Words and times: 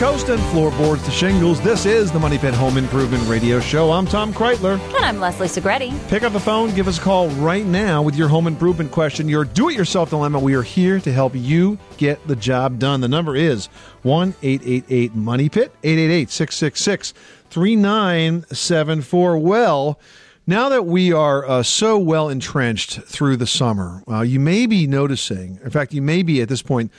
Coast 0.00 0.30
and 0.30 0.42
floorboards 0.44 1.04
to 1.04 1.10
shingles. 1.10 1.60
This 1.60 1.84
is 1.84 2.10
the 2.10 2.18
Money 2.18 2.38
Pit 2.38 2.54
Home 2.54 2.78
Improvement 2.78 3.22
Radio 3.28 3.60
Show. 3.60 3.92
I'm 3.92 4.06
Tom 4.06 4.32
Kraeutler. 4.32 4.80
And 4.96 5.04
I'm 5.04 5.20
Leslie 5.20 5.46
Segretti. 5.46 5.92
Pick 6.08 6.22
up 6.22 6.32
the 6.32 6.40
phone, 6.40 6.74
give 6.74 6.88
us 6.88 6.96
a 6.96 7.02
call 7.02 7.28
right 7.32 7.66
now 7.66 8.00
with 8.00 8.16
your 8.16 8.28
home 8.28 8.46
improvement 8.46 8.92
question, 8.92 9.28
your 9.28 9.44
do 9.44 9.68
it 9.68 9.76
yourself 9.76 10.08
dilemma. 10.08 10.38
We 10.38 10.54
are 10.54 10.62
here 10.62 11.00
to 11.00 11.12
help 11.12 11.34
you 11.36 11.78
get 11.98 12.26
the 12.26 12.34
job 12.34 12.78
done. 12.78 13.02
The 13.02 13.08
number 13.08 13.36
is 13.36 13.66
1 14.00 14.36
888 14.40 15.14
Money 15.14 15.50
Pit, 15.50 15.70
888 15.82 16.30
666 16.30 17.12
3974. 17.50 19.38
Well, 19.38 20.00
now 20.46 20.70
that 20.70 20.86
we 20.86 21.12
are 21.12 21.46
uh, 21.46 21.62
so 21.62 21.98
well 21.98 22.30
entrenched 22.30 23.02
through 23.02 23.36
the 23.36 23.46
summer, 23.46 24.02
uh, 24.08 24.22
you 24.22 24.40
may 24.40 24.64
be 24.64 24.86
noticing, 24.86 25.60
in 25.62 25.70
fact, 25.70 25.92
you 25.92 26.00
may 26.00 26.22
be 26.22 26.40
at 26.40 26.48
this 26.48 26.62
point 26.62 26.90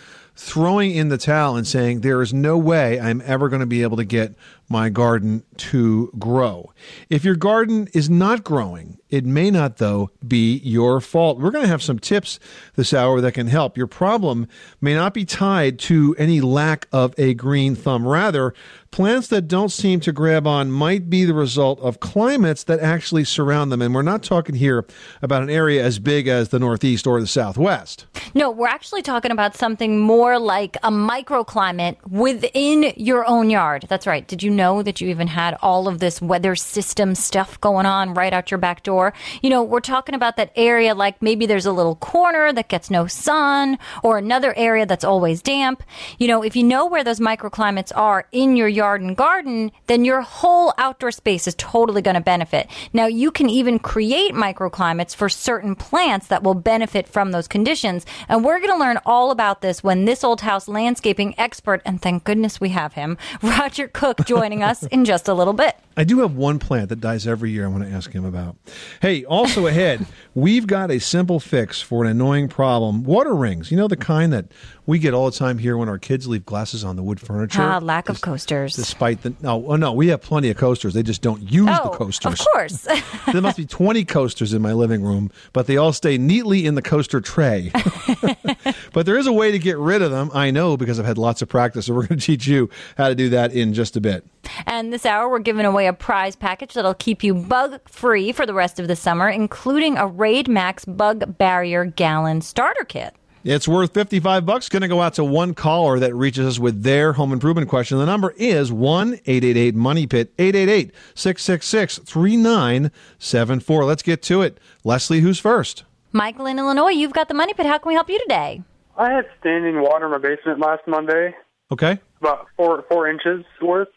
throwing 0.43 0.95
in 0.95 1.09
the 1.09 1.19
towel 1.19 1.55
and 1.55 1.67
saying, 1.67 2.01
There 2.01 2.21
is 2.21 2.33
no 2.33 2.57
way 2.57 2.99
I'm 2.99 3.21
ever 3.25 3.47
going 3.47 3.59
to 3.59 3.67
be 3.67 3.83
able 3.83 3.97
to 3.97 4.03
get 4.03 4.33
my 4.67 4.89
garden 4.89 5.43
to 5.57 6.11
grow. 6.17 6.73
If 7.09 7.23
your 7.23 7.35
garden 7.35 7.87
is 7.93 8.09
not 8.09 8.43
growing, 8.43 8.97
it 9.09 9.23
may 9.23 9.51
not, 9.51 9.77
though, 9.77 10.09
be 10.27 10.57
your 10.63 10.99
fault. 10.99 11.39
We're 11.39 11.51
going 11.51 11.65
to 11.65 11.69
have 11.69 11.83
some 11.83 11.99
tips 11.99 12.39
this 12.75 12.91
hour 12.91 13.21
that 13.21 13.33
can 13.33 13.47
help. 13.47 13.77
Your 13.77 13.85
problem 13.87 14.47
may 14.79 14.95
not 14.95 15.13
be 15.13 15.25
tied 15.25 15.77
to 15.79 16.15
any 16.17 16.41
lack 16.41 16.87
of 16.91 17.13
a 17.19 17.35
green 17.35 17.75
thumb. 17.75 18.07
Rather, 18.07 18.55
plants 18.91 19.29
that 19.29 19.47
don't 19.47 19.71
seem 19.71 20.01
to 20.01 20.11
grab 20.11 20.45
on 20.45 20.69
might 20.69 21.09
be 21.09 21.23
the 21.23 21.33
result 21.33 21.79
of 21.79 22.01
climates 22.01 22.65
that 22.65 22.81
actually 22.81 23.23
surround 23.23 23.71
them. 23.71 23.81
And 23.81 23.95
we're 23.95 24.01
not 24.01 24.21
talking 24.21 24.53
here 24.53 24.85
about 25.21 25.41
an 25.41 25.49
area 25.49 25.83
as 25.83 25.97
big 25.97 26.27
as 26.27 26.49
the 26.49 26.59
Northeast 26.59 27.07
or 27.07 27.21
the 27.21 27.27
Southwest. 27.27 28.05
No, 28.33 28.51
we're 28.51 28.67
actually 28.67 29.01
talking 29.01 29.31
about 29.31 29.55
something 29.55 29.99
more 29.99 30.37
like 30.37 30.75
a 30.83 30.91
microclimate 30.91 31.95
within 32.05 32.91
your 32.97 33.25
own 33.27 33.49
yard. 33.49 33.85
That's 33.87 34.05
right. 34.05 34.27
Did 34.27 34.43
you 34.43 34.51
know 34.51 34.83
that 34.83 34.99
you 34.99 35.07
even 35.07 35.27
had 35.27 35.57
all 35.61 35.87
of 35.87 35.99
this 35.99 36.21
weather 36.21 36.55
system 36.55 37.15
stuff 37.15 37.59
going 37.61 37.85
on 37.85 38.13
right 38.13 38.33
out 38.33 38.51
your 38.51 38.57
back 38.57 38.83
door? 38.83 39.13
You 39.41 39.49
know, 39.49 39.63
we're 39.63 39.79
talking 39.79 40.15
about 40.15 40.35
that 40.35 40.51
area 40.57 40.93
like 40.93 41.21
maybe 41.21 41.45
there's 41.45 41.65
a 41.65 41.71
little 41.71 41.95
corner 41.95 42.51
that 42.51 42.67
gets 42.67 42.91
no 42.91 43.07
sun 43.07 43.77
or 44.03 44.17
another 44.17 44.53
area 44.57 44.85
that's 44.85 45.05
always 45.05 45.41
damp. 45.41 45.81
You 46.17 46.27
know, 46.27 46.43
if 46.43 46.57
you 46.57 46.63
know 46.63 46.85
where 46.85 47.05
those 47.05 47.21
microclimates 47.21 47.93
are 47.95 48.27
in 48.33 48.57
your 48.57 48.67
yard 48.67 48.80
and 48.81 49.15
garden, 49.15 49.71
then 49.87 50.03
your 50.03 50.21
whole 50.21 50.73
outdoor 50.77 51.11
space 51.11 51.47
is 51.47 51.55
totally 51.55 52.01
going 52.01 52.15
to 52.15 52.21
benefit. 52.21 52.67
Now, 52.93 53.05
you 53.05 53.31
can 53.31 53.49
even 53.49 53.79
create 53.79 54.33
microclimates 54.33 55.15
for 55.15 55.29
certain 55.29 55.75
plants 55.75 56.27
that 56.27 56.43
will 56.43 56.55
benefit 56.55 57.07
from 57.07 57.31
those 57.31 57.47
conditions. 57.47 58.05
And 58.27 58.43
we're 58.43 58.59
going 58.59 58.71
to 58.71 58.77
learn 58.77 58.99
all 59.05 59.31
about 59.31 59.61
this 59.61 59.83
when 59.83 60.05
this 60.05 60.23
old 60.23 60.41
house 60.41 60.67
landscaping 60.67 61.35
expert, 61.37 61.81
and 61.85 62.01
thank 62.01 62.23
goodness 62.23 62.59
we 62.59 62.69
have 62.69 62.93
him, 62.93 63.17
Roger 63.41 63.87
Cook, 63.87 64.25
joining 64.25 64.63
us 64.63 64.83
in 64.83 65.05
just 65.05 65.27
a 65.27 65.33
little 65.33 65.53
bit. 65.53 65.75
I 65.97 66.03
do 66.05 66.19
have 66.19 66.35
one 66.35 66.57
plant 66.57 66.89
that 66.89 67.01
dies 67.01 67.27
every 67.27 67.51
year 67.51 67.65
I 67.65 67.67
want 67.67 67.83
to 67.83 67.89
ask 67.89 68.11
him 68.11 68.23
about. 68.23 68.55
Hey, 69.01 69.25
also 69.25 69.67
ahead, 69.67 70.05
we've 70.33 70.65
got 70.65 70.89
a 70.89 70.99
simple 70.99 71.39
fix 71.39 71.81
for 71.81 72.03
an 72.03 72.09
annoying 72.09 72.47
problem 72.47 73.03
water 73.03 73.35
rings. 73.35 73.71
You 73.71 73.77
know, 73.77 73.87
the 73.87 73.97
kind 73.97 74.31
that 74.33 74.45
we 74.91 74.99
get 74.99 75.13
all 75.13 75.31
the 75.31 75.37
time 75.37 75.57
here 75.57 75.77
when 75.77 75.87
our 75.87 75.97
kids 75.97 76.27
leave 76.27 76.45
glasses 76.45 76.83
on 76.83 76.97
the 76.97 77.01
wood 77.01 77.17
furniture. 77.17 77.61
Ah, 77.61 77.77
lack 77.77 78.09
of 78.09 78.19
coasters. 78.19 78.75
Despite 78.75 79.21
the 79.21 79.33
no, 79.39 79.65
oh 79.67 79.77
no, 79.77 79.93
we 79.93 80.09
have 80.09 80.21
plenty 80.21 80.49
of 80.49 80.57
coasters. 80.57 80.93
They 80.93 81.01
just 81.01 81.21
don't 81.21 81.49
use 81.49 81.69
oh, 81.71 81.89
the 81.89 81.97
coasters. 81.97 82.41
Of 82.41 82.45
course. 82.51 82.85
there 83.31 83.41
must 83.41 83.55
be 83.55 83.65
20 83.65 84.03
coasters 84.03 84.51
in 84.51 84.61
my 84.61 84.73
living 84.73 85.01
room, 85.01 85.31
but 85.53 85.65
they 85.65 85.77
all 85.77 85.93
stay 85.93 86.17
neatly 86.17 86.65
in 86.65 86.75
the 86.75 86.81
coaster 86.81 87.21
tray. 87.21 87.71
but 88.91 89.05
there 89.05 89.17
is 89.17 89.27
a 89.27 89.31
way 89.31 89.53
to 89.53 89.59
get 89.59 89.77
rid 89.77 90.01
of 90.01 90.11
them. 90.11 90.29
I 90.33 90.51
know 90.51 90.75
because 90.75 90.99
I've 90.99 91.05
had 91.05 91.17
lots 91.17 91.41
of 91.41 91.47
practice. 91.47 91.85
So 91.85 91.93
we're 91.93 92.07
going 92.07 92.19
to 92.19 92.25
teach 92.25 92.45
you 92.45 92.69
how 92.97 93.07
to 93.07 93.15
do 93.15 93.29
that 93.29 93.53
in 93.53 93.73
just 93.73 93.95
a 93.95 94.01
bit. 94.01 94.25
And 94.65 94.91
this 94.91 95.05
hour, 95.05 95.29
we're 95.29 95.39
giving 95.39 95.65
away 95.65 95.87
a 95.87 95.93
prize 95.93 96.35
package 96.35 96.73
that'll 96.73 96.95
keep 96.95 97.23
you 97.23 97.33
bug 97.33 97.79
free 97.87 98.33
for 98.33 98.45
the 98.45 98.53
rest 98.53 98.77
of 98.77 98.89
the 98.89 98.97
summer, 98.97 99.29
including 99.29 99.97
a 99.97 100.05
Raid 100.05 100.49
Max 100.49 100.83
Bug 100.83 101.37
Barrier 101.37 101.85
Gallon 101.85 102.41
Starter 102.41 102.83
Kit. 102.83 103.15
It's 103.43 103.67
worth 103.67 103.93
55 103.93 104.45
bucks. 104.45 104.69
Going 104.69 104.83
to 104.83 104.87
go 104.87 105.01
out 105.01 105.15
to 105.15 105.23
one 105.23 105.55
caller 105.55 105.97
that 105.99 106.13
reaches 106.13 106.45
us 106.45 106.59
with 106.59 106.83
their 106.83 107.13
home 107.13 107.33
improvement 107.33 107.69
question. 107.69 107.97
The 107.97 108.05
number 108.05 108.31
is 108.37 108.71
1 108.71 109.13
888 109.25 109.73
Money 109.75 110.05
Pit, 110.05 110.31
888 110.37 110.93
666 111.15 111.97
3974. 111.99 113.85
Let's 113.85 114.03
get 114.03 114.21
to 114.23 114.41
it. 114.43 114.59
Leslie, 114.83 115.21
who's 115.21 115.39
first? 115.39 115.85
Michael 116.11 116.45
in 116.45 116.59
Illinois, 116.59 116.89
you've 116.91 117.13
got 117.13 117.29
the 117.29 117.33
Money 117.33 117.53
Pit. 117.55 117.65
How 117.65 117.79
can 117.79 117.87
we 117.89 117.95
help 117.95 118.09
you 118.09 118.19
today? 118.19 118.61
I 118.97 119.11
had 119.11 119.25
standing 119.39 119.81
water 119.81 120.05
in 120.05 120.11
my 120.11 120.17
basement 120.19 120.59
last 120.59 120.81
Monday, 120.85 121.33
Okay. 121.71 121.99
about 122.19 122.47
four 122.57 122.83
four 122.89 123.07
inches 123.09 123.43
worth. 123.61 123.87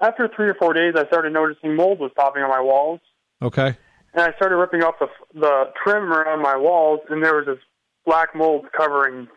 After 0.00 0.28
three 0.36 0.46
or 0.46 0.54
four 0.54 0.74
days, 0.74 0.94
I 0.94 1.06
started 1.06 1.32
noticing 1.32 1.74
mold 1.74 1.98
was 1.98 2.10
popping 2.14 2.42
on 2.42 2.50
my 2.50 2.60
walls, 2.60 3.00
Okay. 3.42 3.74
and 4.12 4.22
I 4.22 4.32
started 4.36 4.56
ripping 4.56 4.84
off 4.84 4.94
the 5.00 5.08
the 5.34 5.72
trim 5.82 6.12
around 6.12 6.42
my 6.42 6.56
walls, 6.56 7.00
and 7.08 7.24
there 7.24 7.34
was 7.34 7.46
this 7.46 7.58
black 8.06 8.34
mold 8.34 8.66
covering 8.72 9.28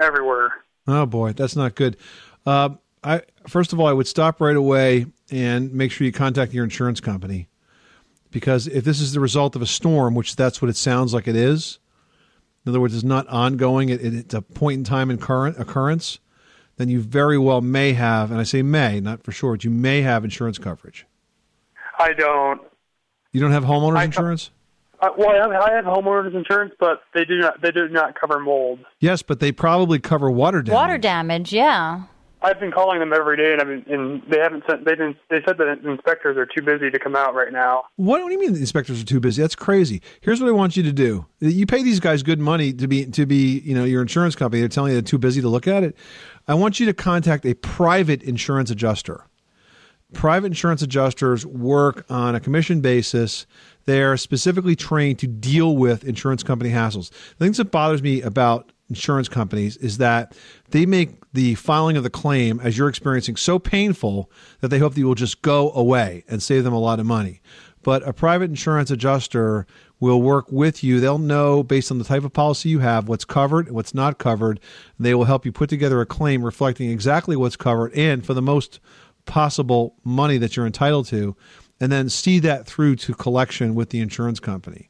everywhere. 0.00 0.52
Oh 0.86 1.06
boy, 1.06 1.32
that's 1.32 1.56
not 1.56 1.74
good. 1.74 1.96
Uh, 2.44 2.70
I 3.02 3.22
first 3.48 3.72
of 3.72 3.80
all, 3.80 3.86
I 3.86 3.92
would 3.92 4.06
stop 4.06 4.40
right 4.40 4.56
away 4.56 5.06
and 5.30 5.72
make 5.72 5.92
sure 5.92 6.04
you 6.04 6.12
contact 6.12 6.52
your 6.52 6.64
insurance 6.64 7.00
company 7.00 7.48
because 8.30 8.66
if 8.66 8.84
this 8.84 9.00
is 9.00 9.12
the 9.12 9.20
result 9.20 9.56
of 9.56 9.62
a 9.62 9.66
storm, 9.66 10.14
which 10.14 10.36
that's 10.36 10.60
what 10.60 10.68
it 10.68 10.76
sounds 10.76 11.14
like 11.14 11.28
it 11.28 11.36
is, 11.36 11.78
in 12.64 12.70
other 12.70 12.80
words, 12.80 12.94
it's 12.94 13.04
not 13.04 13.26
ongoing; 13.28 13.88
it, 13.88 14.04
it's 14.04 14.34
a 14.34 14.42
point 14.42 14.78
in 14.78 14.84
time 14.84 15.10
in 15.10 15.18
current 15.18 15.58
occurrence. 15.58 16.18
Then 16.76 16.88
you 16.88 17.00
very 17.00 17.38
well 17.38 17.60
may 17.60 17.92
have, 17.92 18.30
and 18.30 18.40
I 18.40 18.44
say 18.44 18.62
may, 18.62 18.98
not 18.98 19.22
for 19.22 19.30
sure, 19.30 19.52
but 19.52 19.64
you 19.64 19.70
may 19.70 20.02
have 20.02 20.24
insurance 20.24 20.58
coverage. 20.58 21.06
I 21.98 22.12
don't. 22.12 22.62
You 23.32 23.40
don't 23.40 23.52
have 23.52 23.64
homeowners 23.64 23.96
I- 23.98 24.04
insurance? 24.04 24.50
I, 25.02 25.10
well, 25.18 25.30
I 25.30 25.36
have, 25.36 25.50
I 25.50 25.72
have 25.72 25.84
homeowners 25.84 26.34
insurance, 26.34 26.74
but 26.78 27.02
they 27.12 27.24
do 27.24 27.38
not 27.38 27.60
they 27.60 27.72
do 27.72 27.88
not 27.88 28.18
cover 28.18 28.38
mold. 28.38 28.78
Yes, 29.00 29.20
but 29.20 29.40
they 29.40 29.50
probably 29.50 29.98
cover 29.98 30.30
water 30.30 30.62
damage. 30.62 30.74
Water 30.74 30.98
damage, 30.98 31.52
yeah. 31.52 32.04
I've 32.44 32.58
been 32.58 32.72
calling 32.72 32.98
them 32.98 33.12
every 33.12 33.36
day, 33.36 33.52
and 33.52 33.60
I've 33.60 33.68
been, 33.68 33.84
and 33.88 34.22
they 34.28 34.38
haven't 34.38 34.64
sent. 34.68 34.84
They 34.84 34.92
didn't. 34.92 35.16
They 35.28 35.40
said 35.46 35.58
that 35.58 35.78
inspectors 35.84 36.36
are 36.36 36.46
too 36.46 36.62
busy 36.62 36.90
to 36.90 36.98
come 36.98 37.14
out 37.14 37.34
right 37.34 37.52
now. 37.52 37.84
What, 37.96 38.20
what 38.20 38.28
do 38.28 38.34
you 38.34 38.40
mean 38.40 38.52
the 38.52 38.60
inspectors 38.60 39.00
are 39.00 39.04
too 39.04 39.20
busy? 39.20 39.42
That's 39.42 39.54
crazy. 39.54 40.02
Here's 40.20 40.40
what 40.40 40.48
I 40.48 40.52
want 40.52 40.76
you 40.76 40.82
to 40.84 40.92
do. 40.92 41.26
You 41.40 41.66
pay 41.66 41.82
these 41.82 42.00
guys 42.00 42.22
good 42.22 42.40
money 42.40 42.72
to 42.72 42.88
be 42.88 43.06
to 43.06 43.26
be, 43.26 43.60
you 43.60 43.74
know, 43.74 43.84
your 43.84 44.02
insurance 44.02 44.34
company. 44.34 44.60
They're 44.60 44.68
telling 44.68 44.90
you 44.90 44.96
they're 44.96 45.02
too 45.02 45.18
busy 45.18 45.40
to 45.40 45.48
look 45.48 45.68
at 45.68 45.84
it. 45.84 45.96
I 46.48 46.54
want 46.54 46.80
you 46.80 46.86
to 46.86 46.94
contact 46.94 47.44
a 47.46 47.54
private 47.54 48.22
insurance 48.22 48.70
adjuster. 48.70 49.24
Private 50.12 50.48
insurance 50.48 50.82
adjusters 50.82 51.46
work 51.46 52.04
on 52.10 52.34
a 52.34 52.40
commission 52.40 52.80
basis. 52.80 53.46
They're 53.84 54.16
specifically 54.16 54.76
trained 54.76 55.18
to 55.20 55.26
deal 55.26 55.76
with 55.76 56.04
insurance 56.04 56.42
company 56.42 56.70
hassles. 56.70 57.10
The 57.10 57.44
things 57.44 57.56
that 57.56 57.70
bothers 57.70 58.02
me 58.02 58.22
about 58.22 58.72
insurance 58.88 59.28
companies 59.28 59.76
is 59.78 59.98
that 59.98 60.36
they 60.70 60.86
make 60.86 61.10
the 61.32 61.54
filing 61.54 61.96
of 61.96 62.02
the 62.02 62.10
claim 62.10 62.60
as 62.60 62.76
you're 62.76 62.88
experiencing 62.88 63.36
so 63.36 63.58
painful 63.58 64.30
that 64.60 64.68
they 64.68 64.78
hope 64.78 64.94
that 64.94 65.00
you 65.00 65.06
will 65.06 65.14
just 65.14 65.42
go 65.42 65.72
away 65.72 66.24
and 66.28 66.42
save 66.42 66.64
them 66.64 66.74
a 66.74 66.78
lot 66.78 67.00
of 67.00 67.06
money. 67.06 67.40
But 67.82 68.06
a 68.06 68.12
private 68.12 68.50
insurance 68.50 68.90
adjuster 68.90 69.66
will 69.98 70.20
work 70.20 70.50
with 70.52 70.84
you. 70.84 71.00
They'll 71.00 71.18
know 71.18 71.62
based 71.62 71.90
on 71.90 71.98
the 71.98 72.04
type 72.04 72.24
of 72.24 72.32
policy 72.32 72.68
you 72.68 72.80
have 72.80 73.08
what's 73.08 73.24
covered 73.24 73.66
and 73.66 73.74
what's 73.74 73.94
not 73.94 74.18
covered. 74.18 74.60
They 74.98 75.14
will 75.14 75.24
help 75.24 75.44
you 75.44 75.52
put 75.52 75.70
together 75.70 76.00
a 76.00 76.06
claim 76.06 76.44
reflecting 76.44 76.90
exactly 76.90 77.34
what's 77.34 77.56
covered 77.56 77.92
and 77.94 78.24
for 78.24 78.34
the 78.34 78.42
most 78.42 78.78
possible 79.24 79.96
money 80.04 80.38
that 80.38 80.56
you're 80.56 80.66
entitled 80.66 81.06
to. 81.06 81.36
And 81.82 81.90
then 81.90 82.08
see 82.08 82.38
that 82.38 82.64
through 82.64 82.94
to 82.94 83.12
collection 83.12 83.74
with 83.74 83.90
the 83.90 83.98
insurance 83.98 84.38
company. 84.38 84.88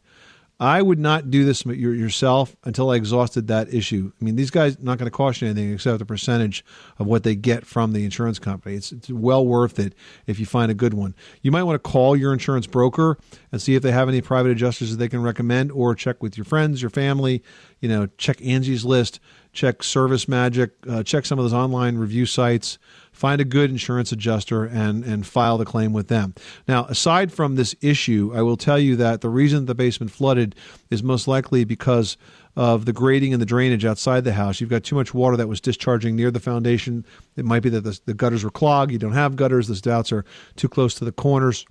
I 0.61 0.83
would 0.83 0.99
not 0.99 1.31
do 1.31 1.45
this 1.45 1.65
yourself 1.65 2.55
until 2.65 2.91
I 2.91 2.97
exhausted 2.97 3.49
that 3.49 3.73
issue. 3.73 4.13
I 4.21 4.25
mean, 4.25 4.37
these 4.37 4.51
guys 4.51 4.79
not 4.79 4.99
going 4.99 5.11
to 5.11 5.17
cost 5.17 5.41
you 5.41 5.49
anything 5.49 5.73
except 5.73 5.99
the 5.99 6.05
percentage 6.05 6.65
of 6.99 7.07
what 7.07 7.25
they 7.25 7.35
get 7.35 7.67
from 7.67 7.95
the 7.95 8.05
insurance 8.05 8.39
company. 8.39 8.77
It's, 8.77 8.93
it's 8.93 9.09
well 9.09 9.45
worth 9.45 9.79
it 9.79 9.95
if 10.27 10.39
you 10.39 10.45
find 10.45 10.71
a 10.71 10.75
good 10.75 10.93
one. 10.93 11.15
You 11.41 11.51
might 11.51 11.63
want 11.63 11.83
to 11.83 11.91
call 11.91 12.15
your 12.15 12.33
insurance 12.33 12.67
broker 12.67 13.19
and 13.51 13.61
see 13.61 13.75
if 13.75 13.83
they 13.83 13.91
have 13.91 14.11
any 14.11 14.21
private 14.21 14.53
adjusters 14.53 14.91
that 14.91 14.99
they 14.99 15.09
can 15.09 15.23
recommend, 15.23 15.73
or 15.73 15.95
check 15.95 16.23
with 16.23 16.37
your 16.37 16.45
friends, 16.45 16.83
your 16.83 16.91
family. 16.91 17.43
You 17.81 17.89
know, 17.89 18.07
check 18.19 18.37
Angie's 18.45 18.85
List, 18.85 19.19
check 19.55 19.83
Service 19.83 20.29
Magic, 20.29 20.73
uh, 20.89 21.03
check 21.03 21.25
some 21.25 21.39
of 21.39 21.45
those 21.45 21.55
online 21.55 21.97
review 21.97 22.27
sites 22.27 22.79
find 23.13 23.41
a 23.41 23.45
good 23.45 23.71
insurance 23.71 24.11
adjuster 24.11 24.65
and 24.65 25.05
and 25.05 25.27
file 25.27 25.59
the 25.59 25.65
claim 25.65 25.93
with 25.93 26.09
them. 26.09 26.35
Now, 26.67 26.87
aside 26.87 27.33
from 27.33 27.55
this 27.55 27.75
issue, 27.81 28.33
I 28.35 28.43
will 28.43 28.57
tell 28.57 28.79
you 28.79 28.97
that 28.97 29.21
the 29.21 29.29
reason 29.29 29.67
the 29.67 29.75
basement 29.75 30.11
flooded 30.11 30.55
is 30.91 31.03
most 31.03 31.29
likely 31.29 31.65
because 31.65 32.17
of 32.57 32.85
the 32.85 32.93
grading 32.93 33.33
and 33.33 33.41
the 33.41 33.47
drainage 33.47 33.85
outside 33.85 34.25
the 34.25 34.33
house. 34.33 34.61
You've 34.61 34.71
got 34.71 34.85
too 34.85 34.97
much 34.97 35.15
water 35.15 35.37
that 35.37 35.49
was 35.49 35.61
discharging 35.61 36.17
near 36.17 36.31
the 36.31 36.41
foundation. 36.41 37.07
It 37.37 37.45
might 37.45 37.63
be 37.63 37.71
that 37.71 37.81
the, 37.83 37.99
the 38.05 38.15
gutters 38.15 38.45
were 38.45 38.51
clogged. 38.51 38.93
You 38.93 38.99
don't 38.99 39.13
have 39.13 39.37
gutters. 39.37 39.69
The 39.69 39.77
stouts 39.77 40.13
are 40.13 40.25
too 40.57 40.69
close 40.69 40.95
to 40.97 41.05
the 41.05 41.13
corners. 41.13 41.65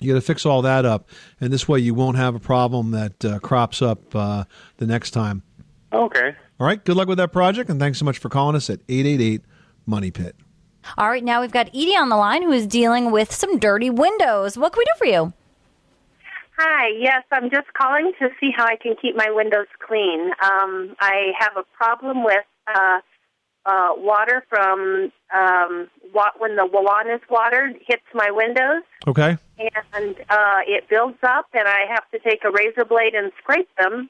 You 0.00 0.12
got 0.12 0.18
to 0.18 0.26
fix 0.26 0.44
all 0.44 0.62
that 0.62 0.84
up, 0.84 1.08
and 1.40 1.52
this 1.52 1.68
way 1.68 1.78
you 1.78 1.94
won't 1.94 2.16
have 2.16 2.34
a 2.34 2.40
problem 2.40 2.90
that 2.90 3.24
uh, 3.24 3.38
crops 3.38 3.80
up 3.80 4.14
uh, 4.14 4.44
the 4.78 4.86
next 4.86 5.12
time. 5.12 5.42
Okay. 5.92 6.34
All 6.58 6.66
right. 6.66 6.84
Good 6.84 6.96
luck 6.96 7.06
with 7.06 7.18
that 7.18 7.32
project, 7.32 7.70
and 7.70 7.78
thanks 7.78 7.98
so 8.00 8.04
much 8.04 8.18
for 8.18 8.28
calling 8.28 8.56
us 8.56 8.68
at 8.68 8.80
eight 8.88 9.06
eight 9.06 9.20
eight 9.20 9.42
Money 9.86 10.10
Pit. 10.10 10.34
All 10.98 11.08
right, 11.08 11.24
now 11.24 11.40
we've 11.40 11.50
got 11.52 11.68
Edie 11.68 11.96
on 11.96 12.08
the 12.08 12.16
line 12.16 12.42
who 12.42 12.52
is 12.52 12.66
dealing 12.66 13.10
with 13.10 13.32
some 13.32 13.58
dirty 13.58 13.90
windows. 13.90 14.56
What 14.58 14.72
can 14.72 14.78
we 14.80 14.84
do 14.84 14.92
for 14.98 15.06
you? 15.06 15.32
Hi, 16.56 16.88
yes, 16.98 17.24
I'm 17.32 17.50
just 17.50 17.72
calling 17.74 18.12
to 18.20 18.28
see 18.38 18.50
how 18.56 18.64
I 18.64 18.76
can 18.76 18.94
keep 19.00 19.16
my 19.16 19.28
windows 19.30 19.66
clean. 19.84 20.30
Um, 20.42 20.94
I 21.00 21.32
have 21.38 21.56
a 21.56 21.64
problem 21.76 22.22
with 22.24 22.44
uh, 22.72 22.98
uh, 23.66 23.88
water 23.96 24.44
from 24.48 25.10
um, 25.34 25.88
wa- 26.14 26.30
when 26.38 26.54
the 26.54 26.64
lawn 26.72 27.10
is 27.10 27.20
watered 27.28 27.74
hits 27.84 28.04
my 28.14 28.30
windows, 28.30 28.82
Okay. 29.06 29.36
and 29.58 30.14
uh, 30.30 30.58
it 30.66 30.88
builds 30.88 31.18
up, 31.24 31.46
and 31.54 31.66
I 31.66 31.86
have 31.92 32.08
to 32.12 32.18
take 32.20 32.44
a 32.44 32.50
razor 32.52 32.84
blade 32.84 33.14
and 33.14 33.32
scrape 33.42 33.68
them. 33.76 34.08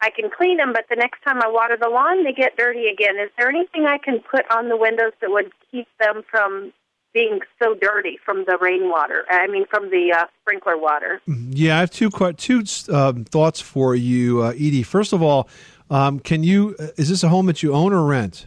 I 0.00 0.10
can 0.10 0.30
clean 0.30 0.58
them, 0.58 0.72
but 0.72 0.84
the 0.90 0.96
next 0.96 1.22
time 1.22 1.40
I 1.42 1.48
water 1.48 1.76
the 1.80 1.88
lawn, 1.88 2.24
they 2.24 2.32
get 2.32 2.56
dirty 2.56 2.86
again. 2.86 3.16
Is 3.18 3.30
there 3.38 3.48
anything 3.48 3.86
I 3.86 3.98
can 3.98 4.20
put 4.20 4.44
on 4.50 4.68
the 4.68 4.76
windows 4.76 5.12
that 5.20 5.30
would 5.30 5.52
keep 5.70 5.88
them 5.98 6.22
from 6.30 6.72
being 7.14 7.40
so 7.62 7.74
dirty 7.74 8.18
from 8.22 8.44
the 8.46 8.58
rainwater? 8.60 9.24
I 9.30 9.46
mean, 9.46 9.64
from 9.70 9.90
the 9.90 10.12
uh, 10.12 10.26
sprinkler 10.42 10.76
water. 10.76 11.20
Yeah, 11.26 11.76
I 11.76 11.80
have 11.80 11.90
two 11.90 12.10
two 12.36 12.62
um, 12.92 13.24
thoughts 13.24 13.60
for 13.60 13.94
you, 13.94 14.42
uh, 14.42 14.50
Edie. 14.50 14.82
First 14.82 15.14
of 15.14 15.22
all, 15.22 15.48
um, 15.88 16.20
can 16.20 16.42
you? 16.42 16.76
uh, 16.78 16.88
Is 16.98 17.08
this 17.08 17.22
a 17.22 17.28
home 17.30 17.46
that 17.46 17.62
you 17.62 17.72
own 17.72 17.92
or 17.94 18.04
rent? 18.04 18.46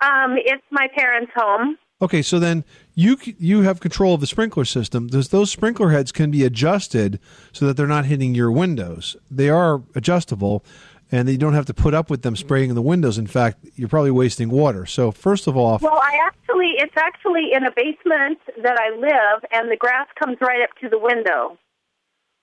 Um, 0.00 0.36
it's 0.36 0.64
my 0.70 0.88
parents' 0.96 1.32
home. 1.34 1.78
Okay, 2.00 2.22
so 2.22 2.38
then 2.38 2.64
you 2.98 3.16
you 3.22 3.62
have 3.62 3.78
control 3.78 4.14
of 4.14 4.20
the 4.20 4.26
sprinkler 4.26 4.64
system. 4.64 5.08
Those 5.08 5.28
those 5.28 5.52
sprinkler 5.52 5.90
heads 5.90 6.10
can 6.10 6.32
be 6.32 6.42
adjusted 6.42 7.20
so 7.52 7.64
that 7.66 7.76
they're 7.76 7.86
not 7.86 8.06
hitting 8.06 8.34
your 8.34 8.50
windows. 8.50 9.16
They 9.30 9.48
are 9.48 9.82
adjustable, 9.94 10.64
and 11.12 11.28
you 11.28 11.38
don't 11.38 11.54
have 11.54 11.66
to 11.66 11.74
put 11.74 11.94
up 11.94 12.10
with 12.10 12.22
them 12.22 12.34
spraying 12.34 12.70
in 12.70 12.74
the 12.74 12.82
windows. 12.82 13.16
In 13.16 13.28
fact, 13.28 13.64
you're 13.76 13.88
probably 13.88 14.10
wasting 14.10 14.50
water. 14.50 14.84
So 14.84 15.12
first 15.12 15.46
of 15.46 15.56
all, 15.56 15.78
Well, 15.80 16.00
I 16.02 16.18
actually, 16.26 16.72
it's 16.78 16.96
actually 16.96 17.52
in 17.52 17.64
a 17.64 17.70
basement 17.70 18.40
that 18.64 18.76
I 18.80 18.90
live, 18.96 19.44
and 19.52 19.70
the 19.70 19.76
grass 19.76 20.08
comes 20.18 20.36
right 20.40 20.62
up 20.62 20.70
to 20.80 20.88
the 20.88 20.98
window. 20.98 21.56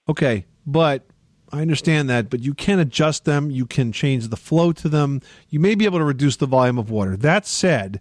Okay, 0.07 0.45
but 0.65 1.05
I 1.51 1.61
understand 1.61 2.09
that, 2.09 2.29
but 2.29 2.41
you 2.41 2.53
can 2.53 2.79
adjust 2.79 3.25
them. 3.25 3.51
You 3.51 3.65
can 3.65 3.91
change 3.91 4.27
the 4.29 4.37
flow 4.37 4.71
to 4.73 4.89
them. 4.89 5.21
You 5.49 5.59
may 5.59 5.75
be 5.75 5.85
able 5.85 5.99
to 5.99 6.05
reduce 6.05 6.37
the 6.37 6.47
volume 6.47 6.77
of 6.77 6.89
water. 6.89 7.15
That 7.15 7.45
said, 7.45 7.99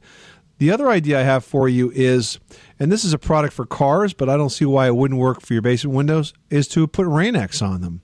the 0.59 0.71
other 0.71 0.89
idea 0.89 1.21
I 1.21 1.23
have 1.23 1.45
for 1.45 1.69
you 1.69 1.91
is, 1.95 2.39
and 2.79 2.91
this 2.91 3.05
is 3.05 3.13
a 3.13 3.19
product 3.19 3.55
for 3.55 3.67
cars, 3.67 4.15
but 4.15 4.29
I 4.29 4.37
don't 4.37 4.51
see 4.51 4.65
why 4.65 4.87
it 4.87 4.97
wouldn't 4.97 5.21
work 5.21 5.41
for 5.41 5.53
your 5.53 5.63
basement 5.63 5.97
windows, 5.97 6.33
is 6.51 6.69
to 6.69 6.87
put 6.87 7.07
Rain-X 7.07 7.61
on 7.61 7.81
them. 7.81 8.03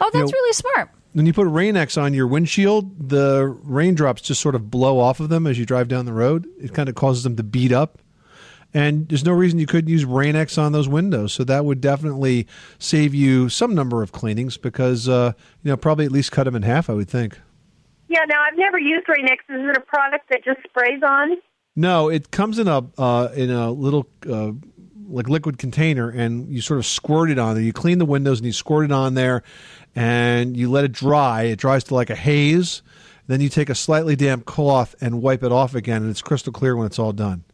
Oh, 0.00 0.10
that's 0.12 0.30
know- 0.30 0.36
really 0.36 0.52
smart. 0.52 0.90
When 1.12 1.26
you 1.26 1.32
put 1.32 1.48
Rain-X 1.48 1.96
on 1.96 2.14
your 2.14 2.28
windshield, 2.28 3.08
the 3.08 3.58
raindrops 3.64 4.22
just 4.22 4.40
sort 4.40 4.54
of 4.54 4.70
blow 4.70 5.00
off 5.00 5.18
of 5.18 5.28
them 5.28 5.44
as 5.44 5.58
you 5.58 5.66
drive 5.66 5.88
down 5.88 6.04
the 6.06 6.12
road. 6.12 6.46
It 6.60 6.72
kind 6.72 6.88
of 6.88 6.94
causes 6.94 7.24
them 7.24 7.34
to 7.34 7.42
beat 7.42 7.72
up. 7.72 7.98
And 8.72 9.08
there's 9.08 9.24
no 9.24 9.32
reason 9.32 9.58
you 9.58 9.66
couldn't 9.66 9.90
use 9.90 10.04
Rain-X 10.04 10.56
on 10.56 10.70
those 10.70 10.88
windows. 10.88 11.32
So 11.32 11.42
that 11.42 11.64
would 11.64 11.80
definitely 11.80 12.46
save 12.78 13.12
you 13.12 13.48
some 13.48 13.74
number 13.74 14.04
of 14.04 14.12
cleanings 14.12 14.56
because, 14.56 15.08
uh, 15.08 15.32
you 15.64 15.72
know, 15.72 15.76
probably 15.76 16.04
at 16.04 16.12
least 16.12 16.30
cut 16.30 16.44
them 16.44 16.54
in 16.54 16.62
half, 16.62 16.88
I 16.88 16.92
would 16.92 17.08
think. 17.08 17.40
Yeah, 18.06 18.24
now 18.28 18.44
I've 18.48 18.56
never 18.56 18.78
used 18.78 19.08
Rain-X. 19.08 19.42
Is 19.48 19.68
it 19.68 19.76
a 19.76 19.80
product 19.80 20.28
that 20.30 20.44
just 20.44 20.60
sprays 20.62 21.02
on? 21.02 21.32
No, 21.80 22.10
it 22.10 22.30
comes 22.30 22.58
in 22.58 22.68
a 22.68 22.84
uh, 22.98 23.30
in 23.34 23.50
a 23.50 23.70
little 23.70 24.06
uh, 24.28 24.52
like 25.08 25.30
liquid 25.30 25.56
container, 25.56 26.10
and 26.10 26.52
you 26.52 26.60
sort 26.60 26.78
of 26.78 26.84
squirt 26.84 27.30
it 27.30 27.38
on 27.38 27.54
there. 27.54 27.64
You 27.64 27.72
clean 27.72 27.96
the 27.96 28.04
windows 28.04 28.38
and 28.38 28.44
you 28.44 28.52
squirt 28.52 28.84
it 28.84 28.92
on 28.92 29.14
there, 29.14 29.42
and 29.94 30.54
you 30.58 30.70
let 30.70 30.84
it 30.84 30.92
dry. 30.92 31.44
It 31.44 31.56
dries 31.56 31.84
to 31.84 31.94
like 31.94 32.10
a 32.10 32.14
haze. 32.14 32.82
Then 33.28 33.40
you 33.40 33.48
take 33.48 33.70
a 33.70 33.74
slightly 33.74 34.14
damp 34.14 34.44
cloth 34.44 34.94
and 35.00 35.22
wipe 35.22 35.42
it 35.42 35.52
off 35.52 35.74
again, 35.74 36.02
and 36.02 36.10
it's 36.10 36.20
crystal 36.20 36.52
clear 36.52 36.76
when 36.76 36.84
it's 36.84 36.98
all 36.98 37.14
done. 37.14 37.44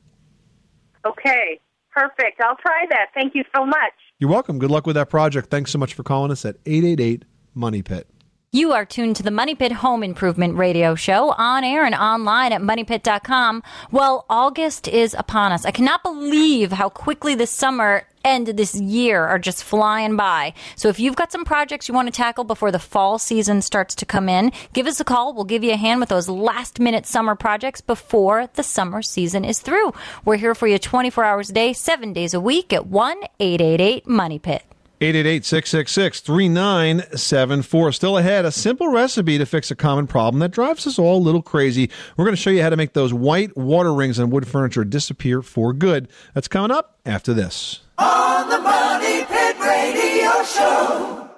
Okay, 1.04 1.60
perfect. 1.92 2.40
I'll 2.40 2.56
try 2.56 2.84
that. 2.90 3.10
Thank 3.14 3.36
you 3.36 3.44
so 3.54 3.64
much. 3.64 3.92
You're 4.18 4.30
welcome. 4.30 4.58
Good 4.58 4.72
luck 4.72 4.88
with 4.88 4.96
that 4.96 5.08
project. 5.08 5.50
Thanks 5.50 5.70
so 5.70 5.78
much 5.78 5.94
for 5.94 6.02
calling 6.02 6.32
us 6.32 6.44
at 6.44 6.56
eight 6.66 6.82
eight 6.82 6.98
eight 6.98 7.24
Money 7.54 7.82
Pit. 7.82 8.08
You 8.52 8.72
are 8.72 8.86
tuned 8.86 9.16
to 9.16 9.22
the 9.24 9.30
Money 9.30 9.54
Pit 9.54 9.72
Home 9.72 10.02
Improvement 10.02 10.54
Radio 10.56 10.94
Show 10.94 11.32
on 11.32 11.64
air 11.64 11.84
and 11.84 11.94
online 11.94 12.52
at 12.52 12.62
moneypit.com. 12.62 13.62
Well, 13.90 14.24
August 14.30 14.86
is 14.86 15.14
upon 15.18 15.50
us. 15.52 15.64
I 15.66 15.72
cannot 15.72 16.04
believe 16.04 16.70
how 16.72 16.88
quickly 16.88 17.34
this 17.34 17.50
summer 17.50 18.06
and 18.24 18.46
this 18.46 18.74
year 18.76 19.24
are 19.24 19.40
just 19.40 19.64
flying 19.64 20.16
by. 20.16 20.54
So 20.76 20.88
if 20.88 21.00
you've 21.00 21.16
got 21.16 21.32
some 21.32 21.44
projects 21.44 21.88
you 21.88 21.94
want 21.94 22.06
to 22.06 22.12
tackle 22.12 22.44
before 22.44 22.70
the 22.70 22.78
fall 22.78 23.18
season 23.18 23.62
starts 23.62 23.94
to 23.96 24.06
come 24.06 24.28
in, 24.28 24.52
give 24.72 24.86
us 24.86 25.00
a 25.00 25.04
call. 25.04 25.34
We'll 25.34 25.44
give 25.44 25.64
you 25.64 25.72
a 25.72 25.76
hand 25.76 26.00
with 26.00 26.08
those 26.08 26.28
last 26.28 26.78
minute 26.80 27.04
summer 27.04 27.34
projects 27.34 27.80
before 27.80 28.48
the 28.54 28.62
summer 28.62 29.02
season 29.02 29.44
is 29.44 29.60
through. 29.60 29.92
We're 30.24 30.36
here 30.36 30.54
for 30.54 30.68
you 30.68 30.78
24 30.78 31.24
hours 31.24 31.50
a 31.50 31.52
day, 31.52 31.72
seven 31.72 32.12
days 32.12 32.32
a 32.32 32.40
week 32.40 32.72
at 32.72 32.86
1 32.86 33.18
888 33.40 34.08
Money 34.08 34.38
Pit. 34.38 34.62
888-666-3974. 35.00 37.94
Still 37.94 38.18
ahead, 38.18 38.44
a 38.44 38.50
simple 38.50 38.88
recipe 38.88 39.38
to 39.38 39.46
fix 39.46 39.70
a 39.70 39.76
common 39.76 40.06
problem 40.06 40.40
that 40.40 40.52
drives 40.52 40.86
us 40.86 40.98
all 40.98 41.18
a 41.18 41.22
little 41.22 41.42
crazy. 41.42 41.90
We're 42.16 42.24
going 42.24 42.36
to 42.36 42.40
show 42.40 42.50
you 42.50 42.62
how 42.62 42.70
to 42.70 42.76
make 42.76 42.94
those 42.94 43.12
white 43.12 43.56
water 43.56 43.92
rings 43.92 44.18
on 44.18 44.30
wood 44.30 44.48
furniture 44.48 44.84
disappear 44.84 45.42
for 45.42 45.72
good. 45.72 46.08
That's 46.34 46.48
coming 46.48 46.70
up 46.70 46.98
after 47.04 47.34
this. 47.34 47.80
On 47.98 48.48
the 48.48 48.58
Money 48.58 49.24
Pit 49.24 49.58
Radio 49.60 50.42
Show. 50.44 51.30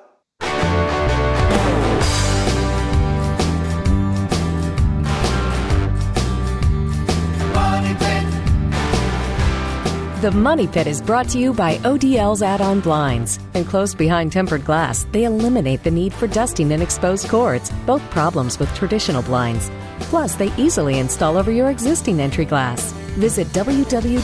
The 10.20 10.32
Money 10.32 10.66
Pit 10.66 10.88
is 10.88 11.00
brought 11.00 11.28
to 11.28 11.38
you 11.38 11.52
by 11.52 11.76
ODL's 11.84 12.42
add 12.42 12.60
on 12.60 12.80
blinds. 12.80 13.38
Enclosed 13.54 13.96
behind 13.96 14.32
tempered 14.32 14.64
glass, 14.64 15.06
they 15.12 15.22
eliminate 15.22 15.84
the 15.84 15.92
need 15.92 16.12
for 16.12 16.26
dusting 16.26 16.72
and 16.72 16.82
exposed 16.82 17.28
cords, 17.28 17.70
both 17.86 18.02
problems 18.10 18.58
with 18.58 18.74
traditional 18.74 19.22
blinds. 19.22 19.70
Plus, 20.10 20.34
they 20.34 20.52
easily 20.56 20.98
install 20.98 21.36
over 21.36 21.52
your 21.52 21.70
existing 21.70 22.18
entry 22.18 22.44
glass. 22.44 22.90
Visit 23.14 23.46
www.odl.com 23.52 24.20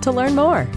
to 0.00 0.12
learn 0.12 0.34
more. 0.36 0.68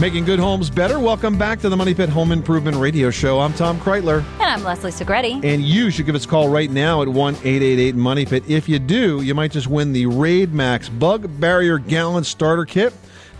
Making 0.00 0.24
good 0.24 0.40
homes 0.40 0.70
better. 0.70 0.98
Welcome 0.98 1.38
back 1.38 1.60
to 1.60 1.68
the 1.68 1.76
Money 1.76 1.94
Pit 1.94 2.08
Home 2.08 2.32
Improvement 2.32 2.76
Radio 2.76 3.10
Show. 3.10 3.38
I'm 3.38 3.54
Tom 3.54 3.78
Kraeutler. 3.78 4.24
And 4.34 4.42
I'm 4.42 4.64
Leslie 4.64 4.90
Segretti. 4.90 5.42
And 5.44 5.62
you 5.62 5.88
should 5.90 6.04
give 6.04 6.16
us 6.16 6.24
a 6.24 6.28
call 6.28 6.48
right 6.48 6.68
now 6.68 7.00
at 7.00 7.08
1 7.08 7.34
888 7.36 7.94
Money 7.94 8.26
Pit. 8.26 8.42
If 8.48 8.68
you 8.68 8.80
do, 8.80 9.22
you 9.22 9.36
might 9.36 9.52
just 9.52 9.68
win 9.68 9.92
the 9.92 10.06
Raid 10.06 10.52
Max 10.52 10.88
Bug 10.88 11.30
Barrier 11.38 11.78
Gallon 11.78 12.24
Starter 12.24 12.64
Kit. 12.64 12.92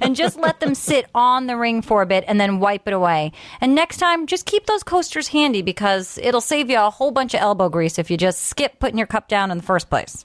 and 0.00 0.14
just 0.14 0.38
let 0.38 0.60
them 0.60 0.74
sit 0.74 1.06
on 1.14 1.46
the 1.46 1.56
ring 1.56 1.82
for 1.82 2.02
a 2.02 2.06
bit 2.06 2.24
and 2.26 2.40
then 2.40 2.60
wipe 2.60 2.86
it 2.86 2.92
away. 2.92 3.32
And 3.60 3.74
next 3.74 3.96
time, 3.98 4.26
just 4.26 4.46
keep 4.46 4.66
those 4.66 4.82
coasters 4.82 5.28
handy 5.28 5.62
because 5.62 6.18
it'll 6.18 6.40
save 6.40 6.70
you 6.70 6.78
a 6.78 6.90
whole 6.90 7.10
bunch 7.10 7.34
of 7.34 7.40
elbow 7.40 7.68
grease 7.68 7.98
if 7.98 8.10
you 8.10 8.16
just 8.16 8.42
skip 8.42 8.78
putting 8.78 8.98
your 8.98 9.06
cup 9.06 9.28
down 9.28 9.50
in 9.50 9.56
the 9.56 9.64
first 9.64 9.90
place. 9.90 10.24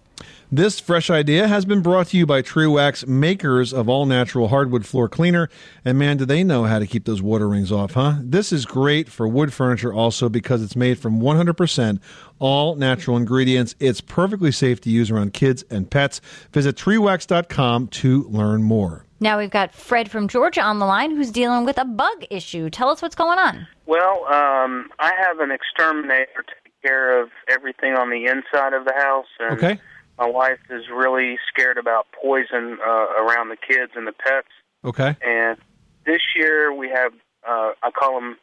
This 0.51 0.79
fresh 0.79 1.11
idea 1.11 1.47
has 1.47 1.63
been 1.63 1.81
brought 1.81 2.07
to 2.07 2.17
you 2.17 2.25
by 2.25 2.41
Tree 2.41 2.65
Wax, 2.65 3.05
makers 3.05 3.71
of 3.71 3.87
all 3.87 4.07
natural 4.07 4.47
hardwood 4.47 4.83
floor 4.83 5.07
cleaner. 5.07 5.47
And 5.85 5.99
man, 5.99 6.17
do 6.17 6.25
they 6.25 6.43
know 6.43 6.63
how 6.63 6.79
to 6.79 6.87
keep 6.87 7.05
those 7.05 7.21
water 7.21 7.47
rings 7.47 7.71
off, 7.71 7.93
huh? 7.93 8.15
This 8.21 8.51
is 8.51 8.65
great 8.65 9.09
for 9.09 9.27
wood 9.27 9.53
furniture 9.53 9.93
also 9.93 10.27
because 10.27 10.63
it's 10.63 10.75
made 10.75 10.97
from 10.97 11.21
100% 11.21 11.99
all 12.39 12.75
natural 12.75 13.15
ingredients. 13.15 13.75
It's 13.79 14.01
perfectly 14.01 14.51
safe 14.51 14.81
to 14.81 14.89
use 14.89 15.11
around 15.11 15.33
kids 15.33 15.63
and 15.69 15.89
pets. 15.89 16.19
Visit 16.51 16.75
treewax.com 16.75 17.87
to 17.89 18.23
learn 18.23 18.63
more. 18.63 19.05
Now 19.19 19.37
we've 19.37 19.51
got 19.51 19.75
Fred 19.75 20.09
from 20.09 20.27
Georgia 20.27 20.61
on 20.61 20.79
the 20.79 20.85
line 20.85 21.11
who's 21.15 21.29
dealing 21.29 21.65
with 21.65 21.77
a 21.77 21.85
bug 21.85 22.25
issue. 22.31 22.69
Tell 22.69 22.89
us 22.89 23.01
what's 23.01 23.15
going 23.15 23.37
on. 23.37 23.67
Well, 23.85 24.25
um, 24.25 24.89
I 24.97 25.11
have 25.19 25.39
an 25.41 25.51
exterminator 25.51 26.43
to 26.47 26.53
take 26.63 26.81
care 26.81 27.21
of 27.21 27.29
everything 27.49 27.93
on 27.95 28.09
the 28.09 28.25
inside 28.25 28.73
of 28.73 28.85
the 28.85 28.93
house, 28.95 29.25
and 29.39 29.53
Okay. 29.61 29.79
My 30.19 30.27
wife 30.29 30.59
is 30.69 30.83
really 30.93 31.37
scared 31.47 31.77
about 31.77 32.07
poison 32.21 32.77
uh, 32.85 33.07
around 33.23 33.49
the 33.49 33.55
kids 33.55 33.93
and 33.95 34.05
the 34.05 34.11
pets. 34.11 34.47
Okay. 34.83 35.15
And 35.25 35.57
this 36.05 36.21
year 36.35 36.73
we 36.73 36.89
have, 36.89 37.13
uh, 37.47 37.71
I 37.81 37.91
call 37.97 38.19
them 38.19 38.37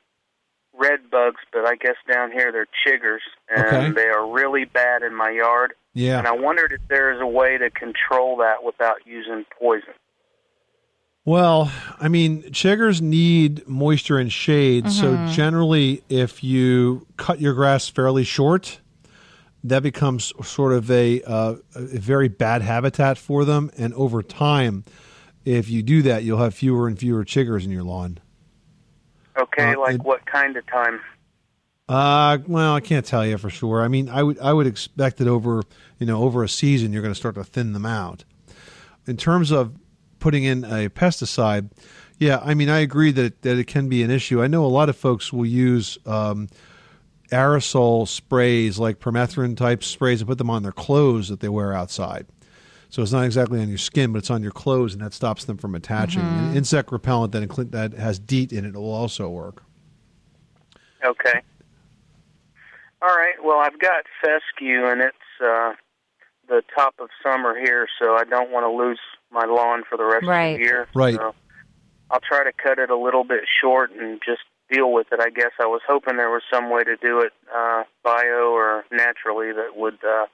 red 0.79 1.11
bugs, 1.11 1.41
but 1.53 1.67
I 1.67 1.77
guess 1.77 1.97
down 2.11 2.33
here 2.33 2.51
they're 2.53 2.67
chiggers, 2.87 3.21
and 3.55 3.95
Okay. 3.95 4.03
they 4.03 4.09
are 4.09 4.27
really 4.31 4.65
bad 4.65 5.03
in 5.03 5.15
my 5.15 5.31
yard. 5.31 5.75
Yeah. 5.95 6.19
And 6.19 6.27
I 6.27 6.33
wondered 6.33 6.73
if 6.73 6.81
there 6.89 7.15
is 7.15 7.21
a 7.21 7.27
way 7.27 7.57
to 7.59 7.71
control 7.71 8.37
that 8.39 8.63
without 8.65 9.07
using 9.07 9.45
poison. 9.59 9.95
Well, 11.25 11.73
I 11.99 12.09
mean, 12.09 12.45
chiggers 12.53 13.01
need 13.01 13.67
moisture 13.67 14.19
and 14.19 14.33
shade. 14.33 14.91
So 14.93 15.27
generally, 15.33 16.05
if 16.09 16.45
you 16.45 17.07
cut 17.17 17.41
your 17.41 17.53
grass 17.53 17.89
fairly 17.89 18.23
short, 18.23 18.81
that 19.69 19.83
becomes 19.83 20.33
sort 20.47 20.73
of 20.73 20.91
a, 20.91 21.23
uh, 21.23 21.57
a 21.75 21.81
very 21.81 22.29
bad 22.29 22.63
habitat 22.63 23.19
for 23.19 23.45
them. 23.45 23.71
And 23.77 23.93
over 23.95 24.23
time, 24.23 24.85
if 25.45 25.69
you 25.69 25.83
do 25.83 26.03
that, 26.03 26.23
you'll 26.25 26.39
have 26.39 26.55
fewer 26.55 26.87
and 26.89 26.99
fewer 26.99 27.25
chiggers 27.25 27.65
in 27.65 27.71
your 27.71 27.83
lawn. 27.83 28.19
Okay, 29.39 29.75
Uh, 29.75 29.81
like 29.81 29.95
it- 29.97 30.03
what 30.03 30.25
kind 30.27 30.57
of 30.57 30.67
time? 30.67 31.01
Uh, 31.89 32.39
well, 32.49 32.75
I 32.75 32.81
can't 32.81 33.07
tell 33.07 33.25
you 33.25 33.39
for 33.39 33.49
sure. 33.51 33.83
I 33.83 33.89
mean, 33.89 34.09
I 34.09 34.23
would 34.23 34.39
I 34.41 34.53
would 34.53 34.67
expect 34.67 35.19
that 35.19 35.29
over 35.29 35.63
you 36.01 36.07
know 36.07 36.23
over 36.25 36.43
a 36.43 36.49
season 36.49 36.93
you're 36.93 37.03
going 37.03 37.15
to 37.15 37.19
start 37.19 37.37
to 37.37 37.45
thin 37.45 37.75
them 37.75 37.87
out. 37.87 38.25
In 39.07 39.17
terms 39.17 39.53
of 39.53 39.77
putting 40.19 40.43
in 40.43 40.65
a 40.65 40.89
pesticide, 40.89 41.71
yeah, 42.19 42.41
I 42.43 42.55
mean 42.55 42.69
I 42.69 42.79
agree 42.81 43.13
that 43.13 43.43
that 43.43 43.57
it 43.57 43.69
can 43.69 43.89
be 43.89 44.03
an 44.03 44.11
issue. 44.11 44.43
I 44.43 44.49
know 44.49 44.65
a 44.65 44.67
lot 44.67 44.89
of 44.89 44.97
folks 44.97 45.33
will 45.33 45.47
use 45.47 45.97
um, 46.07 46.49
aerosol 47.31 48.07
sprays 48.07 48.79
like 48.79 48.99
permethrin 49.01 49.57
type 49.57 49.83
sprays 49.83 50.21
and 50.21 50.29
put 50.29 50.39
them 50.39 50.51
on 50.51 50.63
their 50.63 50.73
clothes 50.73 51.29
that 51.29 51.41
they 51.41 51.49
wear 51.49 51.73
outside. 51.73 52.27
So 52.89 53.03
it's 53.03 53.13
not 53.13 53.25
exactly 53.25 53.61
on 53.61 53.69
your 53.69 53.79
skin, 53.79 54.13
but 54.13 54.19
it's 54.19 54.31
on 54.31 54.43
your 54.43 54.53
clothes, 54.53 54.95
and 54.95 55.03
that 55.03 55.13
stops 55.13 55.45
them 55.45 55.57
from 55.59 55.75
attaching. 55.75 56.37
And 56.37 56.49
insect 56.49 56.93
repellent 56.93 57.33
that 57.33 57.43
include, 57.43 57.73
that 57.73 57.93
has 57.95 58.19
DEET 58.19 58.53
in 58.53 58.65
it 58.65 58.75
will 58.75 58.93
also 58.95 59.29
work. 59.29 59.63
Okay. 61.05 61.43
All 63.03 63.15
right. 63.15 63.35
Well, 63.43 63.59
I've 63.59 63.79
got 63.79 64.05
fescue, 64.23 64.87
and 64.87 65.01
it's 65.01 65.17
uh, 65.45 65.73
the 66.49 66.63
top 66.75 66.95
of 67.01 67.09
summer 67.23 67.59
here, 67.59 67.89
so 68.01 68.17
I 68.17 68.25
don't 68.25 68.51
want 68.51 68.65
to 68.65 68.71
lose 68.71 69.01
my 69.31 69.45
lawn 69.45 69.83
for 69.89 69.99
the 69.99 70.05
rest 70.05 70.25
Right. 70.27 70.53
of 70.55 70.59
the 70.59 70.65
year. 70.65 70.89
Right. 70.95 71.15
So 71.17 71.35
I'll 72.11 72.21
try 72.21 72.45
to 72.45 72.53
cut 72.53 72.79
it 72.79 72.89
a 72.89 72.97
little 72.97 73.25
bit 73.25 73.43
short 73.61 73.91
and 73.91 74.21
just 74.25 74.43
deal 74.71 74.93
with 74.93 75.09
it. 75.13 75.21
I 75.21 75.31
guess 75.31 75.53
I 75.61 75.67
was 75.67 75.81
hoping 75.87 76.17
there 76.17 76.31
was 76.31 76.43
some 76.53 76.71
way 76.71 76.85
to 76.85 76.97
do 76.97 77.21
it 77.21 77.33
uh, 77.55 77.85
bio 78.03 78.53
or 78.53 78.85
naturally 78.91 79.53
that 79.53 79.77
would 79.77 79.99
uh, 80.05 80.27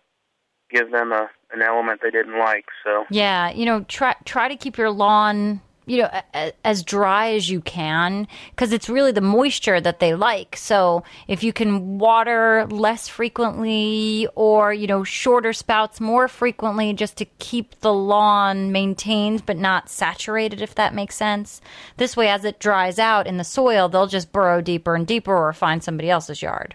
give 0.70 0.90
them 0.90 1.12
a 1.12 1.28
an 1.52 1.62
element 1.62 2.00
they 2.02 2.10
didn't 2.10 2.38
like. 2.38 2.66
So 2.84 3.04
Yeah, 3.10 3.50
you 3.50 3.66
know, 3.66 3.84
try 3.88 4.14
try 4.24 4.48
to 4.48 4.56
keep 4.56 4.78
your 4.78 4.90
lawn, 4.90 5.60
you 5.86 5.98
know, 5.98 6.08
a, 6.12 6.22
a- 6.34 6.52
as 6.64 6.82
dry 6.82 7.32
as 7.32 7.50
you 7.50 7.60
can 7.60 8.28
because 8.50 8.72
it's 8.72 8.88
really 8.88 9.12
the 9.12 9.20
moisture 9.20 9.80
that 9.80 9.98
they 10.00 10.14
like. 10.14 10.56
So 10.56 11.02
if 11.28 11.42
you 11.42 11.52
can 11.52 11.98
water 11.98 12.66
less 12.70 13.08
frequently 13.08 14.28
or 14.34 14.72
you 14.72 14.86
know 14.86 15.04
shorter 15.04 15.52
spouts 15.52 16.00
more 16.00 16.28
frequently, 16.28 16.92
just 16.92 17.16
to 17.18 17.24
keep 17.38 17.80
the 17.80 17.92
lawn 17.92 18.70
maintained 18.72 19.44
but 19.46 19.56
not 19.56 19.88
saturated, 19.88 20.62
if 20.62 20.74
that 20.76 20.94
makes 20.94 21.16
sense. 21.16 21.60
This 21.96 22.16
way, 22.16 22.28
as 22.28 22.44
it 22.44 22.58
dries 22.60 22.98
out 22.98 23.26
in 23.26 23.36
the 23.36 23.44
soil, 23.44 23.88
they'll 23.88 24.06
just 24.06 24.32
burrow 24.32 24.60
deeper 24.60 24.94
and 24.94 25.06
deeper 25.06 25.36
or 25.36 25.52
find 25.52 25.82
somebody 25.82 26.08
else's 26.10 26.42
yard. 26.42 26.74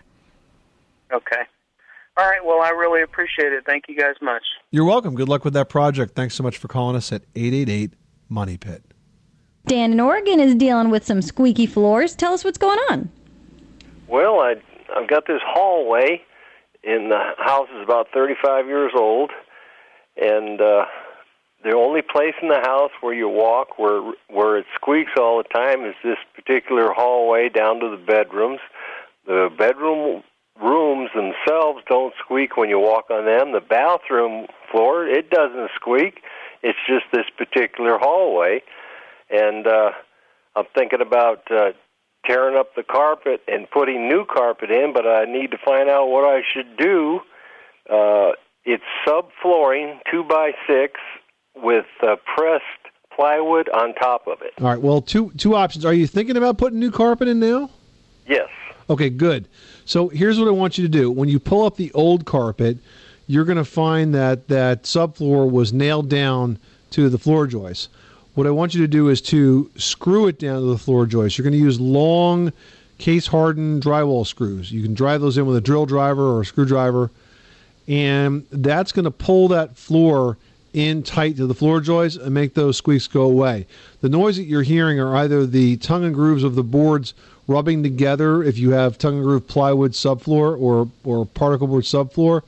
okay. 1.13 1.41
All 2.19 2.25
right. 2.27 2.43
Well, 2.43 2.61
I 2.61 2.69
really 2.69 3.03
appreciate 3.03 3.53
it. 3.53 3.63
Thank 3.65 3.85
you 3.87 3.95
guys 3.95 4.15
much. 4.23 4.41
You're 4.71 4.85
welcome. 4.85 5.13
Good 5.13 5.29
luck 5.29 5.45
with 5.45 5.53
that 5.53 5.69
project. 5.69 6.15
Thanks 6.15 6.33
so 6.33 6.41
much 6.41 6.57
for 6.57 6.67
calling 6.67 6.95
us 6.95 7.11
at 7.11 7.21
888 7.35 7.93
Money 8.27 8.57
Pit. 8.57 8.83
Dan 9.67 9.91
in 9.91 9.99
Oregon 9.99 10.39
is 10.39 10.55
dealing 10.55 10.89
with 10.89 11.05
some 11.05 11.21
squeaky 11.21 11.65
floors. 11.65 12.15
Tell 12.15 12.33
us 12.33 12.45
what's 12.45 12.57
going 12.57 12.79
on. 12.89 13.09
Well, 14.07 14.39
I 14.39 14.55
I've 14.95 15.09
got 15.09 15.27
this 15.27 15.41
hallway, 15.45 16.21
and 16.85 17.11
the 17.11 17.19
house 17.37 17.67
is 17.75 17.83
about 17.83 18.07
35 18.13 18.65
years 18.67 18.93
old, 18.95 19.31
and 20.15 20.61
uh, 20.61 20.85
the 21.65 21.75
only 21.75 22.01
place 22.01 22.35
in 22.41 22.47
the 22.47 22.61
house 22.61 22.91
where 23.01 23.13
you 23.13 23.27
walk 23.27 23.77
where 23.77 24.13
where 24.29 24.57
it 24.57 24.65
squeaks 24.75 25.11
all 25.19 25.37
the 25.37 25.49
time 25.53 25.83
is 25.83 25.95
this 26.01 26.17
particular 26.33 26.93
hallway 26.93 27.49
down 27.49 27.81
to 27.81 27.89
the 27.89 28.01
bedrooms. 28.01 28.59
The 29.25 29.49
bedroom 29.57 30.23
rooms 30.61 31.09
themselves 31.13 31.83
don't 31.89 32.13
squeak 32.23 32.55
when 32.55 32.69
you 32.69 32.79
walk 32.79 33.11
on 33.11 33.25
them. 33.25 33.51
The 33.51 33.59
bathroom 33.59 34.47
floor 34.71 35.05
it 35.05 35.29
doesn't 35.29 35.71
squeak. 35.75 36.21
It's 36.63 36.79
just 36.87 37.05
this 37.11 37.25
particular 37.37 37.97
hallway, 37.99 38.63
and 39.29 39.67
uh, 39.67 39.91
I'm 40.55 40.65
thinking 40.75 41.01
about 41.01 41.49
uh, 41.51 41.71
tearing 42.25 42.57
up 42.57 42.75
the 42.75 42.83
carpet 42.83 43.41
and 43.47 43.69
putting 43.69 44.07
new 44.07 44.25
carpet 44.25 44.71
in, 44.71 44.93
but 44.93 45.07
I 45.07 45.25
need 45.25 45.51
to 45.51 45.57
find 45.63 45.89
out 45.89 46.07
what 46.07 46.23
I 46.23 46.41
should 46.53 46.77
do. 46.77 47.19
Uh, 47.89 48.31
it's 48.65 48.83
subflooring, 49.07 49.99
two 50.11 50.23
by 50.23 50.51
six, 50.67 50.99
with 51.55 51.85
uh, 52.03 52.17
pressed 52.35 52.63
plywood 53.15 53.69
on 53.69 53.93
top 53.95 54.27
of 54.27 54.41
it. 54.41 54.53
All 54.61 54.67
right. 54.67 54.81
Well, 54.81 55.01
two 55.01 55.31
two 55.37 55.55
options. 55.55 55.85
Are 55.85 55.93
you 55.93 56.05
thinking 56.05 56.37
about 56.37 56.57
putting 56.57 56.79
new 56.79 56.91
carpet 56.91 57.27
in 57.27 57.39
now? 57.39 57.69
Yes. 58.27 58.49
Okay, 58.89 59.09
good. 59.09 59.47
So 59.85 60.09
here's 60.09 60.39
what 60.39 60.47
I 60.47 60.51
want 60.51 60.77
you 60.77 60.83
to 60.83 60.89
do. 60.89 61.11
When 61.11 61.29
you 61.29 61.39
pull 61.39 61.65
up 61.65 61.75
the 61.75 61.91
old 61.93 62.25
carpet, 62.25 62.77
you're 63.25 63.45
going 63.45 63.57
to 63.57 63.65
find 63.65 64.13
that 64.15 64.47
that 64.47 64.83
subfloor 64.83 65.49
was 65.49 65.73
nailed 65.73 66.09
down 66.09 66.57
to 66.91 67.09
the 67.09 67.17
floor 67.17 67.47
joist. 67.47 67.89
What 68.37 68.45
I 68.45 68.51
want 68.51 68.75
you 68.75 68.81
to 68.81 68.87
do 68.87 69.09
is 69.09 69.19
to 69.21 69.67
screw 69.77 70.27
it 70.27 70.37
down 70.37 70.61
to 70.61 70.67
the 70.67 70.77
floor 70.77 71.07
joist. 71.07 71.39
You're 71.39 71.43
going 71.43 71.53
to 71.53 71.57
use 71.57 71.79
long 71.79 72.53
case 72.99 73.25
hardened 73.25 73.81
drywall 73.81 74.27
screws. 74.27 74.71
You 74.71 74.83
can 74.83 74.93
drive 74.93 75.21
those 75.21 75.39
in 75.39 75.47
with 75.47 75.57
a 75.57 75.61
drill 75.61 75.87
driver 75.87 76.21
or 76.21 76.41
a 76.41 76.45
screwdriver, 76.45 77.09
and 77.87 78.45
that's 78.51 78.91
going 78.91 79.05
to 79.05 79.11
pull 79.11 79.47
that 79.47 79.75
floor 79.75 80.37
in 80.71 81.01
tight 81.01 81.37
to 81.37 81.47
the 81.47 81.55
floor 81.55 81.81
joists 81.81 82.19
and 82.19 82.31
make 82.31 82.53
those 82.53 82.77
squeaks 82.77 83.07
go 83.07 83.23
away. 83.23 83.65
The 84.01 84.09
noise 84.09 84.37
that 84.37 84.43
you're 84.43 84.61
hearing 84.61 84.99
are 84.99 85.15
either 85.15 85.47
the 85.47 85.77
tongue 85.77 86.05
and 86.05 86.13
grooves 86.13 86.43
of 86.43 86.53
the 86.53 86.61
boards 86.61 87.15
rubbing 87.47 87.81
together 87.81 88.43
if 88.43 88.59
you 88.59 88.69
have 88.69 88.99
tongue 88.99 89.15
and 89.15 89.23
groove 89.23 89.47
plywood 89.47 89.93
subfloor 89.93 90.61
or, 90.61 90.87
or 91.03 91.25
particle 91.25 91.65
board 91.65 91.85
subfloor 91.85 92.43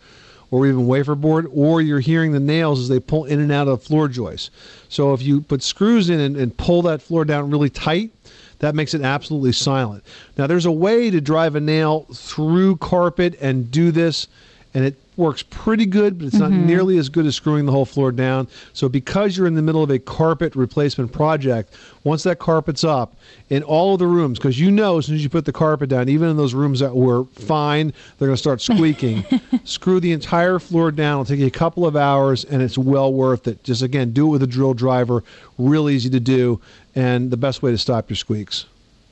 or 0.52 0.66
even 0.68 0.88
wafer 0.88 1.16
board, 1.16 1.48
or 1.54 1.82
you're 1.82 2.00
hearing 2.00 2.32
the 2.32 2.40
nails 2.40 2.80
as 2.80 2.90
they 2.90 3.00
pull 3.00 3.26
in 3.26 3.40
and 3.40 3.52
out 3.52 3.68
of 3.68 3.80
the 3.80 3.86
floor 3.86 4.08
joists. 4.08 4.50
So 4.90 5.14
if 5.14 5.22
you 5.22 5.42
put 5.42 5.62
screws 5.62 6.10
in 6.10 6.20
and, 6.20 6.36
and 6.36 6.56
pull 6.58 6.82
that 6.84 7.02
floor 7.02 7.26
down 7.26 7.52
really 7.52 7.70
tight, 7.70 8.12
that 8.60 8.76
makes 8.76 8.94
it 8.94 9.02
absolutely 9.02 9.54
silent. 9.54 10.04
Now, 10.38 10.48
there's 10.48 10.66
a 10.66 10.72
way 10.72 11.10
to 11.12 11.22
drive 11.22 11.56
a 11.56 11.60
nail 11.60 12.08
through 12.14 12.78
carpet 12.78 13.38
and 13.40 13.72
do 13.72 13.92
this, 13.92 14.28
and 14.74 14.86
it 14.86 14.96
works 15.20 15.44
pretty 15.44 15.86
good, 15.86 16.18
but 16.18 16.28
it's 16.28 16.38
not 16.40 16.50
Mhm. 16.52 16.66
nearly 16.66 16.98
as 16.98 17.10
good 17.10 17.26
as 17.26 17.36
screwing 17.36 17.66
the 17.66 17.72
whole 17.72 17.86
floor 17.86 18.12
down. 18.12 18.48
So, 18.74 18.88
because 18.90 19.38
you're 19.38 19.46
in 19.46 19.54
the 19.56 19.62
middle 19.62 19.84
of 19.84 19.92
a 19.92 20.00
carpet 20.00 20.56
replacement 20.56 21.12
project, 21.12 21.74
once 22.04 22.24
that 22.24 22.40
carpet's 22.40 22.84
up 22.86 23.14
in 23.50 23.62
all 23.62 23.94
of 23.94 24.00
the 24.00 24.08
rooms, 24.08 24.40
because 24.40 24.60
you 24.60 24.72
know 24.72 24.98
as 24.98 25.06
soon 25.08 25.16
as 25.16 25.24
you 25.24 25.30
put 25.30 25.44
the 25.46 25.52
carpet 25.52 25.90
down, 25.90 26.08
even 26.10 26.30
in 26.30 26.38
those 26.38 26.54
rooms 26.54 26.80
that 26.80 26.96
were 26.96 27.26
fine, 27.36 27.94
they're 28.18 28.28
going 28.30 28.36
to 28.36 28.38
start 28.38 28.62
squeaking. 28.62 29.26
Screw 29.66 30.00
the 30.00 30.14
entire 30.14 30.58
floor 30.58 30.90
down. 30.90 31.22
It'll 31.22 31.26
take 31.26 31.40
you 31.40 31.48
a 31.48 31.52
couple 31.52 31.86
of 31.86 31.96
hours, 31.96 32.46
and 32.46 32.62
it's 32.62 32.78
well 32.78 33.14
worth 33.14 33.48
it. 33.48 33.62
Just 33.64 33.82
again, 33.84 34.12
do 34.12 34.28
it 34.28 34.30
with 34.30 34.44
a 34.44 34.48
drill 34.48 34.74
driver. 34.74 35.24
Real 35.58 35.90
easy 35.90 36.10
to 36.12 36.20
do, 36.22 36.62
and 36.96 37.30
the 37.30 37.38
best 37.38 37.62
way 37.62 37.72
to 37.72 37.78
stop 37.78 38.10
your 38.10 38.16
squeaks. 38.18 38.66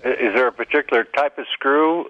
Is 0.06 0.34
there 0.34 0.48
a 0.48 0.52
particular 0.54 1.04
type 1.04 1.38
of 1.38 1.46
screw? 1.54 2.06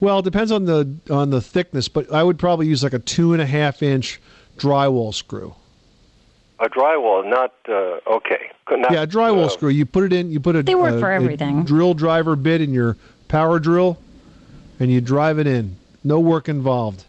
Well, 0.00 0.20
it 0.20 0.24
depends 0.24 0.52
on 0.52 0.64
the 0.64 0.94
on 1.10 1.30
the 1.30 1.40
thickness, 1.40 1.88
but 1.88 2.12
I 2.12 2.22
would 2.22 2.38
probably 2.38 2.66
use 2.68 2.84
like 2.84 2.92
a 2.92 3.00
two 3.00 3.32
and 3.32 3.42
a 3.42 3.46
half 3.46 3.82
inch 3.82 4.20
drywall 4.56 5.12
screw. 5.12 5.54
A 6.60 6.68
drywall, 6.68 7.28
not 7.28 7.52
uh, 7.68 7.98
okay. 8.16 8.50
Not, 8.70 8.92
yeah, 8.92 9.02
a 9.02 9.06
drywall 9.06 9.46
uh, 9.46 9.48
screw. 9.48 9.70
You 9.70 9.86
put 9.86 10.04
it 10.04 10.12
in. 10.12 10.30
You 10.30 10.38
put 10.40 10.54
a, 10.54 10.62
They 10.62 10.74
work 10.76 10.94
a- 10.94 11.00
for 11.00 11.10
a 11.10 11.14
everything. 11.16 11.64
drill 11.64 11.94
driver 11.94 12.36
bit 12.36 12.60
in 12.60 12.72
your 12.72 12.96
power 13.28 13.58
drill, 13.58 13.98
and 14.78 14.90
you 14.92 15.00
drive 15.00 15.38
it 15.40 15.46
in. 15.48 15.76
No 16.04 16.20
work 16.20 16.48
involved. 16.48 17.04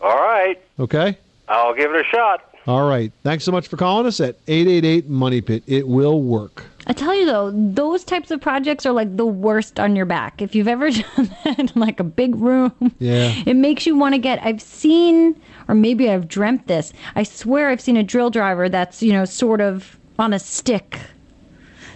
All 0.00 0.16
right, 0.16 0.58
Okay. 0.78 1.18
I'll 1.46 1.74
give 1.74 1.94
it 1.94 2.00
a 2.00 2.04
shot. 2.04 2.42
All 2.66 2.88
right. 2.88 3.12
Thanks 3.22 3.44
so 3.44 3.52
much 3.52 3.68
for 3.68 3.76
calling 3.76 4.06
us 4.06 4.18
at 4.20 4.36
eight 4.48 4.66
eight 4.66 4.84
eight 4.86 5.08
Money 5.10 5.42
Pit. 5.42 5.62
It 5.66 5.86
will 5.86 6.22
work. 6.22 6.64
I 6.86 6.92
tell 6.92 7.14
you 7.14 7.26
though, 7.26 7.50
those 7.52 8.04
types 8.04 8.30
of 8.30 8.40
projects 8.40 8.86
are 8.86 8.92
like 8.92 9.16
the 9.16 9.26
worst 9.26 9.78
on 9.78 9.94
your 9.96 10.06
back. 10.06 10.40
If 10.42 10.54
you've 10.54 10.66
ever 10.68 10.90
done 11.16 11.30
that 11.44 11.58
in 11.58 11.70
like 11.74 12.00
a 12.00 12.04
big 12.04 12.34
room, 12.36 12.72
Yeah. 12.98 13.32
it 13.46 13.54
makes 13.54 13.86
you 13.86 13.96
want 13.96 14.14
to 14.14 14.18
get. 14.18 14.42
I've 14.42 14.62
seen, 14.62 15.40
or 15.68 15.74
maybe 15.74 16.10
I've 16.10 16.26
dreamt 16.26 16.66
this. 16.66 16.92
I 17.14 17.22
swear 17.22 17.68
I've 17.68 17.80
seen 17.80 17.96
a 17.96 18.02
drill 18.02 18.30
driver 18.30 18.68
that's 18.68 19.02
you 19.02 19.12
know 19.12 19.24
sort 19.24 19.60
of 19.60 19.98
on 20.18 20.32
a 20.32 20.38
stick. 20.38 20.98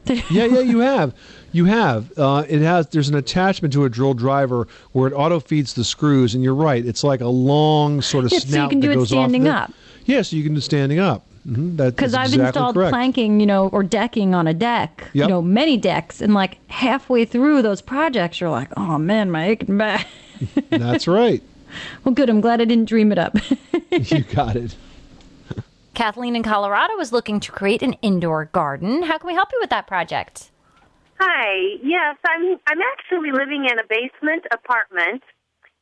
yeah, 0.07 0.21
yeah, 0.45 0.61
you 0.61 0.81
have. 0.81 1.15
You 1.53 1.65
have. 1.67 2.13
Uh, 2.19 2.45
it 2.49 2.61
has. 2.61 2.89
There's 2.89 3.09
an 3.09 3.15
attachment 3.15 3.73
to 3.75 3.85
a 3.85 3.89
drill 3.89 4.13
driver 4.15 4.69
where 4.93 5.09
it 5.09 5.15
auto 5.15 5.41
feeds 5.41 5.75
the 5.75 5.85
screws, 5.85 6.35
and 6.35 6.45
you're 6.45 6.55
right. 6.55 6.85
It's 6.85 7.03
like 7.05 7.21
a 7.23 7.29
long 7.29 8.03
sort 8.03 8.25
of 8.27 8.33
Yeah, 8.33 8.39
so 8.41 8.47
you 8.47 8.53
snout 8.53 8.71
can 8.71 8.81
do 8.81 8.91
it 8.91 9.07
standing 9.07 9.49
up. 9.49 9.73
Yeah, 10.05 10.21
so 10.23 10.37
you 10.37 10.43
can 10.43 10.53
do 10.55 10.61
standing 10.61 10.99
up. 10.99 11.27
Mm-hmm. 11.47 11.77
Because 11.77 12.13
that's 12.13 12.15
I've 12.15 12.25
exactly 12.35 12.47
installed 12.47 12.75
correct. 12.75 12.93
planking, 12.93 13.39
you 13.41 13.47
know, 13.47 13.69
or 13.69 13.83
decking 13.83 14.35
on 14.35 14.47
a 14.47 14.55
deck, 14.55 15.11
Yep. 15.13 15.25
you 15.25 15.29
know, 15.29 15.43
many 15.43 15.77
decks, 15.77 16.21
and 16.23 16.33
like 16.33 16.59
halfway 16.71 17.25
through 17.27 17.61
those 17.63 17.83
projects, 17.83 18.41
you're 18.41 18.51
like, 18.51 18.69
oh 18.77 18.97
man, 18.99 19.31
my 19.31 19.49
aching 19.49 19.77
back. 19.77 20.07
That's 20.71 21.07
right. 21.07 21.43
well, 22.05 22.15
good. 22.15 22.31
I'm 22.31 22.41
glad 22.41 22.61
I 22.61 22.65
didn't 22.65 22.87
dream 22.89 23.13
it 23.13 23.19
up. 23.19 23.37
you 23.91 24.23
got 24.23 24.57
it. 24.57 24.75
Kathleen 25.95 26.35
in 26.35 26.43
Colorado 26.43 26.99
is 26.99 27.13
looking 27.13 27.39
to 27.41 27.53
create 27.53 27.83
an 27.83 27.93
indoor 28.03 28.47
garden. 28.47 29.03
How 29.05 29.19
can 29.19 29.29
we 29.29 29.35
help 29.35 29.51
you 29.53 29.59
with 29.61 29.71
that 29.71 29.87
project? 29.87 30.51
Hi. 31.21 31.77
Yes, 31.83 32.17
I'm. 32.27 32.59
I'm 32.67 32.81
actually 32.97 33.31
living 33.31 33.67
in 33.71 33.79
a 33.79 33.85
basement 33.89 34.45
apartment, 34.53 35.23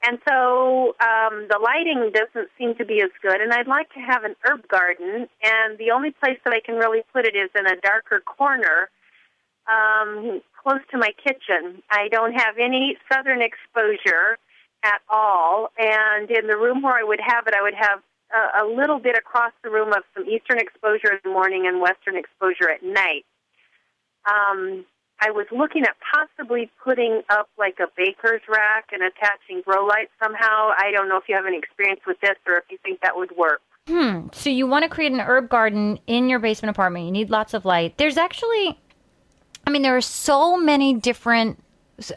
and 0.02 0.18
so 0.26 0.97
um, 1.00 1.47
the 1.49 1.59
lighting 1.62 2.11
doesn't 2.12 2.49
seem 2.59 2.75
to 2.76 2.85
be 2.85 3.00
as 3.02 3.11
good. 3.23 3.40
And 3.40 3.52
I'd 3.52 3.68
like 3.68 3.92
to 3.94 4.00
have 4.00 4.25
an 4.25 4.35
herb 4.44 4.66
garden, 4.68 5.28
and 5.42 5.78
the 5.78 5.92
only 5.92 6.11
place 6.11 6.38
that 6.44 6.52
I 6.52 6.61
can 6.61 6.76
really 6.76 7.02
put 7.12 7.26
it 7.26 7.37
is 7.37 7.50
in 7.56 7.66
a 7.66 7.80
darker 7.80 8.21
corner, 8.21 8.90
um, 9.66 10.40
close 10.62 10.80
to 10.90 10.99
my 10.99 11.11
kitchen. 11.23 11.82
I 11.90 12.09
don't 12.09 12.32
have 12.32 12.59
any 12.59 12.97
southern 13.12 13.42
exposure 13.42 14.38
at 14.82 15.00
all, 15.08 15.71
and 15.78 16.30
in 16.30 16.49
the 16.49 16.56
room 16.56 16.82
where 16.82 16.99
I 16.99 17.04
would 17.04 17.21
have 17.25 17.47
it, 17.47 17.54
I 17.54 17.62
would 17.62 17.75
have 17.75 18.00
a, 18.34 18.65
a 18.65 18.67
little 18.67 18.99
bit 18.99 19.17
across 19.17 19.52
the 19.62 19.71
room 19.71 19.93
of 19.93 20.02
some 20.15 20.25
eastern 20.26 20.58
exposure 20.58 21.12
in 21.12 21.21
the 21.23 21.30
morning 21.30 21.67
and 21.67 21.80
western 21.80 22.17
exposure 22.17 22.69
at 22.69 22.82
night. 22.82 23.25
Um, 24.26 24.84
I 25.25 25.30
was 25.30 25.47
looking 25.52 25.85
at 25.85 25.95
possibly 26.13 26.69
putting 26.82 27.23
up 27.30 27.49
like 27.56 27.78
a 27.78 27.87
baker's 27.97 28.41
rack 28.49 28.87
and 28.91 29.02
attaching 29.02 29.63
grow 29.65 29.87
lights 29.87 30.11
somehow. 30.21 30.71
I 30.76 30.91
don't 30.91 31.08
know 31.08 31.17
if 31.17 31.28
you 31.28 31.37
have 31.37 31.47
any 31.47 31.58
experience 31.58 32.00
with 32.04 32.21
this 32.21 32.35
or 32.45 32.56
if 32.56 32.65
you 32.71 32.78
think 32.82 33.00
that 33.02 33.15
would 33.15 33.30
work. 33.37 33.61
Hmm. 33.87 34.26
So 34.32 34.50
you 34.50 34.67
want 34.67 34.82
to 34.82 34.89
create 34.89 35.13
an 35.13 35.21
herb 35.21 35.49
garden 35.49 36.00
in 36.08 36.28
your 36.28 36.41
basement 36.41 36.71
apartment. 36.71 37.04
You 37.04 37.13
need 37.13 37.30
lots 37.30 37.54
of 37.54 37.65
light. 37.65 37.99
There's 37.99 38.17
actually, 38.17 38.76
I 39.65 39.71
mean, 39.71 39.82
there 39.82 39.97
are 39.97 40.00
so 40.00 40.56
many 40.56 40.95
different. 40.95 41.63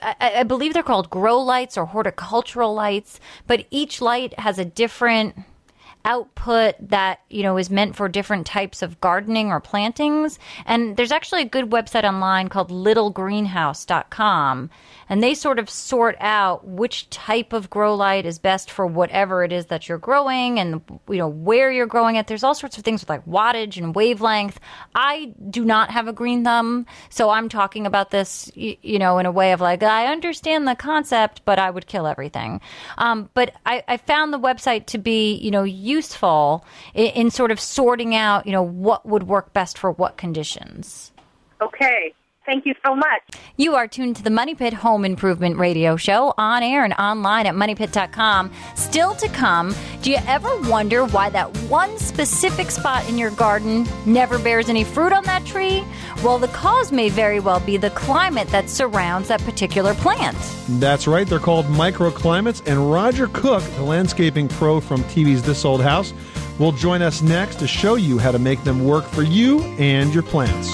I, 0.02 0.38
I 0.38 0.44
believe 0.44 0.74
they're 0.74 0.82
called 0.82 1.12
grow 1.12 1.39
lights 1.39 1.78
or 1.78 1.86
horticultural 1.86 2.74
lights, 2.74 3.20
but 3.46 3.68
each 3.70 4.02
light 4.02 4.39
has 4.39 4.58
a 4.58 4.65
different 4.65 5.36
output 6.06 6.76
that 6.80 7.20
you 7.30 7.44
know 7.44 7.58
is 7.58 7.70
meant 7.70 7.96
for 7.96 8.08
different 8.08 8.48
types 8.48 8.82
of 8.82 9.02
gardening 9.02 9.50
or 9.50 9.60
plantings. 9.60 10.39
And 10.65 10.96
there's 10.96 11.12
actually 11.12 11.41
a 11.41 11.46
good 11.46 11.70
website 11.70 12.04
online 12.04 12.48
called 12.48 12.70
littlegreenhouse.com 12.70 14.70
and 15.10 15.22
they 15.22 15.36
sort 15.36 15.60
of 15.60 15.70
sort 15.70 16.15
out 16.20 16.65
which 16.65 17.10
type 17.10 17.54
of 17.54 17.70
grow 17.70 17.96
light 17.96 18.26
is 18.26 18.39
best 18.39 18.72
for 18.72 18.88
whatever 18.88 19.44
it 19.44 19.52
is 19.52 19.68
that 19.68 19.89
you're 19.89 19.98
growing 19.98 20.60
and 20.60 20.82
you 21.10 21.18
know 21.18 21.28
where 21.28 21.72
you're 21.72 21.86
growing 21.86 22.15
it. 22.15 22.28
There's 22.28 22.44
all 22.44 22.56
sorts 22.56 22.78
of 22.78 22.84
things 22.84 23.02
with 23.02 23.10
like 23.10 23.26
wattage 23.26 23.78
and 23.78 23.94
wavelength. 23.94 24.60
I 24.94 25.34
do 25.50 25.65
not 25.65 25.91
have 25.91 26.08
a 26.08 26.13
green 26.13 26.44
thumb 26.44 26.86
so 27.10 27.30
i'm 27.30 27.50
talking 27.50 27.86
about 27.86 28.12
this 28.12 28.52
you 28.56 29.00
know 29.00 29.18
in 29.18 29.26
a 29.26 29.32
way 29.32 29.52
of 29.52 29.62
like 29.62 29.84
i 29.84 30.08
understand 30.08 30.68
the 30.68 30.76
concept 30.76 31.41
but 31.46 31.60
i 31.60 31.70
would 31.70 31.88
kill 31.88 32.08
everything. 32.08 32.62
Um, 32.98 33.30
but 33.34 33.54
I, 33.65 33.84
I 33.88 33.98
found 33.98 34.32
the 34.32 34.39
website 34.39 34.86
to 34.88 34.98
be 34.98 35.36
you 35.36 35.52
know 35.52 35.63
useful 35.95 36.65
in, 36.93 37.08
in 37.21 37.31
sort 37.31 37.51
of 37.51 37.60
sorting 37.60 38.13
out 38.15 38.45
you 38.45 38.51
know 38.51 38.67
what 38.88 39.05
would 39.05 39.23
work 39.23 39.53
best 39.53 39.77
for 39.77 39.91
what 39.91 40.17
conditions 40.17 41.12
Okay. 41.62 42.13
Thank 42.45 42.65
you 42.65 42.73
so 42.86 42.95
much. 42.95 43.21
you 43.58 43.75
are 43.75 43.88
tuned 43.88 44.15
to 44.17 44.23
the 44.23 44.29
Money 44.29 44.53
Pit 44.53 44.73
Home 44.73 45.03
Improvement 45.03 45.58
Radio 45.58 45.95
Show 45.95 46.34
on 46.38 46.62
air 46.62 46.84
and 46.84 46.93
online 46.93 47.47
at 47.47 47.55
moneypit.com. 47.55 48.51
Still 48.75 49.15
to 49.15 49.27
come, 49.29 49.73
do 50.01 50.12
you 50.12 50.17
ever 50.27 50.55
wonder 50.69 51.05
why 51.05 51.29
that 51.31 51.55
one 51.63 51.97
specific 51.97 52.69
spot 52.69 53.08
in 53.10 53.17
your 53.17 53.31
garden 53.31 53.88
never 54.05 54.38
bears 54.38 54.69
any 54.69 54.84
fruit 54.84 55.12
on 55.12 55.23
that 55.23 55.45
tree? 55.45 55.84
Well, 56.23 56.38
the 56.38 56.47
cause 56.49 56.91
may 56.91 57.10
very 57.10 57.39
well 57.39 57.60
be 57.60 57.77
the 57.77 57.89
climate 57.91 58.47
that 58.49 58.69
surrounds 58.69 59.29
that 59.29 59.41
particular 59.41 59.93
plant. 59.95 60.38
That's 60.79 61.08
right. 61.08 61.27
They're 61.27 61.39
called 61.39 61.65
microclimates. 61.65 62.62
And 62.67 62.91
Roger 62.91 63.27
Cook, 63.27 63.63
the 63.75 63.84
landscaping 63.84 64.47
pro 64.49 64.79
from 64.79 65.03
TV's 65.05 65.41
This 65.41 65.65
Old 65.65 65.81
House, 65.81 66.13
will 66.60 66.71
join 66.71 67.01
us 67.01 67.21
next 67.21 67.60
to 67.60 67.67
show 67.67 67.95
you 67.95 68.17
how 68.17 68.31
to 68.31 68.39
make 68.39 68.63
them 68.63 68.86
work 68.86 69.05
for 69.05 69.23
you 69.23 69.62
and 69.77 70.13
your 70.13 70.23
plants. 70.23 70.69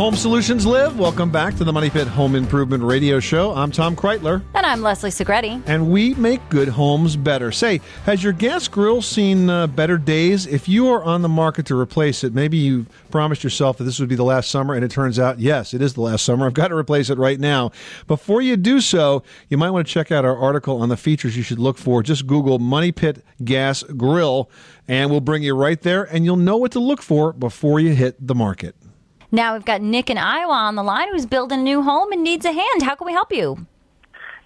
Home 0.00 0.16
solutions 0.16 0.64
live, 0.64 0.98
welcome 0.98 1.30
back 1.30 1.54
to 1.56 1.62
the 1.62 1.74
Money 1.74 1.90
Pit 1.90 2.08
Home 2.08 2.34
Improvement 2.34 2.82
Radio 2.82 3.20
Show. 3.20 3.52
I'm 3.52 3.70
Tom 3.70 3.94
Kraeutler. 3.94 4.42
And 4.54 4.64
I'm 4.64 4.80
Leslie 4.80 5.10
Segretti. 5.10 5.62
and 5.66 5.90
we 5.90 6.14
make 6.14 6.40
good 6.48 6.68
homes 6.68 7.16
better. 7.16 7.52
Say, 7.52 7.82
has 8.06 8.24
your 8.24 8.32
gas 8.32 8.66
grill 8.66 9.02
seen 9.02 9.50
uh, 9.50 9.66
better 9.66 9.98
days? 9.98 10.46
If 10.46 10.70
you 10.70 10.88
are 10.88 11.04
on 11.04 11.20
the 11.20 11.28
market 11.28 11.66
to 11.66 11.78
replace 11.78 12.24
it, 12.24 12.32
maybe 12.32 12.56
you 12.56 12.86
promised 13.10 13.44
yourself 13.44 13.76
that 13.76 13.84
this 13.84 14.00
would 14.00 14.08
be 14.08 14.14
the 14.14 14.24
last 14.24 14.50
summer, 14.50 14.72
and 14.72 14.82
it 14.82 14.90
turns 14.90 15.18
out, 15.18 15.38
yes, 15.38 15.74
it 15.74 15.82
is 15.82 15.92
the 15.92 16.00
last 16.00 16.24
summer. 16.24 16.46
I've 16.46 16.54
got 16.54 16.68
to 16.68 16.76
replace 16.76 17.10
it 17.10 17.18
right 17.18 17.38
now. 17.38 17.70
Before 18.06 18.40
you 18.40 18.56
do 18.56 18.80
so, 18.80 19.22
you 19.50 19.58
might 19.58 19.68
want 19.68 19.86
to 19.86 19.92
check 19.92 20.10
out 20.10 20.24
our 20.24 20.34
article 20.34 20.80
on 20.80 20.88
the 20.88 20.96
features 20.96 21.36
you 21.36 21.42
should 21.42 21.58
look 21.58 21.76
for. 21.76 22.02
Just 22.02 22.26
Google 22.26 22.58
Money 22.58 22.90
Pit 22.90 23.22
Gas 23.44 23.82
Grill, 23.82 24.48
and 24.88 25.10
we'll 25.10 25.20
bring 25.20 25.42
you 25.42 25.54
right 25.54 25.82
there, 25.82 26.04
and 26.04 26.24
you'll 26.24 26.36
know 26.36 26.56
what 26.56 26.72
to 26.72 26.80
look 26.80 27.02
for 27.02 27.34
before 27.34 27.80
you 27.80 27.94
hit 27.94 28.16
the 28.26 28.34
market. 28.34 28.74
Now 29.32 29.54
we've 29.54 29.64
got 29.64 29.80
Nick 29.80 30.10
in 30.10 30.18
Iowa 30.18 30.52
on 30.52 30.74
the 30.74 30.82
line 30.82 31.08
who's 31.12 31.26
building 31.26 31.60
a 31.60 31.62
new 31.62 31.82
home 31.82 32.12
and 32.12 32.22
needs 32.22 32.44
a 32.44 32.52
hand. 32.52 32.82
How 32.82 32.94
can 32.94 33.06
we 33.06 33.12
help 33.12 33.32
you? 33.32 33.66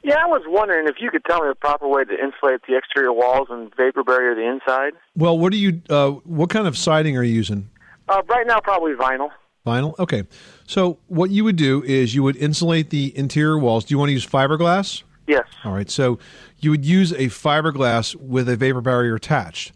Yeah, 0.03 0.17
I 0.23 0.27
was 0.27 0.43
wondering 0.47 0.87
if 0.87 0.97
you 1.01 1.11
could 1.11 1.25
tell 1.25 1.41
me 1.41 1.49
the 1.49 1.55
proper 1.55 1.89
way 1.89 2.05
to 2.05 2.13
insulate 2.13 2.61
the 2.69 2.77
exterior 2.77 3.13
walls 3.13 3.49
and 3.51 3.75
vapor 3.75 4.05
barrier 4.05 4.35
the 4.35 4.47
inside. 4.47 4.93
Well, 5.17 5.39
what 5.39 5.51
do 5.51 5.59
you? 5.59 5.81
Uh, 5.89 6.11
what 6.25 6.51
kind 6.51 6.67
of 6.67 6.77
siding 6.77 7.17
are 7.17 7.23
you 7.23 7.33
using? 7.33 7.71
Uh, 8.07 8.21
right 8.29 8.47
now, 8.47 8.61
probably 8.61 8.93
vinyl. 8.93 9.31
Vinyl. 9.67 9.99
Okay. 9.99 10.25
So 10.67 10.99
what 11.07 11.31
you 11.31 11.43
would 11.45 11.57
do 11.57 11.83
is 11.85 12.15
you 12.15 12.23
would 12.23 12.37
insulate 12.37 12.91
the 12.91 13.17
interior 13.17 13.59
walls. 13.59 13.87
Do 13.87 13.95
you 13.95 13.99
want 13.99 14.11
to 14.11 14.13
use 14.13 14.27
fiberglass? 14.27 15.03
Yes. 15.27 15.47
All 15.65 15.73
right. 15.73 15.89
So 15.89 16.19
you 16.59 16.69
would 16.71 16.85
use 16.85 17.13
a 17.13 17.29
fiberglass 17.29 18.15
with 18.15 18.47
a 18.51 18.57
vapor 18.57 18.83
barrier 18.83 19.15
attached. 19.15 19.73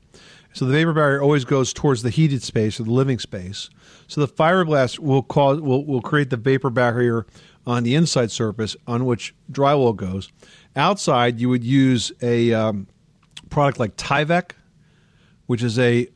So 0.59 0.65
the 0.65 0.73
vapor 0.73 0.93
barrier 0.93 1.23
always 1.23 1.45
goes 1.45 1.73
towards 1.73 2.03
the 2.03 2.11
heated 2.11 2.43
space 2.43 2.81
or 2.81 2.83
the 2.83 2.91
living 2.91 3.21
space. 3.21 3.71
So 4.09 4.21
the 4.21 4.27
fiberglass 4.27 4.99
will 4.99 5.23
cause 5.23 5.61
will, 5.61 5.87
will 5.87 6.03
create 6.03 6.31
the 6.31 6.37
vapor 6.37 6.69
barrier 6.69 7.27
on 7.65 7.85
the 7.85 7.95
inside 7.95 8.33
surface 8.33 8.75
on 8.85 9.05
which 9.05 9.37
drywall 9.53 9.95
goes. 9.95 10.33
Outside, 10.75 11.39
you 11.39 11.49
would 11.49 11.63
use 11.63 12.11
a 12.23 12.53
um, 12.55 12.89
product 13.51 13.79
like 13.79 13.97
Tyvek, 13.97 14.51
which 15.47 15.63
is 15.63 15.79
a 15.79 16.09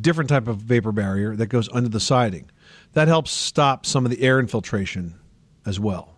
different 0.00 0.30
type 0.30 0.46
of 0.46 0.58
vapor 0.58 0.92
barrier 0.92 1.34
that 1.34 1.48
goes 1.48 1.68
under 1.72 1.88
the 1.88 1.98
siding. 1.98 2.48
That 2.92 3.08
helps 3.08 3.32
stop 3.32 3.84
some 3.84 4.04
of 4.04 4.12
the 4.12 4.22
air 4.22 4.38
infiltration 4.38 5.18
as 5.66 5.80
well. 5.80 6.17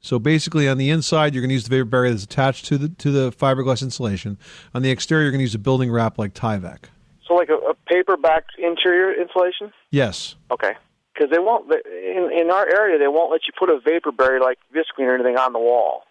So 0.00 0.18
basically, 0.18 0.68
on 0.68 0.78
the 0.78 0.90
inside, 0.90 1.34
you're 1.34 1.42
going 1.42 1.48
to 1.48 1.54
use 1.54 1.64
the 1.64 1.70
vapor 1.70 1.84
barrier 1.86 2.10
that's 2.10 2.24
attached 2.24 2.66
to 2.66 2.78
the 2.78 2.88
to 2.90 3.10
the 3.10 3.32
fiberglass 3.32 3.82
insulation. 3.82 4.38
On 4.74 4.82
the 4.82 4.90
exterior, 4.90 5.24
you're 5.24 5.32
going 5.32 5.40
to 5.40 5.44
use 5.44 5.54
a 5.54 5.58
building 5.58 5.90
wrap 5.90 6.18
like 6.18 6.32
Tyvek. 6.32 6.84
So, 7.26 7.34
like 7.34 7.48
a, 7.48 7.54
a 7.54 7.74
paper-backed 7.88 8.52
interior 8.58 9.12
insulation. 9.20 9.72
Yes. 9.90 10.36
Okay. 10.50 10.74
Because 11.12 11.30
they 11.30 11.38
won't 11.38 11.72
in 11.72 12.30
in 12.32 12.50
our 12.50 12.68
area 12.68 12.98
they 12.98 13.08
won't 13.08 13.32
let 13.32 13.40
you 13.46 13.52
put 13.58 13.70
a 13.70 13.80
vapor 13.80 14.12
barrier 14.12 14.40
like 14.40 14.58
visqueen 14.74 15.06
or 15.06 15.14
anything 15.14 15.38
on 15.38 15.52
the 15.52 15.58
wall. 15.58 16.02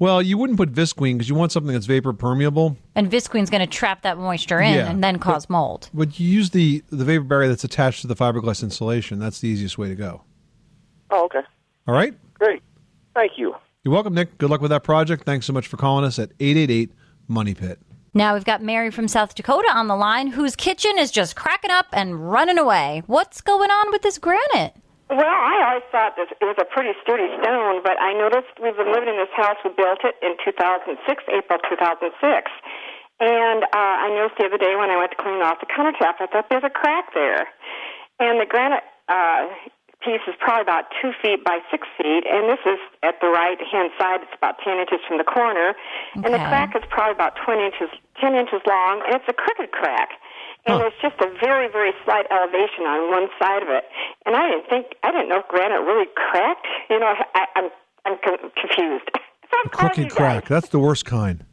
Well, 0.00 0.22
you 0.22 0.38
wouldn't 0.38 0.56
put 0.56 0.72
visqueen 0.72 1.14
because 1.14 1.28
you 1.28 1.34
want 1.34 1.50
something 1.50 1.72
that's 1.72 1.86
vapor 1.86 2.12
permeable. 2.12 2.76
And 2.94 3.10
visqueen's 3.10 3.50
going 3.50 3.60
to 3.60 3.66
trap 3.66 4.02
that 4.02 4.16
moisture 4.16 4.60
in 4.60 4.74
Yeah, 4.74 4.88
and 4.88 5.02
then 5.02 5.18
cause 5.18 5.50
mold. 5.50 5.90
But 5.92 6.18
you 6.18 6.28
use 6.28 6.50
the 6.50 6.82
the 6.90 7.04
vapor 7.04 7.24
barrier 7.24 7.48
that's 7.48 7.64
attached 7.64 8.00
to 8.02 8.06
the 8.06 8.16
fiberglass 8.16 8.62
insulation. 8.62 9.18
That's 9.18 9.40
the 9.40 9.48
easiest 9.48 9.76
way 9.76 9.88
to 9.88 9.94
go. 9.94 10.22
Oh, 11.10 11.24
okay. 11.26 11.40
All 11.86 11.94
right. 11.94 12.14
Great. 12.34 12.62
Thank 13.18 13.32
you. 13.34 13.52
You're 13.82 13.92
welcome, 13.92 14.14
Nick. 14.14 14.38
Good 14.38 14.48
luck 14.48 14.60
with 14.60 14.70
that 14.70 14.84
project. 14.84 15.24
Thanks 15.26 15.44
so 15.44 15.52
much 15.52 15.66
for 15.66 15.76
calling 15.76 16.04
us 16.04 16.20
at 16.20 16.30
888 16.38 16.94
Money 17.26 17.52
Pit. 17.52 17.80
Now 18.14 18.34
we've 18.34 18.44
got 18.44 18.62
Mary 18.62 18.92
from 18.92 19.08
South 19.08 19.34
Dakota 19.34 19.66
on 19.74 19.88
the 19.88 19.96
line 19.96 20.28
whose 20.28 20.54
kitchen 20.54 20.94
is 20.98 21.10
just 21.10 21.34
cracking 21.34 21.72
up 21.72 21.86
and 21.92 22.30
running 22.30 22.58
away. 22.58 23.02
What's 23.06 23.40
going 23.40 23.70
on 23.70 23.90
with 23.90 24.02
this 24.02 24.18
granite? 24.18 24.78
Well, 25.10 25.26
I 25.26 25.66
always 25.66 25.82
thought 25.90 26.14
that 26.14 26.30
it 26.30 26.44
was 26.46 26.54
a 26.62 26.64
pretty 26.64 26.94
sturdy 27.02 27.26
stone, 27.42 27.82
but 27.82 27.98
I 27.98 28.14
noticed 28.14 28.54
we've 28.62 28.76
been 28.76 28.94
living 28.94 29.10
in 29.10 29.18
this 29.18 29.34
house. 29.34 29.56
We 29.64 29.74
built 29.74 30.06
it 30.06 30.14
in 30.22 30.38
2006, 30.38 30.94
April 31.34 31.58
2006. 31.66 32.14
And 33.18 33.64
uh, 33.64 33.94
I 33.98 34.14
noticed 34.14 34.38
the 34.38 34.46
other 34.46 34.62
day 34.62 34.78
when 34.78 34.94
I 34.94 34.96
went 34.96 35.10
to 35.10 35.18
clean 35.18 35.42
off 35.42 35.58
the 35.58 35.66
countertop, 35.66 36.22
I 36.22 36.30
thought 36.30 36.46
there's 36.50 36.62
a 36.62 36.70
crack 36.70 37.10
there. 37.14 37.50
And 38.20 38.38
the 38.38 38.46
granite 38.46 38.86
uh, 39.08 39.48
piece 40.04 40.22
is 40.26 40.34
probably 40.38 40.62
about 40.62 40.86
two 41.02 41.10
feet 41.20 41.44
by 41.44 41.58
six 41.70 41.86
feet, 41.98 42.24
and 42.26 42.48
this 42.48 42.62
is 42.64 42.78
at 43.02 43.18
the 43.20 43.28
right 43.28 43.58
hand 43.60 43.90
side. 43.98 44.22
It's 44.22 44.34
about 44.36 44.58
10 44.62 44.78
inches 44.78 45.00
from 45.06 45.18
the 45.18 45.26
corner. 45.26 45.74
And 46.14 46.30
the 46.30 46.38
crack 46.50 46.76
is 46.76 46.82
probably 46.88 47.14
about 47.14 47.34
20 47.44 47.62
inches, 47.62 47.90
10 48.20 48.34
inches 48.34 48.62
long, 48.66 49.02
and 49.06 49.18
it's 49.18 49.28
a 49.28 49.34
crooked 49.34 49.72
crack. 49.72 50.10
And 50.66 50.80
there's 50.80 50.96
just 51.00 51.16
a 51.20 51.30
very, 51.40 51.68
very 51.70 51.92
slight 52.04 52.26
elevation 52.30 52.84
on 52.84 53.10
one 53.10 53.28
side 53.40 53.62
of 53.62 53.70
it. 53.70 53.84
And 54.26 54.36
I 54.36 54.46
didn't 54.50 54.68
think, 54.68 54.94
I 55.02 55.10
didn't 55.10 55.28
know 55.28 55.40
if 55.40 55.48
granite 55.48 55.80
really 55.80 56.06
cracked. 56.14 56.66
You 56.90 57.00
know, 57.00 57.14
I, 57.34 57.46
I'm, 57.56 57.70
I'm 58.04 58.18
con- 58.22 58.50
confused. 58.54 59.08
A 59.64 59.68
crooked 59.70 60.10
crack. 60.10 60.46
That's 60.46 60.68
the 60.68 60.78
worst 60.78 61.06
kind. 61.06 61.44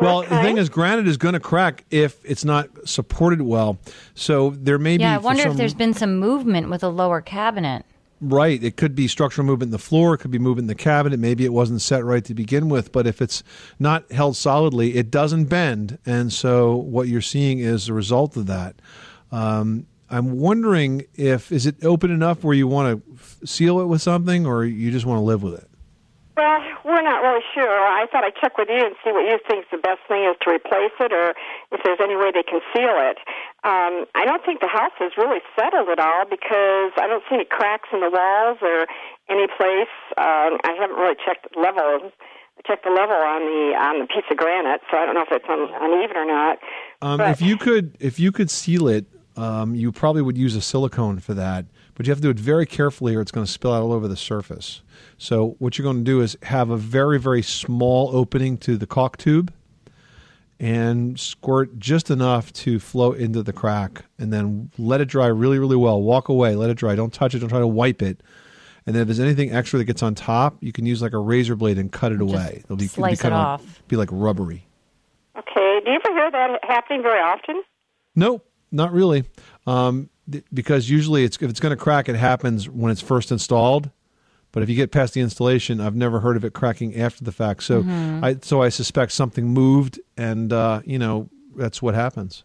Well, 0.00 0.22
the 0.22 0.40
thing 0.42 0.58
is, 0.58 0.68
granite 0.68 1.06
is 1.06 1.16
going 1.16 1.34
to 1.34 1.40
crack 1.40 1.84
if 1.90 2.18
it's 2.24 2.44
not 2.44 2.68
supported 2.88 3.42
well. 3.42 3.78
So 4.14 4.50
there 4.50 4.78
may 4.78 4.96
be. 4.96 5.02
yeah, 5.02 5.14
I 5.14 5.18
wonder 5.18 5.42
some- 5.42 5.52
if 5.52 5.56
there's 5.58 5.74
been 5.74 5.94
some 5.94 6.18
movement 6.18 6.70
with 6.70 6.82
a 6.82 6.88
lower 6.88 7.20
cabinet. 7.20 7.84
Right. 8.22 8.62
It 8.62 8.76
could 8.76 8.94
be 8.94 9.08
structural 9.08 9.46
movement 9.46 9.68
in 9.68 9.72
the 9.72 9.78
floor. 9.78 10.12
It 10.14 10.18
could 10.18 10.30
be 10.30 10.38
movement 10.38 10.64
in 10.64 10.68
the 10.68 10.74
cabinet. 10.74 11.18
Maybe 11.18 11.46
it 11.46 11.54
wasn't 11.54 11.80
set 11.80 12.04
right 12.04 12.22
to 12.26 12.34
begin 12.34 12.68
with. 12.68 12.92
But 12.92 13.06
if 13.06 13.22
it's 13.22 13.42
not 13.78 14.10
held 14.12 14.36
solidly, 14.36 14.96
it 14.96 15.10
doesn't 15.10 15.46
bend. 15.46 15.96
And 16.04 16.30
so 16.30 16.76
what 16.76 17.08
you're 17.08 17.22
seeing 17.22 17.60
is 17.60 17.86
the 17.86 17.94
result 17.94 18.36
of 18.36 18.44
that. 18.46 18.76
Um, 19.32 19.86
I'm 20.10 20.32
wondering 20.38 21.04
if 21.14 21.50
is 21.50 21.64
it 21.64 21.82
open 21.82 22.10
enough 22.10 22.44
where 22.44 22.54
you 22.54 22.66
want 22.68 23.02
to 23.06 23.12
f- 23.14 23.38
seal 23.46 23.80
it 23.80 23.86
with 23.86 24.02
something, 24.02 24.44
or 24.44 24.64
you 24.66 24.90
just 24.90 25.06
want 25.06 25.18
to 25.18 25.22
live 25.22 25.42
with 25.42 25.54
it. 25.54 25.69
Well, 26.40 26.56
we're 26.88 27.04
not 27.04 27.20
really 27.20 27.44
sure. 27.52 27.68
I 27.68 28.06
thought 28.08 28.24
I'd 28.24 28.32
check 28.40 28.56
with 28.56 28.72
you 28.72 28.80
and 28.80 28.96
see 29.04 29.12
what 29.12 29.28
you 29.28 29.36
think 29.44 29.68
the 29.68 29.76
best 29.76 30.00
thing 30.08 30.24
is 30.24 30.40
to 30.40 30.48
replace 30.48 30.96
it 30.96 31.12
or 31.12 31.36
if 31.68 31.84
there's 31.84 32.00
any 32.00 32.16
way 32.16 32.32
they 32.32 32.42
can 32.42 32.64
seal 32.72 32.96
it. 32.96 33.20
Um, 33.60 34.08
I 34.16 34.24
don't 34.24 34.40
think 34.40 34.64
the 34.64 34.72
house 34.72 34.96
is 35.04 35.12
really 35.20 35.44
settled 35.52 35.92
at 35.92 36.00
all 36.00 36.24
because 36.24 36.96
I 36.96 37.04
don't 37.04 37.20
see 37.28 37.36
any 37.36 37.44
cracks 37.44 37.92
in 37.92 38.00
the 38.00 38.08
walls 38.08 38.56
or 38.64 38.88
any 39.28 39.52
place. 39.52 39.92
Um, 40.16 40.56
I 40.64 40.72
haven't 40.80 40.96
really 40.96 41.16
checked 41.20 41.52
the 41.52 41.60
level. 41.60 42.08
I 42.08 42.60
checked 42.64 42.88
the 42.88 42.94
level 42.96 43.20
on 43.20 43.44
the 43.44 43.76
on 43.76 44.00
the 44.00 44.06
piece 44.08 44.24
of 44.30 44.40
granite, 44.40 44.80
so 44.90 44.96
I 44.96 45.04
don't 45.04 45.20
know 45.20 45.28
if 45.28 45.32
it's 45.32 45.44
un, 45.44 45.68
uneven 45.76 46.16
or 46.16 46.24
not. 46.24 46.56
Um, 47.04 47.18
But- 47.18 47.36
if 47.36 47.42
you 47.42 47.58
could, 47.58 48.00
if 48.00 48.18
you 48.18 48.32
could 48.32 48.48
seal 48.48 48.88
it, 48.88 49.04
um, 49.36 49.74
you 49.74 49.92
probably 49.92 50.22
would 50.22 50.38
use 50.38 50.56
a 50.56 50.62
silicone 50.62 51.18
for 51.20 51.34
that. 51.34 51.66
But 51.94 52.06
you 52.06 52.12
have 52.12 52.18
to 52.18 52.22
do 52.22 52.30
it 52.30 52.38
very 52.40 52.64
carefully, 52.64 53.14
or 53.14 53.20
it's 53.20 53.30
going 53.30 53.44
to 53.44 53.52
spill 53.52 53.74
out 53.74 53.82
all 53.82 53.92
over 53.92 54.08
the 54.08 54.16
surface. 54.16 54.80
So 55.20 55.54
what 55.58 55.76
you're 55.76 55.84
going 55.84 55.98
to 55.98 56.02
do 56.02 56.22
is 56.22 56.34
have 56.44 56.70
a 56.70 56.78
very, 56.78 57.20
very 57.20 57.42
small 57.42 58.08
opening 58.16 58.56
to 58.58 58.78
the 58.78 58.86
caulk 58.86 59.18
tube, 59.18 59.52
and 60.58 61.20
squirt 61.20 61.78
just 61.78 62.10
enough 62.10 62.50
to 62.54 62.78
flow 62.78 63.12
into 63.12 63.42
the 63.42 63.52
crack, 63.52 64.06
and 64.18 64.32
then 64.32 64.70
let 64.78 65.02
it 65.02 65.08
dry 65.08 65.26
really, 65.26 65.58
really 65.58 65.76
well. 65.76 66.00
Walk 66.00 66.30
away, 66.30 66.56
let 66.56 66.70
it 66.70 66.78
dry. 66.78 66.94
Don't 66.94 67.12
touch 67.12 67.34
it. 67.34 67.40
Don't 67.40 67.50
try 67.50 67.58
to 67.58 67.66
wipe 67.66 68.00
it. 68.00 68.22
And 68.86 68.94
then 68.94 69.02
if 69.02 69.08
there's 69.08 69.20
anything 69.20 69.52
extra 69.52 69.78
that 69.78 69.84
gets 69.84 70.02
on 70.02 70.14
top, 70.14 70.56
you 70.62 70.72
can 70.72 70.86
use 70.86 71.02
like 71.02 71.12
a 71.12 71.18
razor 71.18 71.54
blade 71.54 71.76
and 71.76 71.92
cut 71.92 72.12
it 72.12 72.22
away. 72.22 72.62
It'll 72.64 72.76
be, 72.76 72.86
it'll 72.86 72.86
be 72.86 72.86
slice 72.86 73.20
it 73.20 73.24
kinda- 73.24 73.36
off. 73.36 73.82
Be 73.88 73.96
like 73.96 74.08
rubbery. 74.10 74.66
Okay. 75.38 75.80
Do 75.84 75.90
you 75.90 76.00
ever 76.02 76.14
hear 76.14 76.30
that 76.30 76.60
happening 76.64 77.02
very 77.02 77.20
often? 77.20 77.62
Nope, 78.16 78.48
not 78.72 78.90
really. 78.94 79.24
Um, 79.66 80.08
th- 80.32 80.44
because 80.52 80.88
usually, 80.88 81.24
it's 81.24 81.36
if 81.42 81.50
it's 81.50 81.60
going 81.60 81.76
to 81.76 81.82
crack, 81.82 82.08
it 82.08 82.16
happens 82.16 82.70
when 82.70 82.90
it's 82.90 83.02
first 83.02 83.30
installed. 83.30 83.90
But 84.52 84.62
if 84.62 84.68
you 84.68 84.76
get 84.76 84.90
past 84.90 85.14
the 85.14 85.20
installation, 85.20 85.80
I've 85.80 85.94
never 85.94 86.20
heard 86.20 86.36
of 86.36 86.44
it 86.44 86.52
cracking 86.52 86.96
after 86.96 87.24
the 87.24 87.32
fact. 87.32 87.62
So, 87.62 87.82
Mhm. 87.82 88.24
I 88.24 88.36
so 88.42 88.62
I 88.62 88.68
suspect 88.68 89.12
something 89.12 89.48
moved, 89.48 90.00
and 90.16 90.52
uh, 90.52 90.80
you 90.84 90.98
know 90.98 91.28
that's 91.56 91.80
what 91.80 91.94
happens. 91.94 92.44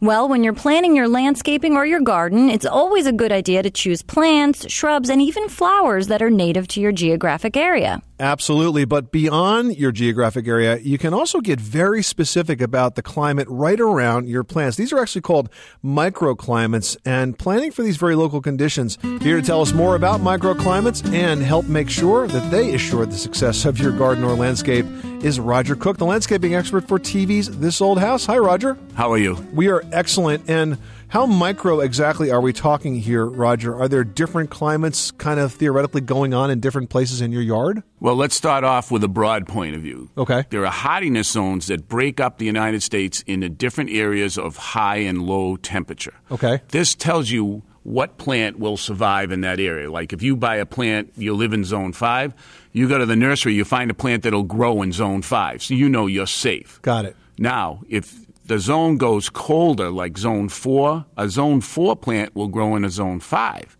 Well, 0.00 0.28
when 0.28 0.44
you're 0.44 0.52
planning 0.52 0.94
your 0.94 1.08
landscaping 1.08 1.76
or 1.76 1.86
your 1.86 2.00
garden, 2.00 2.50
it's 2.50 2.66
always 2.66 3.06
a 3.06 3.12
good 3.12 3.32
idea 3.32 3.62
to 3.62 3.70
choose 3.70 4.02
plants, 4.02 4.70
shrubs, 4.70 5.08
and 5.08 5.22
even 5.22 5.48
flowers 5.48 6.08
that 6.08 6.20
are 6.20 6.28
native 6.30 6.68
to 6.68 6.80
your 6.80 6.92
geographic 6.92 7.56
area. 7.56 8.02
Absolutely. 8.24 8.86
But 8.86 9.12
beyond 9.12 9.76
your 9.76 9.92
geographic 9.92 10.48
area, 10.48 10.78
you 10.78 10.96
can 10.96 11.12
also 11.12 11.42
get 11.42 11.60
very 11.60 12.02
specific 12.02 12.62
about 12.62 12.94
the 12.94 13.02
climate 13.02 13.46
right 13.50 13.78
around 13.78 14.30
your 14.30 14.42
plants. 14.42 14.78
These 14.78 14.94
are 14.94 14.98
actually 14.98 15.20
called 15.20 15.50
microclimates, 15.84 16.96
and 17.04 17.38
planning 17.38 17.70
for 17.70 17.82
these 17.82 17.98
very 17.98 18.14
local 18.14 18.40
conditions. 18.40 18.96
Here 19.20 19.38
to 19.38 19.42
tell 19.42 19.60
us 19.60 19.74
more 19.74 19.94
about 19.94 20.20
microclimates 20.20 21.06
and 21.12 21.42
help 21.42 21.66
make 21.66 21.90
sure 21.90 22.26
that 22.26 22.50
they 22.50 22.74
assure 22.74 23.04
the 23.04 23.18
success 23.18 23.66
of 23.66 23.78
your 23.78 23.92
garden 23.92 24.24
or 24.24 24.34
landscape 24.34 24.86
is 25.22 25.38
Roger 25.38 25.76
Cook, 25.76 25.98
the 25.98 26.06
landscaping 26.06 26.54
expert 26.54 26.88
for 26.88 26.98
TV's 26.98 27.58
This 27.58 27.82
Old 27.82 27.98
House. 27.98 28.24
Hi, 28.24 28.38
Roger. 28.38 28.78
How 28.94 29.12
are 29.12 29.18
you? 29.18 29.34
We 29.52 29.68
are 29.68 29.84
excellent. 29.92 30.48
And 30.48 30.78
how 31.14 31.26
micro 31.26 31.78
exactly 31.78 32.32
are 32.32 32.40
we 32.40 32.52
talking 32.52 32.96
here, 32.96 33.24
Roger? 33.24 33.72
Are 33.72 33.86
there 33.86 34.02
different 34.02 34.50
climates 34.50 35.12
kind 35.12 35.38
of 35.38 35.52
theoretically 35.52 36.00
going 36.00 36.34
on 36.34 36.50
in 36.50 36.58
different 36.58 36.90
places 36.90 37.20
in 37.20 37.30
your 37.30 37.40
yard? 37.40 37.84
Well, 38.00 38.16
let's 38.16 38.34
start 38.34 38.64
off 38.64 38.90
with 38.90 39.04
a 39.04 39.08
broad 39.08 39.46
point 39.46 39.76
of 39.76 39.82
view. 39.82 40.10
Okay. 40.18 40.44
There 40.50 40.66
are 40.66 40.72
hardiness 40.72 41.30
zones 41.30 41.68
that 41.68 41.86
break 41.86 42.18
up 42.18 42.38
the 42.38 42.46
United 42.46 42.82
States 42.82 43.22
into 43.28 43.48
different 43.48 43.90
areas 43.90 44.36
of 44.36 44.56
high 44.56 44.96
and 44.96 45.22
low 45.22 45.54
temperature. 45.54 46.14
Okay. 46.32 46.62
This 46.70 46.96
tells 46.96 47.30
you 47.30 47.62
what 47.84 48.18
plant 48.18 48.58
will 48.58 48.76
survive 48.76 49.30
in 49.30 49.42
that 49.42 49.60
area. 49.60 49.88
Like 49.88 50.12
if 50.12 50.20
you 50.20 50.34
buy 50.34 50.56
a 50.56 50.66
plant, 50.66 51.12
you 51.16 51.32
live 51.34 51.52
in 51.52 51.62
zone 51.62 51.92
five, 51.92 52.34
you 52.72 52.88
go 52.88 52.98
to 52.98 53.06
the 53.06 53.14
nursery, 53.14 53.54
you 53.54 53.64
find 53.64 53.88
a 53.88 53.94
plant 53.94 54.24
that'll 54.24 54.42
grow 54.42 54.82
in 54.82 54.90
zone 54.90 55.22
five. 55.22 55.62
So 55.62 55.74
you 55.74 55.88
know 55.88 56.08
you're 56.08 56.26
safe. 56.26 56.82
Got 56.82 57.04
it. 57.04 57.14
Now, 57.38 57.82
if 57.88 58.23
the 58.46 58.58
zone 58.58 58.98
goes 58.98 59.30
colder, 59.30 59.90
like 59.90 60.18
zone 60.18 60.48
four, 60.48 61.06
a 61.16 61.28
zone 61.28 61.60
four 61.60 61.96
plant 61.96 62.34
will 62.34 62.48
grow 62.48 62.76
in 62.76 62.84
a 62.84 62.90
zone 62.90 63.20
five. 63.20 63.76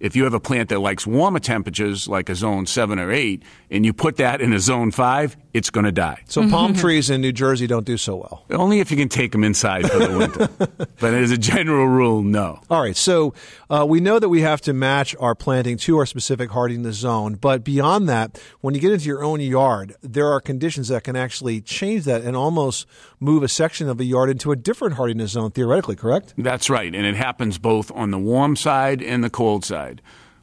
If 0.00 0.16
you 0.16 0.24
have 0.24 0.34
a 0.34 0.40
plant 0.40 0.68
that 0.70 0.80
likes 0.80 1.06
warmer 1.06 1.38
temperatures, 1.38 2.08
like 2.08 2.28
a 2.28 2.34
zone 2.34 2.66
seven 2.66 2.98
or 2.98 3.12
eight, 3.12 3.42
and 3.70 3.86
you 3.86 3.92
put 3.92 4.16
that 4.16 4.40
in 4.40 4.52
a 4.52 4.58
zone 4.58 4.90
five, 4.90 5.36
it's 5.52 5.70
going 5.70 5.84
to 5.84 5.92
die. 5.92 6.22
So 6.26 6.48
palm 6.50 6.74
trees 6.74 7.10
in 7.10 7.20
New 7.20 7.32
Jersey 7.32 7.68
don't 7.68 7.86
do 7.86 7.96
so 7.96 8.16
well. 8.16 8.44
Only 8.50 8.80
if 8.80 8.90
you 8.90 8.96
can 8.96 9.08
take 9.08 9.30
them 9.30 9.44
inside 9.44 9.88
for 9.88 9.98
the 9.98 10.18
winter. 10.18 10.48
but 11.00 11.14
as 11.14 11.30
a 11.30 11.38
general 11.38 11.86
rule, 11.86 12.22
no. 12.22 12.60
All 12.68 12.82
right, 12.82 12.96
so 12.96 13.34
uh, 13.70 13.86
we 13.88 14.00
know 14.00 14.18
that 14.18 14.28
we 14.28 14.40
have 14.40 14.60
to 14.62 14.72
match 14.72 15.14
our 15.20 15.36
planting 15.36 15.76
to 15.78 15.98
our 15.98 16.06
specific 16.06 16.50
hardiness 16.50 16.96
zone, 16.96 17.36
but 17.36 17.62
beyond 17.62 18.08
that, 18.08 18.40
when 18.60 18.74
you 18.74 18.80
get 18.80 18.92
into 18.92 19.06
your 19.06 19.22
own 19.22 19.40
yard, 19.40 19.94
there 20.02 20.30
are 20.32 20.40
conditions 20.40 20.88
that 20.88 21.04
can 21.04 21.14
actually 21.14 21.60
change 21.60 22.04
that 22.04 22.22
and 22.22 22.36
almost 22.36 22.86
move 23.20 23.44
a 23.44 23.48
section 23.48 23.88
of 23.88 24.00
a 24.00 24.04
yard 24.04 24.28
into 24.28 24.50
a 24.50 24.56
different 24.56 24.94
hardiness 24.94 25.30
zone, 25.30 25.52
theoretically, 25.52 25.94
correct? 25.94 26.34
That's 26.36 26.68
right, 26.68 26.92
and 26.92 27.06
it 27.06 27.14
happens 27.14 27.58
both 27.58 27.92
on 27.92 28.10
the 28.10 28.18
warm 28.18 28.56
side 28.56 29.00
and 29.00 29.22
the 29.22 29.30
cold 29.30 29.64
side. 29.64 29.83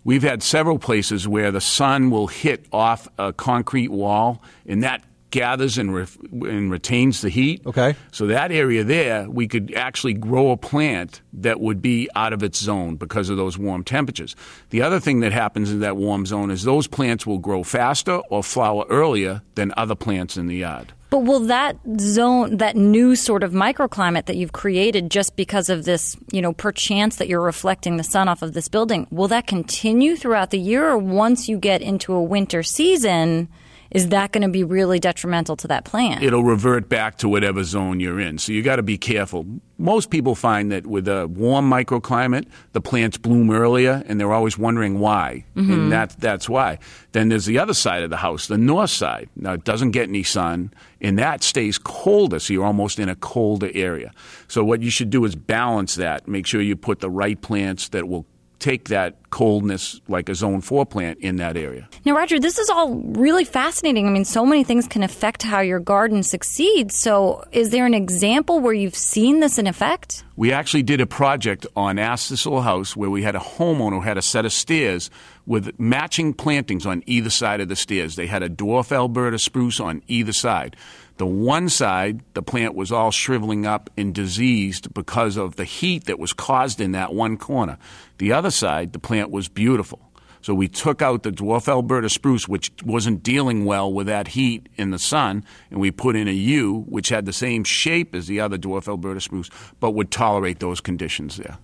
We've 0.04 0.24
had 0.24 0.42
several 0.42 0.80
places 0.80 1.28
where 1.28 1.52
the 1.52 1.62
sun 1.62 2.10
will 2.10 2.28
hit 2.28 2.66
off 2.72 3.08
a 3.20 3.34
concrete 3.34 3.90
wall, 3.90 4.42
and 4.66 4.84
that 4.84 5.04
gathers 5.30 5.78
and, 5.78 5.94
re- 5.94 6.08
and 6.32 6.70
retains 6.70 7.22
the 7.22 7.30
heat. 7.30 7.62
Okay. 7.66 7.96
So 8.12 8.28
that 8.28 8.52
area 8.52 8.84
there, 8.84 9.30
we 9.30 9.48
could 9.48 9.74
actually 9.74 10.14
grow 10.14 10.52
a 10.52 10.58
plant 10.58 11.22
that 11.34 11.60
would 11.60 11.82
be 11.82 12.10
out 12.16 12.34
of 12.34 12.44
its 12.44 12.60
zone 12.60 12.96
because 12.98 13.30
of 13.30 13.38
those 13.38 13.58
warm 13.58 13.84
temperatures. 13.84 14.36
The 14.70 14.82
other 14.82 15.00
thing 15.00 15.22
that 15.22 15.32
happens 15.32 15.72
in 15.72 15.80
that 15.80 15.98
warm 15.98 16.26
zone 16.26 16.52
is 16.52 16.64
those 16.64 16.88
plants 16.88 17.26
will 17.26 17.40
grow 17.40 17.64
faster 17.64 18.18
or 18.30 18.44
flower 18.44 18.86
earlier 18.90 19.42
than 19.56 19.74
other 19.78 19.96
plants 19.96 20.36
in 20.38 20.48
the 20.48 20.58
yard. 20.58 20.94
But 21.12 21.26
will 21.26 21.42
that 21.42 21.78
zone, 22.00 22.58
that 22.58 22.78
new 22.78 23.18
sort 23.18 23.44
of 23.44 23.52
microclimate 23.52 24.28
that 24.28 24.38
you've 24.38 24.54
created 24.54 25.12
just 25.12 25.36
because 25.36 25.70
of 25.70 25.84
this, 25.84 26.16
you 26.32 26.42
know, 26.42 26.54
perchance 26.54 27.18
that 27.18 27.28
you're 27.28 27.42
reflecting 27.42 27.98
the 27.98 28.04
sun 28.04 28.30
off 28.30 28.42
of 28.42 28.54
this 28.54 28.70
building, 28.70 29.08
will 29.12 29.28
that 29.28 29.46
continue 29.46 30.16
throughout 30.16 30.52
the 30.52 30.58
year? 30.58 30.90
Or 30.90 30.98
once 30.98 31.50
you 31.50 31.58
get 31.58 31.82
into 31.82 32.14
a 32.14 32.24
winter 32.24 32.64
season, 32.64 33.50
is 33.92 34.10
that 34.10 34.32
going 34.32 34.42
to 34.44 34.50
be 34.50 34.64
really 34.64 35.00
detrimental 35.00 35.56
to 35.58 35.68
that 35.68 35.86
plant? 35.86 36.24
It'll 36.24 36.44
revert 36.44 36.90
back 36.90 37.18
to 37.20 37.30
whatever 37.30 37.64
zone 37.64 38.00
you're 38.00 38.20
in. 38.20 38.38
So 38.38 38.52
you 38.54 38.64
got 38.64 38.78
to 38.78 38.84
be 38.84 38.98
careful. 38.98 39.46
Most 39.78 40.10
people 40.12 40.36
find 40.36 40.72
that 40.72 40.86
with 40.88 41.08
a 41.08 41.28
warm 41.28 41.70
microclimate, 41.70 42.46
the 42.74 42.82
plants 42.82 43.18
bloom 43.18 43.50
earlier, 43.52 44.04
and 44.06 44.20
they're 44.20 44.32
always 44.32 44.58
wondering 44.58 45.00
why. 45.00 45.44
Mhm. 45.56 45.74
And 45.74 45.92
that, 45.92 46.16
that's 46.20 46.48
why. 46.48 46.78
Then 47.12 47.30
there's 47.30 47.46
the 47.46 47.60
other 47.60 47.74
side 47.74 48.04
of 48.04 48.10
the 48.10 48.18
house, 48.18 48.48
the 48.48 48.58
north 48.58 48.92
side. 48.92 49.28
Now, 49.36 49.54
it 49.54 49.64
doesn't 49.64 49.92
get 49.92 50.08
any 50.08 50.24
sun, 50.24 50.72
and 51.02 51.18
that 51.20 51.44
stays 51.44 51.78
colder, 51.78 52.40
so 52.40 52.54
you're 52.54 52.66
almost 52.66 53.00
in 53.00 53.10
a 53.10 53.16
colder 53.16 53.72
area. 53.74 54.12
So 54.48 54.64
what 54.64 54.82
you 54.82 54.92
should 54.92 55.10
do 55.10 55.26
is 55.26 55.36
balance 55.36 55.96
that. 55.96 56.28
Make 56.28 56.46
sure 56.46 56.62
you 56.62 56.76
put 56.76 57.00
the 57.00 57.10
right 57.10 57.42
plants 57.42 57.90
that 57.90 58.08
will 58.08 58.26
take 58.62 58.90
that 58.90 59.18
coldness, 59.32 60.00
like 60.08 60.30
a 60.30 60.36
zone 60.36 60.62
four 60.62 60.86
plant, 60.86 61.18
in 61.20 61.38
that 61.38 61.58
area. 61.58 61.90
Now, 62.06 62.16
Roger, 62.16 62.40
this 62.40 62.58
is 62.58 62.70
all 62.70 62.96
really 62.96 63.44
fascinating. 63.44 64.08
I 64.08 64.12
mean, 64.12 64.26
so 64.26 64.46
many 64.46 64.64
things 64.64 64.88
can 64.88 65.04
affect 65.04 65.44
how 65.44 65.62
your 65.62 65.80
garden 65.80 66.24
succeeds. 66.24 67.00
So, 67.00 67.44
is 67.52 67.72
there 67.72 67.86
an 67.86 67.94
example 67.94 68.60
where 68.60 68.74
you've 68.74 68.96
seen 68.96 69.40
this 69.40 69.58
in 69.58 69.68
effect? 69.68 70.24
We 70.36 70.52
actually 70.52 70.84
did 70.84 71.02
a 71.02 71.06
project 71.06 71.66
on 71.76 71.98
Little 71.98 72.62
House 72.62 72.96
where 72.96 73.10
we 73.10 73.24
had 73.24 73.36
a 73.36 73.40
homeowner 73.40 73.94
who 73.94 74.02
had 74.02 74.18
a 74.18 74.22
set 74.22 74.46
of 74.46 74.54
stairs 74.54 75.10
with 75.46 75.80
matching 75.80 76.34
plantings 76.34 76.86
on 76.86 77.04
either 77.06 77.30
side 77.30 77.62
of 77.62 77.68
the 77.68 77.76
stairs. 77.76 78.16
They 78.16 78.28
had 78.28 78.44
a 78.44 78.50
dwarf 78.50 78.92
Alberta 78.92 79.40
spruce 79.40 79.80
on 79.80 80.02
either 80.08 80.34
side. 80.34 80.76
The 81.22 81.28
one 81.28 81.70
side, 81.70 82.22
the 82.34 82.42
plant 82.42 82.74
was 82.74 82.92
all 82.92 83.12
shriveling 83.12 83.64
up 83.64 83.92
and 83.96 84.12
diseased 84.12 84.92
because 84.92 85.38
of 85.38 85.56
the 85.56 85.66
heat 85.66 86.06
that 86.06 86.18
was 86.18 86.34
caused 86.34 86.82
in 86.82 86.94
that 86.94 87.14
one 87.14 87.38
corner. 87.38 87.78
The 88.18 88.34
other 88.34 88.50
side, 88.50 88.92
the 88.92 88.98
plant 88.98 89.30
was 89.30 89.48
beautiful. 89.48 90.00
So 90.42 90.56
we 90.56 90.68
took 90.68 91.04
out 91.04 91.22
the 91.22 91.30
dwarf 91.30 91.68
Alberta 91.68 92.10
spruce, 92.10 92.48
which 92.48 92.72
wasn't 92.84 93.22
dealing 93.22 93.66
well 93.66 93.94
with 93.94 94.08
that 94.08 94.30
heat 94.30 94.68
in 94.78 94.90
the 94.90 94.98
sun, 94.98 95.46
and 95.70 95.80
we 95.80 95.92
put 95.92 96.16
in 96.16 96.28
a 96.28 96.32
yew, 96.32 96.86
which 96.90 97.10
had 97.10 97.28
the 97.28 97.34
same 97.34 97.64
shape 97.64 98.16
as 98.16 98.26
the 98.26 98.40
other 98.40 98.58
dwarf 98.58 98.88
Alberta 98.88 99.22
spruce, 99.22 99.52
but 99.80 99.92
would 99.92 100.10
tolerate 100.10 100.60
those 100.60 100.82
conditions 100.82 101.38
there. 101.38 101.60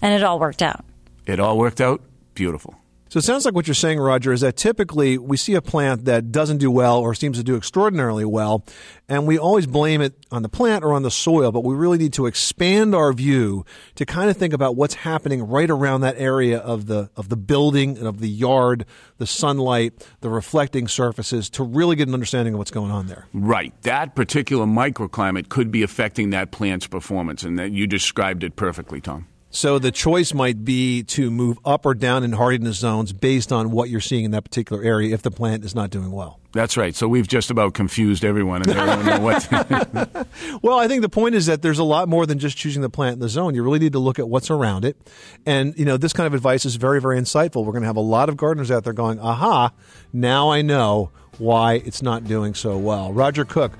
And 0.00 0.14
it 0.14 0.22
all 0.22 0.38
worked 0.38 0.62
out. 0.62 0.84
It 1.26 1.40
all 1.40 1.58
worked 1.58 1.80
out 1.80 2.02
beautiful. 2.34 2.76
So 3.08 3.18
it 3.18 3.22
sounds 3.22 3.44
like 3.44 3.54
what 3.54 3.68
you're 3.68 3.74
saying, 3.74 4.00
Roger, 4.00 4.32
is 4.32 4.40
that 4.40 4.56
typically 4.56 5.16
we 5.16 5.36
see 5.36 5.54
a 5.54 5.62
plant 5.62 6.06
that 6.06 6.32
doesn't 6.32 6.58
do 6.58 6.72
well 6.72 6.98
or 6.98 7.14
seems 7.14 7.38
to 7.38 7.44
do 7.44 7.56
extraordinarily 7.56 8.24
well, 8.24 8.64
and 9.08 9.28
we 9.28 9.38
always 9.38 9.66
blame 9.68 10.00
it 10.00 10.14
on 10.32 10.42
the 10.42 10.48
plant 10.48 10.82
or 10.82 10.92
on 10.92 11.02
the 11.02 11.10
soil, 11.10 11.52
but 11.52 11.62
we 11.62 11.76
really 11.76 11.98
need 11.98 12.12
to 12.14 12.26
expand 12.26 12.96
our 12.96 13.12
view 13.12 13.64
to 13.94 14.04
kind 14.04 14.28
of 14.28 14.36
think 14.36 14.52
about 14.52 14.74
what's 14.74 14.94
happening 14.94 15.46
right 15.46 15.70
around 15.70 16.00
that 16.00 16.16
area 16.18 16.58
of 16.58 16.86
the 16.86 17.08
of 17.16 17.28
the 17.28 17.36
building 17.36 17.96
and 17.96 18.08
of 18.08 18.18
the 18.18 18.28
yard, 18.28 18.84
the 19.18 19.26
sunlight, 19.26 20.04
the 20.20 20.28
reflecting 20.28 20.88
surfaces 20.88 21.48
to 21.50 21.62
really 21.62 21.94
get 21.94 22.08
an 22.08 22.14
understanding 22.14 22.54
of 22.54 22.58
what's 22.58 22.72
going 22.72 22.90
on 22.90 23.06
there. 23.06 23.28
Right. 23.32 23.72
That 23.82 24.16
particular 24.16 24.66
microclimate 24.66 25.48
could 25.48 25.70
be 25.70 25.84
affecting 25.84 26.30
that 26.30 26.50
plant's 26.50 26.88
performance, 26.88 27.44
and 27.44 27.56
that 27.56 27.70
you 27.70 27.86
described 27.86 28.42
it 28.42 28.56
perfectly, 28.56 29.00
Tom. 29.00 29.28
So 29.50 29.78
the 29.78 29.90
choice 29.90 30.34
might 30.34 30.64
be 30.64 31.02
to 31.04 31.30
move 31.30 31.58
up 31.64 31.86
or 31.86 31.94
down 31.94 32.24
in 32.24 32.32
hardiness 32.32 32.76
zones 32.76 33.12
based 33.12 33.52
on 33.52 33.70
what 33.70 33.88
you're 33.88 34.00
seeing 34.00 34.24
in 34.24 34.32
that 34.32 34.42
particular 34.42 34.82
area 34.82 35.14
if 35.14 35.22
the 35.22 35.30
plant 35.30 35.64
is 35.64 35.74
not 35.74 35.88
doing 35.90 36.10
well. 36.10 36.40
That's 36.52 36.76
right. 36.76 36.94
So 36.94 37.06
we've 37.06 37.28
just 37.28 37.50
about 37.50 37.74
confused 37.74 38.24
everyone, 38.24 38.62
and 38.62 38.70
they 38.70 38.74
don't 38.74 39.04
know 39.04 39.20
what. 39.20 40.26
Well, 40.62 40.78
I 40.78 40.88
think 40.88 41.02
the 41.02 41.08
point 41.08 41.34
is 41.34 41.46
that 41.46 41.62
there's 41.62 41.78
a 41.78 41.84
lot 41.84 42.08
more 42.08 42.26
than 42.26 42.38
just 42.38 42.56
choosing 42.56 42.82
the 42.82 42.90
plant 42.90 43.14
in 43.14 43.20
the 43.20 43.28
zone. 43.28 43.54
You 43.54 43.62
really 43.62 43.78
need 43.78 43.92
to 43.92 43.98
look 43.98 44.18
at 44.18 44.28
what's 44.28 44.50
around 44.50 44.84
it. 44.84 44.96
And, 45.44 45.78
you 45.78 45.84
know, 45.84 45.96
this 45.96 46.12
kind 46.12 46.26
of 46.26 46.34
advice 46.34 46.64
is 46.64 46.76
very, 46.76 47.00
very 47.00 47.18
insightful. 47.18 47.64
We're 47.64 47.72
going 47.72 47.82
to 47.82 47.88
have 47.88 47.96
a 47.96 48.00
lot 48.00 48.28
of 48.28 48.36
gardeners 48.36 48.70
out 48.70 48.84
there 48.84 48.92
going, 48.92 49.20
aha, 49.20 49.72
now 50.12 50.50
I 50.50 50.62
know 50.62 51.10
why 51.38 51.74
it's 51.74 52.02
not 52.02 52.24
doing 52.24 52.54
so 52.54 52.78
well. 52.78 53.12
Roger 53.12 53.44
Cook, 53.44 53.72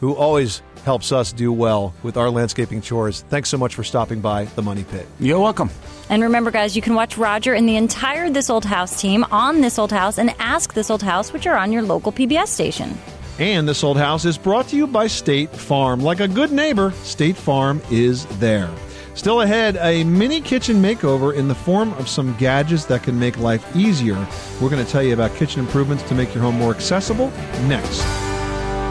who 0.00 0.14
always 0.14 0.62
helps 0.84 1.12
us 1.12 1.32
do 1.32 1.52
well 1.52 1.94
with 2.02 2.16
our 2.16 2.30
landscaping 2.30 2.80
chores, 2.80 3.24
thanks 3.28 3.48
so 3.48 3.58
much 3.58 3.74
for 3.74 3.84
stopping 3.84 4.20
by 4.20 4.44
the 4.44 4.62
Money 4.62 4.84
Pit. 4.84 5.06
You're 5.18 5.40
welcome. 5.40 5.70
And 6.08 6.22
remember, 6.22 6.50
guys, 6.50 6.74
you 6.74 6.82
can 6.82 6.94
watch 6.94 7.16
Roger 7.16 7.54
and 7.54 7.68
the 7.68 7.76
entire 7.76 8.30
This 8.30 8.50
Old 8.50 8.64
House 8.64 9.00
team 9.00 9.24
on 9.30 9.60
This 9.60 9.78
Old 9.78 9.92
House 9.92 10.18
and 10.18 10.34
Ask 10.38 10.74
This 10.74 10.90
Old 10.90 11.02
House, 11.02 11.32
which 11.32 11.46
are 11.46 11.56
on 11.56 11.72
your 11.72 11.82
local 11.82 12.12
PBS 12.12 12.48
station. 12.48 12.98
And 13.38 13.66
this 13.66 13.82
old 13.82 13.96
house 13.96 14.26
is 14.26 14.36
brought 14.36 14.68
to 14.68 14.76
you 14.76 14.86
by 14.86 15.06
State 15.06 15.48
Farm. 15.50 16.00
Like 16.00 16.20
a 16.20 16.28
good 16.28 16.52
neighbor, 16.52 16.90
State 17.04 17.36
Farm 17.36 17.80
is 17.90 18.26
there. 18.38 18.68
Still 19.14 19.40
ahead, 19.40 19.76
a 19.80 20.04
mini 20.04 20.40
kitchen 20.42 20.76
makeover 20.76 21.34
in 21.34 21.48
the 21.48 21.54
form 21.54 21.92
of 21.94 22.08
some 22.08 22.36
gadgets 22.36 22.84
that 22.86 23.02
can 23.02 23.18
make 23.18 23.38
life 23.38 23.64
easier. 23.74 24.14
We're 24.60 24.68
going 24.68 24.84
to 24.84 24.90
tell 24.90 25.02
you 25.02 25.14
about 25.14 25.34
kitchen 25.36 25.60
improvements 25.60 26.02
to 26.04 26.14
make 26.14 26.34
your 26.34 26.42
home 26.42 26.56
more 26.56 26.74
accessible 26.74 27.28
next. 27.66 28.04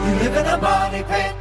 You 0.06 0.14
live 0.16 0.36
in 0.36 0.46
a 0.46 0.60
money 0.60 1.04
pit. 1.04 1.39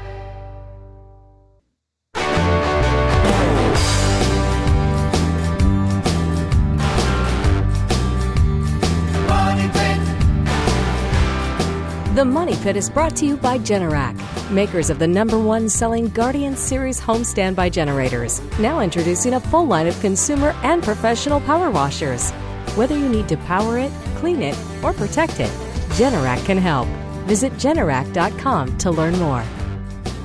The 12.19 12.25
Money 12.25 12.57
Pit 12.57 12.75
is 12.75 12.89
brought 12.89 13.15
to 13.15 13.25
you 13.25 13.37
by 13.37 13.57
Generac, 13.59 14.13
makers 14.51 14.89
of 14.89 14.99
the 14.99 15.07
number 15.07 15.39
one 15.39 15.69
selling 15.69 16.09
Guardian 16.09 16.53
Series 16.53 16.99
home 16.99 17.23
standby 17.23 17.69
generators. 17.69 18.41
Now 18.59 18.81
introducing 18.81 19.35
a 19.35 19.39
full 19.39 19.65
line 19.65 19.87
of 19.87 19.97
consumer 20.01 20.53
and 20.63 20.83
professional 20.83 21.39
power 21.39 21.71
washers. 21.71 22.31
Whether 22.75 22.97
you 22.97 23.07
need 23.07 23.29
to 23.29 23.37
power 23.37 23.77
it, 23.77 23.89
clean 24.17 24.41
it, 24.41 24.57
or 24.83 24.91
protect 24.91 25.39
it, 25.39 25.49
Generac 25.95 26.45
can 26.45 26.57
help. 26.57 26.89
Visit 27.25 27.53
Generac.com 27.53 28.77
to 28.79 28.91
learn 28.91 29.17
more. 29.17 29.45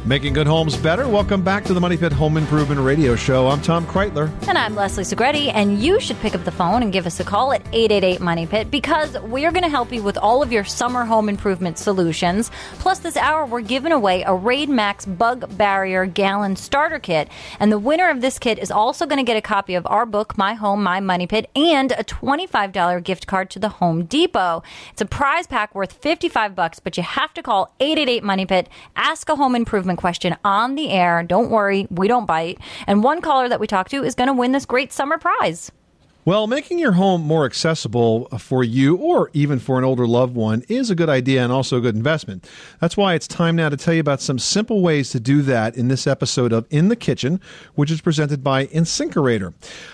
Making 0.06 0.34
good 0.34 0.46
homes 0.46 0.76
better. 0.76 1.08
Welcome 1.08 1.42
back 1.42 1.64
to 1.64 1.72
the 1.72 1.80
Money 1.80 1.96
Pit 1.96 2.12
Home 2.12 2.36
Improvement 2.36 2.78
Radio 2.78 3.16
Show. 3.16 3.48
I'm 3.48 3.62
Tom 3.62 3.86
Kraeutler. 3.86 4.30
And 4.46 4.58
I'm 4.58 4.74
Leslie 4.74 5.02
Segretti, 5.02 5.50
and 5.54 5.78
you 5.82 5.98
should 5.98 6.18
pick 6.18 6.34
up 6.34 6.44
the 6.44 6.50
phone 6.50 6.82
and 6.82 6.92
give 6.92 7.06
us 7.06 7.20
a 7.20 7.24
call 7.24 7.54
at 7.54 7.62
888 7.72 8.20
Money 8.20 8.46
Pit 8.46 8.70
because 8.70 9.18
we're 9.20 9.50
going 9.50 9.62
to 9.62 9.70
help 9.70 9.94
you 9.94 10.02
with 10.02 10.18
all 10.18 10.42
of 10.42 10.52
your 10.52 10.62
summer 10.62 11.06
home 11.06 11.30
improvement 11.30 11.78
solutions. 11.78 12.50
Plus, 12.80 12.98
this 12.98 13.16
hour, 13.16 13.46
we're 13.46 13.62
giving 13.62 13.92
away 13.92 14.22
a 14.24 14.34
Raid 14.34 14.68
Max 14.68 15.06
Bug 15.06 15.56
Barrier 15.56 16.04
Gallon 16.04 16.54
Starter 16.54 16.98
Kit. 16.98 17.30
And 17.58 17.72
the 17.72 17.78
winner 17.78 18.10
of 18.10 18.20
this 18.20 18.38
kit 18.38 18.58
is 18.58 18.70
also 18.70 19.06
going 19.06 19.24
to 19.24 19.26
get 19.26 19.38
a 19.38 19.40
copy 19.40 19.74
of 19.74 19.86
our 19.86 20.04
book, 20.04 20.36
My 20.36 20.52
Home, 20.52 20.82
My 20.82 21.00
Money 21.00 21.26
Pit, 21.26 21.48
and 21.56 21.92
a 21.92 22.04
$25 22.04 23.02
gift 23.02 23.26
card 23.26 23.48
to 23.48 23.58
the 23.58 23.70
Home 23.70 24.04
Depot. 24.04 24.62
It's 24.92 25.00
a 25.00 25.06
prize 25.06 25.46
pack 25.46 25.74
worth 25.74 25.94
55 25.94 26.54
bucks, 26.54 26.78
but 26.78 26.98
you 26.98 27.02
have 27.02 27.32
to 27.32 27.42
call 27.42 27.74
888 27.80 28.22
Money 28.22 28.44
Pit, 28.44 28.68
ask 28.96 29.30
a 29.30 29.36
home 29.36 29.54
improvement 29.54 29.93
question 29.96 30.36
on 30.44 30.74
the 30.74 30.90
air. 30.90 31.22
Don't 31.22 31.50
worry, 31.50 31.86
we 31.90 32.08
don't 32.08 32.26
bite. 32.26 32.58
And 32.86 33.02
one 33.02 33.20
caller 33.20 33.48
that 33.48 33.60
we 33.60 33.66
talk 33.66 33.88
to 33.90 34.02
is 34.02 34.14
going 34.14 34.28
to 34.28 34.34
win 34.34 34.52
this 34.52 34.66
great 34.66 34.92
summer 34.92 35.18
prize. 35.18 35.70
Well, 36.26 36.46
making 36.46 36.78
your 36.78 36.92
home 36.92 37.20
more 37.20 37.44
accessible 37.44 38.28
for 38.38 38.64
you 38.64 38.96
or 38.96 39.28
even 39.34 39.58
for 39.58 39.76
an 39.76 39.84
older 39.84 40.06
loved 40.06 40.34
one 40.34 40.64
is 40.70 40.88
a 40.88 40.94
good 40.94 41.10
idea 41.10 41.42
and 41.42 41.52
also 41.52 41.76
a 41.76 41.80
good 41.82 41.96
investment. 41.96 42.48
That's 42.80 42.96
why 42.96 43.12
it's 43.12 43.28
time 43.28 43.56
now 43.56 43.68
to 43.68 43.76
tell 43.76 43.92
you 43.92 44.00
about 44.00 44.22
some 44.22 44.38
simple 44.38 44.80
ways 44.80 45.10
to 45.10 45.20
do 45.20 45.42
that 45.42 45.76
in 45.76 45.88
this 45.88 46.06
episode 46.06 46.50
of 46.50 46.66
In 46.70 46.88
the 46.88 46.96
Kitchen, 46.96 47.42
which 47.74 47.90
is 47.90 48.00
presented 48.00 48.42
by 48.42 48.68
Insinkerator. 48.68 49.52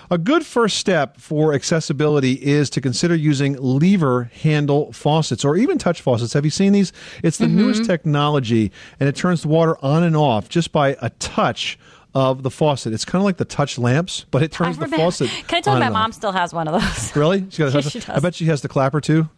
A 0.09 0.17
good 0.17 0.45
first 0.45 0.77
step 0.77 1.17
for 1.17 1.53
accessibility 1.53 2.35
is 2.35 2.69
to 2.69 2.79
consider 2.79 3.13
using 3.13 3.57
lever 3.57 4.31
handle 4.41 4.93
faucets 4.93 5.43
or 5.43 5.57
even 5.57 5.77
touch 5.77 5.99
faucets. 5.99 6.31
Have 6.31 6.45
you 6.45 6.51
seen 6.51 6.71
these? 6.71 6.93
It's 7.23 7.39
the 7.39 7.47
mm-hmm. 7.47 7.57
newest 7.57 7.83
technology 7.83 8.71
and 9.01 9.09
it 9.09 9.17
turns 9.17 9.41
the 9.41 9.49
water 9.49 9.77
on 9.83 10.03
and 10.03 10.15
off 10.15 10.47
just 10.47 10.71
by 10.71 10.95
a 11.01 11.09
touch 11.09 11.77
of 12.13 12.43
the 12.43 12.51
faucet. 12.51 12.93
It's 12.93 13.05
kind 13.05 13.21
of 13.21 13.25
like 13.25 13.37
the 13.37 13.45
touch 13.45 13.77
lamps, 13.77 14.25
but 14.31 14.43
it 14.43 14.51
turns 14.51 14.77
the 14.77 14.87
faucet. 14.87 15.29
Can 15.47 15.57
I 15.57 15.61
tell 15.61 15.75
you, 15.75 15.79
my 15.79 15.87
off. 15.87 15.93
mom 15.93 16.11
still 16.11 16.31
has 16.33 16.53
one 16.53 16.67
of 16.67 16.79
those. 16.81 17.15
Really? 17.15 17.45
She 17.49 17.59
got 17.59 17.73
a 17.73 17.77
Yeah, 17.77 17.81
she 17.89 17.99
does. 17.99 18.09
I 18.09 18.19
bet 18.19 18.35
she 18.35 18.45
has 18.45 18.61
the 18.61 18.67
clapper 18.67 19.01
too. 19.01 19.29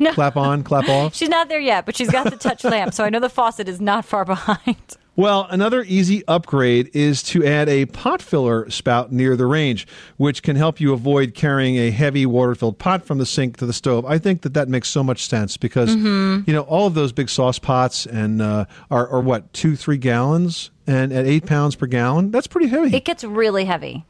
No. 0.00 0.12
Clap 0.14 0.36
on, 0.36 0.62
clap 0.62 0.88
off. 0.88 1.14
She's 1.14 1.28
not 1.28 1.48
there 1.50 1.60
yet, 1.60 1.84
but 1.84 1.94
she's 1.96 2.10
got 2.10 2.30
the 2.30 2.36
touch 2.38 2.64
lamp, 2.64 2.94
so 2.94 3.04
I 3.04 3.10
know 3.10 3.20
the 3.20 3.28
faucet 3.28 3.68
is 3.68 3.80
not 3.82 4.04
far 4.06 4.24
behind. 4.24 4.76
Well, 5.14 5.46
another 5.50 5.82
easy 5.86 6.24
upgrade 6.28 6.90
is 6.94 7.22
to 7.24 7.44
add 7.44 7.68
a 7.68 7.86
pot 7.86 8.22
filler 8.22 8.70
spout 8.70 9.10
near 9.12 9.36
the 9.36 9.46
range, 9.46 9.86
which 10.16 10.42
can 10.44 10.54
help 10.56 10.80
you 10.80 10.92
avoid 10.92 11.34
carrying 11.34 11.76
a 11.76 11.90
heavy 11.90 12.24
water 12.24 12.54
filled 12.54 12.78
pot 12.78 13.04
from 13.04 13.18
the 13.18 13.26
sink 13.26 13.56
to 13.56 13.66
the 13.66 13.72
stove. 13.72 14.06
I 14.06 14.18
think 14.18 14.42
that 14.42 14.54
that 14.54 14.68
makes 14.68 14.88
so 14.88 15.02
much 15.02 15.26
sense 15.26 15.56
because, 15.56 15.94
Mhm. 15.96 16.46
you 16.46 16.54
know, 16.54 16.62
all 16.62 16.86
of 16.86 16.94
those 16.94 17.10
big 17.12 17.28
sauce 17.28 17.58
pots 17.58 18.06
and 18.06 18.40
uh, 18.40 18.66
are, 18.92 19.08
are 19.08 19.20
what, 19.20 19.52
two, 19.52 19.74
three 19.76 19.98
gallons? 19.98 20.70
And 20.88 21.12
at 21.12 21.26
eight 21.26 21.44
pounds 21.44 21.76
per 21.76 21.86
gallon, 21.86 22.30
that's 22.30 22.46
pretty 22.46 22.68
heavy. 22.68 22.96
It 22.96 23.04
gets 23.04 23.22
really 23.22 23.66
heavy. 23.66 24.06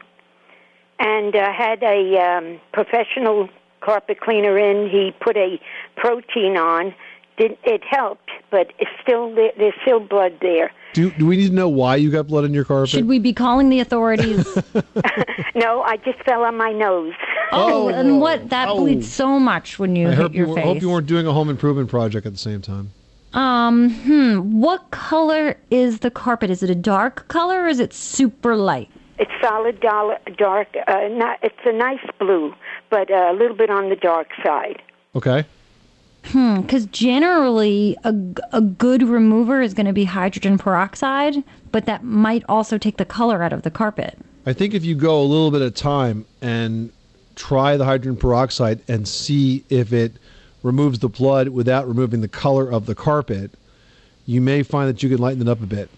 and 0.98 1.34
uh, 1.34 1.52
had 1.52 1.82
a 1.82 2.18
um, 2.18 2.60
professional 2.72 3.48
carpet 3.80 4.20
cleaner 4.20 4.58
in. 4.58 4.90
He 4.90 5.12
put 5.20 5.36
a 5.36 5.58
protein 5.96 6.58
on. 6.58 6.94
Did 7.38 7.56
it 7.64 7.82
helped, 7.88 8.30
but 8.50 8.72
it's 8.78 8.90
still 9.02 9.34
there, 9.34 9.52
there's 9.56 9.74
still 9.82 10.00
blood 10.00 10.38
there. 10.42 10.70
Do, 10.92 11.10
do 11.12 11.26
we 11.26 11.36
need 11.36 11.48
to 11.48 11.54
know 11.54 11.68
why 11.68 11.96
you 11.96 12.10
got 12.10 12.26
blood 12.26 12.44
in 12.44 12.52
your 12.52 12.64
carpet? 12.64 12.90
Should 12.90 13.06
we 13.06 13.18
be 13.18 13.32
calling 13.32 13.68
the 13.68 13.80
authorities? 13.80 14.46
No, 15.54 15.82
I 15.82 15.98
just 15.98 16.18
fell 16.24 16.44
on 16.44 16.56
my 16.56 16.72
nose. 16.72 17.12
oh, 17.52 17.88
and 17.88 18.20
what? 18.20 18.48
That 18.48 18.68
bleeds 18.68 19.12
so 19.12 19.38
much 19.38 19.78
when 19.78 19.94
you 19.96 20.06
I 20.08 20.10
hit 20.10 20.18
hope 20.18 20.34
your 20.34 20.48
you, 20.48 20.54
face. 20.54 20.64
I 20.64 20.66
hope 20.66 20.80
you 20.80 20.90
weren't 20.90 21.06
doing 21.06 21.26
a 21.26 21.32
home 21.32 21.50
improvement 21.50 21.90
project 21.90 22.26
at 22.26 22.32
the 22.32 22.38
same 22.38 22.62
time. 22.62 22.90
Um, 23.34 23.90
hmm. 23.90 24.60
What 24.60 24.90
color 24.90 25.58
is 25.70 25.98
the 26.00 26.10
carpet? 26.10 26.50
Is 26.50 26.62
it 26.62 26.70
a 26.70 26.74
dark 26.74 27.28
color 27.28 27.64
or 27.64 27.68
is 27.68 27.80
it 27.80 27.92
super 27.92 28.56
light? 28.56 28.88
It's 29.18 29.30
solid 29.42 29.78
dollar, 29.80 30.18
dark. 30.36 30.68
Uh, 30.88 31.08
not, 31.10 31.38
it's 31.42 31.54
a 31.66 31.72
nice 31.72 32.04
blue, 32.18 32.54
but 32.90 33.10
uh, 33.10 33.30
a 33.30 33.34
little 33.34 33.56
bit 33.56 33.68
on 33.70 33.90
the 33.90 33.96
dark 33.96 34.28
side. 34.42 34.80
Okay. 35.14 35.44
Hmm. 36.24 36.60
Because 36.60 36.86
generally, 36.86 37.96
a, 38.04 38.14
a 38.52 38.60
good 38.60 39.02
remover 39.02 39.60
is 39.60 39.74
going 39.74 39.86
to 39.86 39.92
be 39.92 40.04
hydrogen 40.04 40.56
peroxide, 40.56 41.42
but 41.72 41.86
that 41.86 42.04
might 42.04 42.44
also 42.48 42.78
take 42.78 42.96
the 42.96 43.04
color 43.04 43.42
out 43.42 43.52
of 43.52 43.62
the 43.62 43.70
carpet. 43.70 44.18
I 44.46 44.52
think 44.52 44.74
if 44.74 44.84
you 44.84 44.94
go 44.94 45.20
a 45.20 45.24
little 45.24 45.50
bit 45.50 45.62
of 45.62 45.74
time 45.74 46.24
and 46.40 46.92
try 47.34 47.76
the 47.76 47.84
hydrogen 47.84 48.16
peroxide 48.16 48.80
and 48.88 49.06
see 49.06 49.64
if 49.68 49.92
it 49.92 50.12
removes 50.62 51.00
the 51.00 51.08
blood 51.08 51.48
without 51.48 51.88
removing 51.88 52.20
the 52.20 52.28
color 52.28 52.70
of 52.70 52.86
the 52.86 52.94
carpet, 52.94 53.50
you 54.26 54.40
may 54.40 54.62
find 54.62 54.88
that 54.88 55.02
you 55.02 55.08
can 55.08 55.18
lighten 55.18 55.42
it 55.42 55.48
up 55.48 55.60
a 55.62 55.66
bit. 55.66 55.90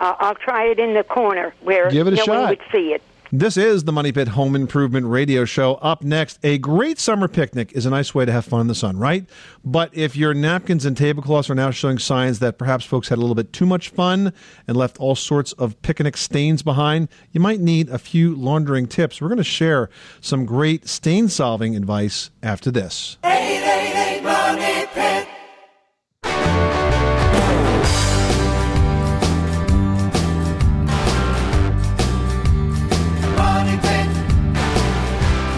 Uh, 0.00 0.14
I'll 0.18 0.34
try 0.34 0.64
it 0.64 0.78
in 0.78 0.94
the 0.94 1.04
corner 1.04 1.54
where 1.62 1.90
Give 1.90 2.06
it 2.06 2.14
a 2.14 2.16
no 2.16 2.24
shot. 2.24 2.40
one 2.40 2.48
would 2.50 2.62
see 2.70 2.92
it. 2.92 3.02
This 3.34 3.56
is 3.56 3.84
the 3.84 3.92
Money 3.92 4.12
Pit 4.12 4.28
Home 4.28 4.54
Improvement 4.54 5.06
Radio 5.06 5.46
Show. 5.46 5.76
Up 5.76 6.02
next, 6.02 6.38
a 6.42 6.58
great 6.58 6.98
summer 6.98 7.28
picnic 7.28 7.72
is 7.72 7.86
a 7.86 7.90
nice 7.90 8.14
way 8.14 8.26
to 8.26 8.30
have 8.30 8.44
fun 8.44 8.60
in 8.60 8.66
the 8.66 8.74
sun, 8.74 8.98
right? 8.98 9.24
But 9.64 9.88
if 9.94 10.14
your 10.14 10.34
napkins 10.34 10.84
and 10.84 10.94
tablecloths 10.94 11.48
are 11.48 11.54
now 11.54 11.70
showing 11.70 11.98
signs 11.98 12.40
that 12.40 12.58
perhaps 12.58 12.84
folks 12.84 13.08
had 13.08 13.16
a 13.16 13.22
little 13.22 13.34
bit 13.34 13.50
too 13.54 13.64
much 13.64 13.88
fun 13.88 14.34
and 14.68 14.76
left 14.76 15.00
all 15.00 15.14
sorts 15.14 15.52
of 15.52 15.80
picnic 15.80 16.18
stains 16.18 16.62
behind, 16.62 17.08
you 17.30 17.40
might 17.40 17.60
need 17.60 17.88
a 17.88 17.96
few 17.96 18.34
laundering 18.34 18.86
tips. 18.86 19.18
We're 19.22 19.28
going 19.28 19.38
to 19.38 19.44
share 19.44 19.88
some 20.20 20.44
great 20.44 20.86
stain 20.86 21.30
solving 21.30 21.74
advice 21.74 22.30
after 22.42 22.70
this. 22.70 23.16
888 23.24 24.22
Money 24.24 24.60
Pit. 24.60 24.71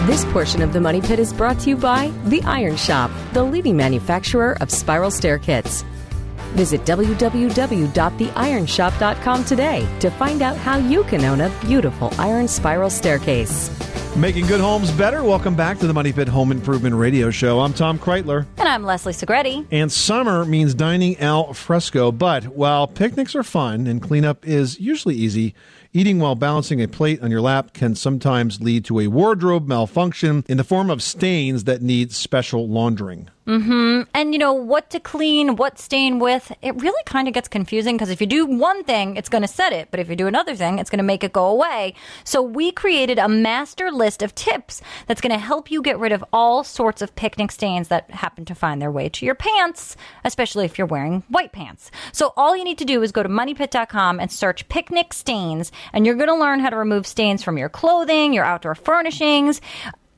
This 0.05 0.23
portion 0.25 0.61
of 0.61 0.71
the 0.71 0.79
Money 0.79 1.01
Pit 1.01 1.17
is 1.17 1.33
brought 1.33 1.57
to 1.61 1.69
you 1.71 1.75
by 1.75 2.11
The 2.25 2.39
Iron 2.43 2.75
Shop, 2.75 3.09
the 3.33 3.43
leading 3.43 3.75
manufacturer 3.75 4.55
of 4.61 4.69
spiral 4.69 5.09
stair 5.09 5.39
kits. 5.39 5.83
Visit 6.55 6.83
www.theironshop.com 6.85 9.45
today 9.45 9.87
to 9.99 10.09
find 10.09 10.41
out 10.41 10.57
how 10.57 10.77
you 10.77 11.03
can 11.03 11.23
own 11.25 11.41
a 11.41 11.49
beautiful 11.61 12.11
iron 12.17 12.47
spiral 12.47 12.89
staircase. 12.89 13.69
Making 14.15 14.47
good 14.47 14.61
homes 14.61 14.91
better. 14.91 15.25
Welcome 15.25 15.55
back 15.55 15.77
to 15.79 15.87
the 15.87 15.93
Money 15.93 16.13
Pit 16.13 16.29
Home 16.29 16.49
Improvement 16.49 16.95
Radio 16.95 17.29
Show. 17.31 17.59
I'm 17.59 17.73
Tom 17.73 17.99
Kraeutler. 17.99 18.45
And 18.57 18.69
I'm 18.69 18.85
Leslie 18.85 19.11
Segrete. 19.11 19.67
And 19.71 19.91
summer 19.91 20.45
means 20.45 20.73
dining 20.73 21.19
al 21.19 21.51
fresco. 21.51 22.13
But 22.13 22.45
while 22.45 22.87
picnics 22.87 23.35
are 23.35 23.43
fun 23.43 23.87
and 23.87 24.01
cleanup 24.01 24.47
is 24.47 24.79
usually 24.79 25.15
easy, 25.15 25.53
eating 25.91 26.19
while 26.19 26.35
balancing 26.35 26.81
a 26.81 26.87
plate 26.87 27.21
on 27.21 27.29
your 27.29 27.41
lap 27.41 27.73
can 27.73 27.93
sometimes 27.93 28.61
lead 28.61 28.85
to 28.85 29.01
a 29.01 29.07
wardrobe 29.07 29.67
malfunction 29.67 30.45
in 30.47 30.55
the 30.55 30.63
form 30.63 30.89
of 30.89 31.03
stains 31.03 31.65
that 31.65 31.81
need 31.81 32.13
special 32.13 32.69
laundering. 32.69 33.29
Hmm 33.45 34.01
And 34.15 34.33
you 34.33 34.39
know 34.39 34.53
what 34.53 34.89
to 34.89 34.99
clean, 34.99 35.55
what 35.55 35.77
stain 35.77 36.17
with. 36.17 36.51
It 36.63 36.81
really 36.81 37.03
kind 37.05 37.27
of 37.27 37.33
gets 37.33 37.47
confusing 37.47 37.95
because 37.95 38.09
if 38.09 38.19
you 38.19 38.25
do 38.25 38.45
one 38.47 38.83
thing, 38.83 39.17
it's 39.17 39.29
going 39.29 39.43
to 39.43 39.47
set 39.47 39.71
it, 39.71 39.89
but 39.91 39.99
if 39.99 40.09
you 40.09 40.15
do 40.15 40.25
another 40.25 40.55
thing, 40.55 40.79
it's 40.79 40.89
going 40.89 40.97
to 40.97 41.03
make 41.03 41.23
it 41.23 41.31
go 41.31 41.45
away. 41.45 41.93
So 42.23 42.41
we 42.41 42.71
created 42.71 43.19
a 43.19 43.29
master 43.29 43.91
list 43.91 44.23
of 44.23 44.33
tips 44.33 44.81
that's 45.05 45.21
going 45.21 45.31
to 45.31 45.37
help 45.37 45.69
you 45.69 45.83
get 45.83 45.99
rid 45.99 46.11
of 46.11 46.25
all 46.33 46.63
sorts 46.63 47.03
of 47.03 47.15
picnic 47.15 47.51
stains 47.51 47.89
that 47.89 48.09
happen 48.09 48.45
to 48.45 48.55
find 48.55 48.81
their 48.81 48.91
way 48.91 49.09
to 49.09 49.25
your 49.25 49.35
pants, 49.35 49.95
especially 50.23 50.65
if 50.65 50.79
you're 50.79 50.87
wearing 50.87 51.23
white 51.29 51.51
pants. 51.51 51.91
So 52.13 52.33
all 52.35 52.57
you 52.57 52.63
need 52.63 52.79
to 52.79 52.85
do 52.85 53.03
is 53.03 53.11
go 53.11 53.21
to 53.21 53.29
moneypit.com 53.29 54.19
and 54.19 54.31
search 54.31 54.67
picnic 54.69 55.13
stains, 55.13 55.71
and 55.93 56.05
you're 56.05 56.15
going 56.15 56.29
to 56.29 56.35
learn 56.35 56.61
how 56.61 56.71
to 56.71 56.77
remove 56.77 57.05
stains 57.05 57.43
from 57.43 57.59
your 57.59 57.69
clothing, 57.69 58.33
your 58.33 58.43
outdoor 58.43 58.73
furnishings 58.73 59.61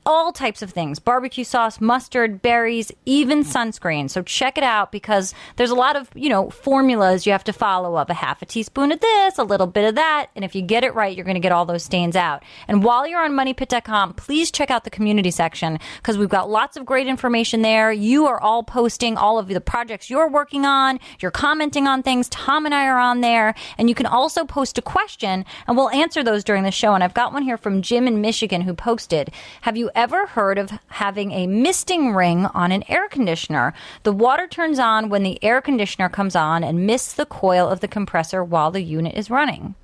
all 0.08 0.32
types 0.32 0.62
of 0.62 0.70
things 0.70 0.98
barbecue 0.98 1.44
sauce, 1.44 1.80
mustard, 1.80 2.40
berries, 2.40 2.90
even 3.04 3.44
sunscreen. 3.44 4.08
So 4.08 4.22
check 4.22 4.56
it 4.56 4.64
out 4.64 4.90
because 4.90 5.34
there's 5.56 5.70
a 5.70 5.74
lot 5.74 5.96
of, 5.96 6.08
you 6.14 6.30
know, 6.30 6.48
formulas 6.48 7.26
you 7.26 7.32
have 7.32 7.44
to 7.44 7.52
follow 7.52 7.96
of 7.98 8.08
a 8.08 8.14
half 8.14 8.40
a 8.40 8.46
teaspoon 8.46 8.90
of 8.90 9.00
this, 9.00 9.36
a 9.36 9.44
little 9.44 9.66
bit 9.66 9.86
of 9.86 9.94
that. 9.96 10.30
And 10.34 10.46
if 10.46 10.54
you 10.54 10.62
get 10.62 10.82
it 10.82 10.94
right, 10.94 11.14
you're 11.14 11.26
going 11.26 11.34
to 11.34 11.40
get 11.40 11.52
all 11.52 11.66
those 11.66 11.82
stains 11.82 12.16
out. 12.16 12.42
And 12.66 12.82
while 12.82 13.06
you're 13.06 13.22
on 13.22 13.32
moneypit.com, 13.32 14.14
please 14.14 14.50
check 14.50 14.70
out 14.70 14.84
the 14.84 14.90
community 14.90 15.30
section 15.30 15.78
because 15.98 16.16
we've 16.16 16.28
got 16.30 16.48
lots 16.48 16.78
of 16.78 16.86
great 16.86 17.06
information 17.06 17.60
there. 17.60 17.92
You 17.92 18.26
are 18.26 18.40
all 18.40 18.62
posting 18.62 19.18
all 19.18 19.38
of 19.38 19.48
the 19.48 19.60
projects 19.60 20.08
you're 20.08 20.28
working 20.28 20.64
on. 20.64 21.00
You're 21.20 21.30
commenting 21.30 21.86
on 21.86 22.02
things. 22.02 22.30
Tom 22.30 22.64
and 22.64 22.74
I 22.74 22.86
are 22.86 22.98
on 22.98 23.20
there. 23.20 23.54
And 23.76 23.90
you 23.90 23.94
can 23.94 24.06
also 24.06 24.46
post 24.46 24.78
a 24.78 24.82
question 24.82 25.44
and 25.66 25.76
we'll 25.76 25.90
answer 25.90 26.24
those 26.24 26.44
during 26.44 26.62
the 26.62 26.70
show. 26.70 26.94
And 26.94 27.04
I've 27.04 27.12
got 27.12 27.34
one 27.34 27.42
here 27.42 27.58
from 27.58 27.82
Jim 27.82 28.08
in 28.08 28.22
Michigan 28.22 28.62
who 28.62 28.72
posted 28.72 29.30
Have 29.60 29.76
you 29.76 29.90
ever 29.98 30.28
heard 30.28 30.58
of 30.58 30.70
having 30.86 31.32
a 31.32 31.48
misting 31.48 32.14
ring 32.14 32.46
on 32.46 32.70
an 32.70 32.84
air 32.88 33.08
conditioner? 33.08 33.74
The 34.04 34.12
water 34.12 34.46
turns 34.46 34.78
on 34.78 35.08
when 35.08 35.24
the 35.24 35.42
air 35.42 35.60
conditioner 35.60 36.08
comes 36.08 36.36
on 36.36 36.62
and 36.62 36.86
mists 36.86 37.14
the 37.14 37.26
coil 37.26 37.68
of 37.68 37.80
the 37.80 37.88
compressor 37.88 38.44
while 38.44 38.70
the 38.70 38.80
unit 38.80 39.16
is 39.16 39.28
running. 39.28 39.74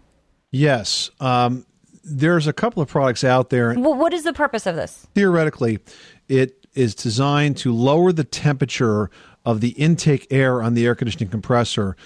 Yes. 0.53 1.11
Um, 1.19 1.67
there's 2.05 2.47
a 2.47 2.53
couple 2.53 2.81
of 2.81 2.89
products 2.89 3.25
out 3.25 3.51
there. 3.51 3.75
Well, 3.77 3.95
what 3.95 4.15
is 4.15 4.23
the 4.23 4.33
purpose 4.33 4.67
of 4.67 4.77
this? 4.77 5.05
Theoretically, 5.17 5.81
it 6.29 6.65
is 6.75 6.95
designed 6.95 7.57
to 7.57 7.75
lower 7.75 8.13
the 8.13 8.23
temperature 8.23 9.11
of 9.45 9.61
the 9.61 9.71
intake 9.71 10.29
air 10.31 10.63
on 10.63 10.75
the 10.75 10.87
air 10.87 10.95
conditioning 10.95 11.29
compressor 11.29 11.97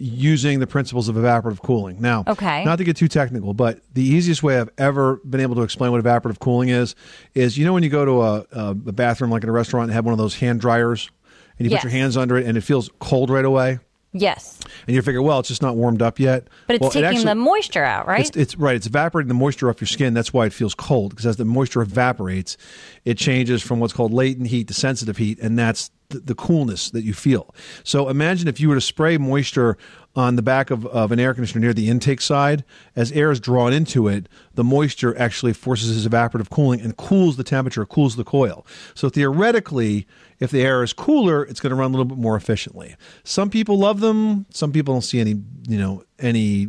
using 0.00 0.60
the 0.60 0.66
principles 0.66 1.08
of 1.08 1.16
evaporative 1.16 1.60
cooling. 1.60 2.00
Now, 2.00 2.22
Okay. 2.26 2.64
not 2.64 2.78
to 2.78 2.84
get 2.84 2.96
too 2.96 3.08
technical, 3.08 3.52
but 3.52 3.80
the 3.94 4.02
easiest 4.02 4.42
way 4.44 4.58
I've 4.60 4.70
ever 4.78 5.16
been 5.28 5.40
able 5.40 5.56
to 5.56 5.62
explain 5.62 5.90
what 5.90 6.02
evaporative 6.02 6.38
cooling 6.38 6.68
is 6.68 6.94
is 7.34 7.58
you 7.58 7.64
know 7.64 7.72
when 7.72 7.82
you 7.82 7.88
go 7.90 8.04
to 8.04 8.22
a, 8.22 8.34
a, 8.52 8.70
a 8.70 8.74
bathroom 8.92 9.30
like 9.30 9.42
in 9.42 9.48
a 9.48 9.52
restaurant 9.52 9.84
and 9.84 9.92
have 9.94 10.04
one 10.04 10.12
of 10.12 10.18
those 10.18 10.36
hand 10.36 10.60
dryers 10.60 11.10
and 11.58 11.66
you 11.66 11.72
Yes. 11.72 11.82
put 11.82 11.90
your 11.90 11.98
hands 11.98 12.16
under 12.16 12.36
it 12.38 12.46
and 12.46 12.56
it 12.56 12.60
feels 12.60 12.90
cold 13.00 13.28
right 13.28 13.44
away 13.44 13.80
Yes. 14.12 14.58
and 14.86 14.94
you 14.94 15.02
figure, 15.02 15.20
well, 15.20 15.40
it's 15.40 15.48
just 15.48 15.60
not 15.62 15.74
warmed 15.76 16.00
up 16.00 16.18
yet. 16.20 16.46
But 16.68 16.76
it's 16.76 16.80
Well, 16.82 16.90
it 16.90 16.94
taking 16.94 17.08
actually- 17.08 17.24
the 17.24 17.34
moisture 17.34 17.84
out, 17.84 18.06
right? 18.06 18.20
it's, 18.26 18.36
it's 18.36 18.56
right. 18.56 18.76
It's 18.76 18.86
evaporating 18.86 19.28
the 19.28 19.34
moisture 19.34 19.68
off 19.68 19.80
your 19.80 19.88
skin. 19.88 20.14
That's 20.14 20.32
why 20.32 20.46
it 20.46 20.52
feels 20.52 20.74
cold 20.74 21.10
because 21.10 21.26
as 21.26 21.36
the 21.36 21.44
moisture 21.44 21.82
evaporates, 21.82 22.56
it 23.04 23.18
changes 23.18 23.62
from 23.62 23.80
what's 23.80 23.92
called 23.92 24.12
latent 24.12 24.46
heat 24.46 24.68
to 24.68 24.74
sensitive 24.74 25.16
heat, 25.18 25.38
and 25.40 25.58
that's 25.58 25.90
the, 26.10 26.34
coolness 26.34 26.90
that 26.90 27.02
you 27.02 27.12
feel. 27.12 27.54
So 27.84 28.08
imagine 28.08 28.48
if 28.48 28.60
you 28.60 28.68
were 28.68 28.74
to 28.74 28.80
spray 28.80 29.18
moisture 29.18 29.76
on 30.16 30.36
the 30.36 30.42
back 30.42 30.70
of, 30.70 30.86
of 30.86 31.12
an 31.12 31.20
air 31.20 31.34
conditioner 31.34 31.60
near 31.60 31.74
the 31.74 31.90
intake 31.90 32.22
side, 32.22 32.64
as 32.96 33.12
air 33.12 33.30
is 33.30 33.38
drawn 33.38 33.74
into 33.74 34.08
it, 34.08 34.26
the 34.54 34.64
moisture 34.64 35.16
actually 35.18 35.52
forces 35.52 35.94
this 35.94 36.10
evaporative 36.10 36.48
cooling 36.48 36.80
and 36.80 36.96
cools 36.96 37.36
the 37.36 37.44
temperature, 37.44 37.84
cools 37.84 38.16
the 38.16 38.24
coil. 38.24 38.66
So 38.94 39.10
theoretically, 39.10 40.06
if 40.40 40.50
the 40.50 40.62
air 40.62 40.82
is 40.82 40.94
cooler, 40.94 41.44
it's 41.44 41.60
going 41.60 41.70
to 41.70 41.76
run 41.76 41.90
a 41.90 41.92
little 41.92 42.06
bit 42.06 42.18
more 42.18 42.36
efficiently. 42.36 42.96
Some 43.22 43.50
people 43.50 43.78
love 43.78 44.00
them. 44.00 44.46
Some 44.50 44.72
people 44.72 44.94
don't 44.94 45.02
see 45.02 45.20
any, 45.20 45.34
you 45.68 45.78
know, 45.78 46.04
any 46.18 46.68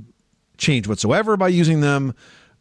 change 0.57 0.87
whatsoever 0.87 1.37
by 1.37 1.47
using 1.47 1.79
them. 1.79 2.13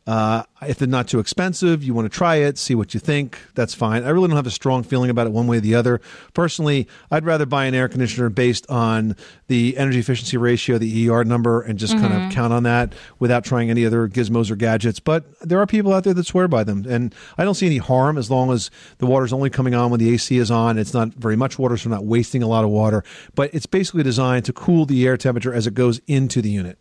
Uh, 0.09 0.42
if 0.62 0.78
they're 0.78 0.88
not 0.88 1.06
too 1.06 1.18
expensive, 1.18 1.84
you 1.84 1.92
want 1.92 2.11
to 2.11 2.16
try 2.16 2.36
it, 2.36 2.56
see 2.56 2.74
what 2.74 2.94
you 2.94 2.98
think. 3.00 3.38
That's 3.54 3.74
fine. 3.74 4.04
I 4.04 4.09
really 4.09 4.26
don't 4.28 4.36
have 4.38 4.46
a 4.46 4.50
strong 4.50 4.82
feeling 4.82 5.11
about 5.11 5.26
it 5.26 5.34
one 5.34 5.46
way 5.46 5.59
or 5.59 5.61
the 5.61 5.74
other. 5.74 6.00
Personally, 6.32 6.88
I'd 7.11 7.26
rather 7.26 7.44
buy 7.44 7.66
an 7.66 7.74
air 7.74 7.90
conditioner 7.90 8.30
based 8.30 8.64
on 8.70 9.16
the 9.48 9.76
energy 9.76 9.98
efficiency 9.98 10.38
ratio, 10.38 10.78
the 10.78 11.11
ER 11.11 11.24
number, 11.24 11.61
and 11.61 11.78
just 11.78 11.92
kind 11.98 12.14
Mhm. 12.14 12.28
of 12.28 12.32
count 12.32 12.54
on 12.54 12.62
that 12.62 12.94
without 13.18 13.44
trying 13.44 13.68
any 13.68 13.84
other 13.84 14.09
gizmos 14.09 14.50
or 14.50 14.56
gadgets. 14.56 14.98
But 14.98 15.24
there 15.42 15.61
are 15.61 15.66
people 15.66 15.92
out 15.92 16.04
there 16.04 16.14
that 16.14 16.24
swear 16.26 16.48
by 16.48 16.64
them, 16.64 16.86
and 16.88 17.14
I 17.36 17.44
don't 17.44 17.54
see 17.54 17.66
any 17.66 17.76
harm 17.76 18.16
as 18.16 18.30
long 18.30 18.50
as 18.50 18.70
the 18.96 19.06
water's 19.06 19.34
only 19.34 19.50
coming 19.50 19.74
on 19.74 19.90
when 19.90 20.00
the 20.00 20.09
AC 20.14 20.38
is 20.38 20.50
on. 20.50 20.78
It's 20.78 20.94
not 20.94 21.12
very 21.16 21.36
much 21.36 21.59
water, 21.59 21.76
so 21.76 21.90
we're 21.90 21.96
not 21.96 22.06
wasting 22.06 22.42
a 22.42 22.48
lot 22.48 22.64
of 22.64 22.70
water. 22.70 23.04
But 23.34 23.50
it's 23.52 23.66
basically 23.66 24.04
designed 24.04 24.46
to 24.46 24.54
cool 24.54 24.86
the 24.86 25.06
air 25.06 25.18
temperature 25.18 25.52
as 25.52 25.66
it 25.66 25.74
goes 25.74 26.00
into 26.06 26.40
the 26.40 26.48
unit. 26.50 26.78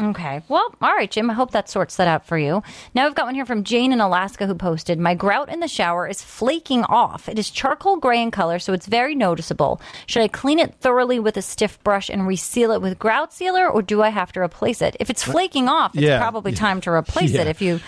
Okay. 0.00 0.40
Well, 0.48 0.74
all 0.80 0.94
right, 0.94 1.10
Jim. 1.10 1.28
I 1.28 1.34
hope 1.34 1.50
that 1.50 1.68
sorts 1.68 1.96
that 1.96 2.08
out 2.08 2.26
for 2.26 2.38
you. 2.38 2.62
Now 2.94 3.04
we've 3.04 3.14
got 3.14 3.26
one 3.26 3.34
here 3.34 3.44
from 3.44 3.62
Jane 3.62 3.92
in 3.92 4.00
Alaska 4.00 4.46
who 4.46 4.54
posted 4.54 4.98
My 4.98 5.14
grout 5.14 5.50
in 5.50 5.60
the 5.60 5.68
shower 5.68 6.08
is 6.08 6.22
flaking 6.22 6.82
off. 6.84 7.28
It 7.28 7.38
is 7.38 7.50
charcoal 7.50 7.96
gray 7.98 8.22
in 8.22 8.30
color, 8.30 8.58
so 8.58 8.72
it's 8.72 8.86
very 8.86 9.14
noticeable. 9.14 9.82
Should 10.06 10.22
I 10.22 10.28
clean 10.28 10.58
it 10.58 10.74
thoroughly 10.80 11.18
with 11.20 11.36
a 11.36 11.42
stiff 11.42 11.82
brush 11.84 12.08
and 12.08 12.26
reseal 12.26 12.70
it 12.72 12.80
with 12.80 12.98
grout 12.98 13.34
sealer, 13.34 13.68
or 13.68 13.82
do 13.82 14.00
I 14.00 14.08
have 14.08 14.32
to 14.32 14.40
replace 14.40 14.80
it? 14.80 14.96
If 14.98 15.10
it's 15.10 15.22
flaking 15.22 15.68
off, 15.68 15.94
it's 15.94 16.02
Yeah. 16.04 16.18
probably 16.18 16.52
time 16.66 16.80
to 16.82 16.90
replace 16.90 17.32
Yeah. 17.32 17.42
it. 17.42 17.46
If 17.48 17.60
you 17.60 17.80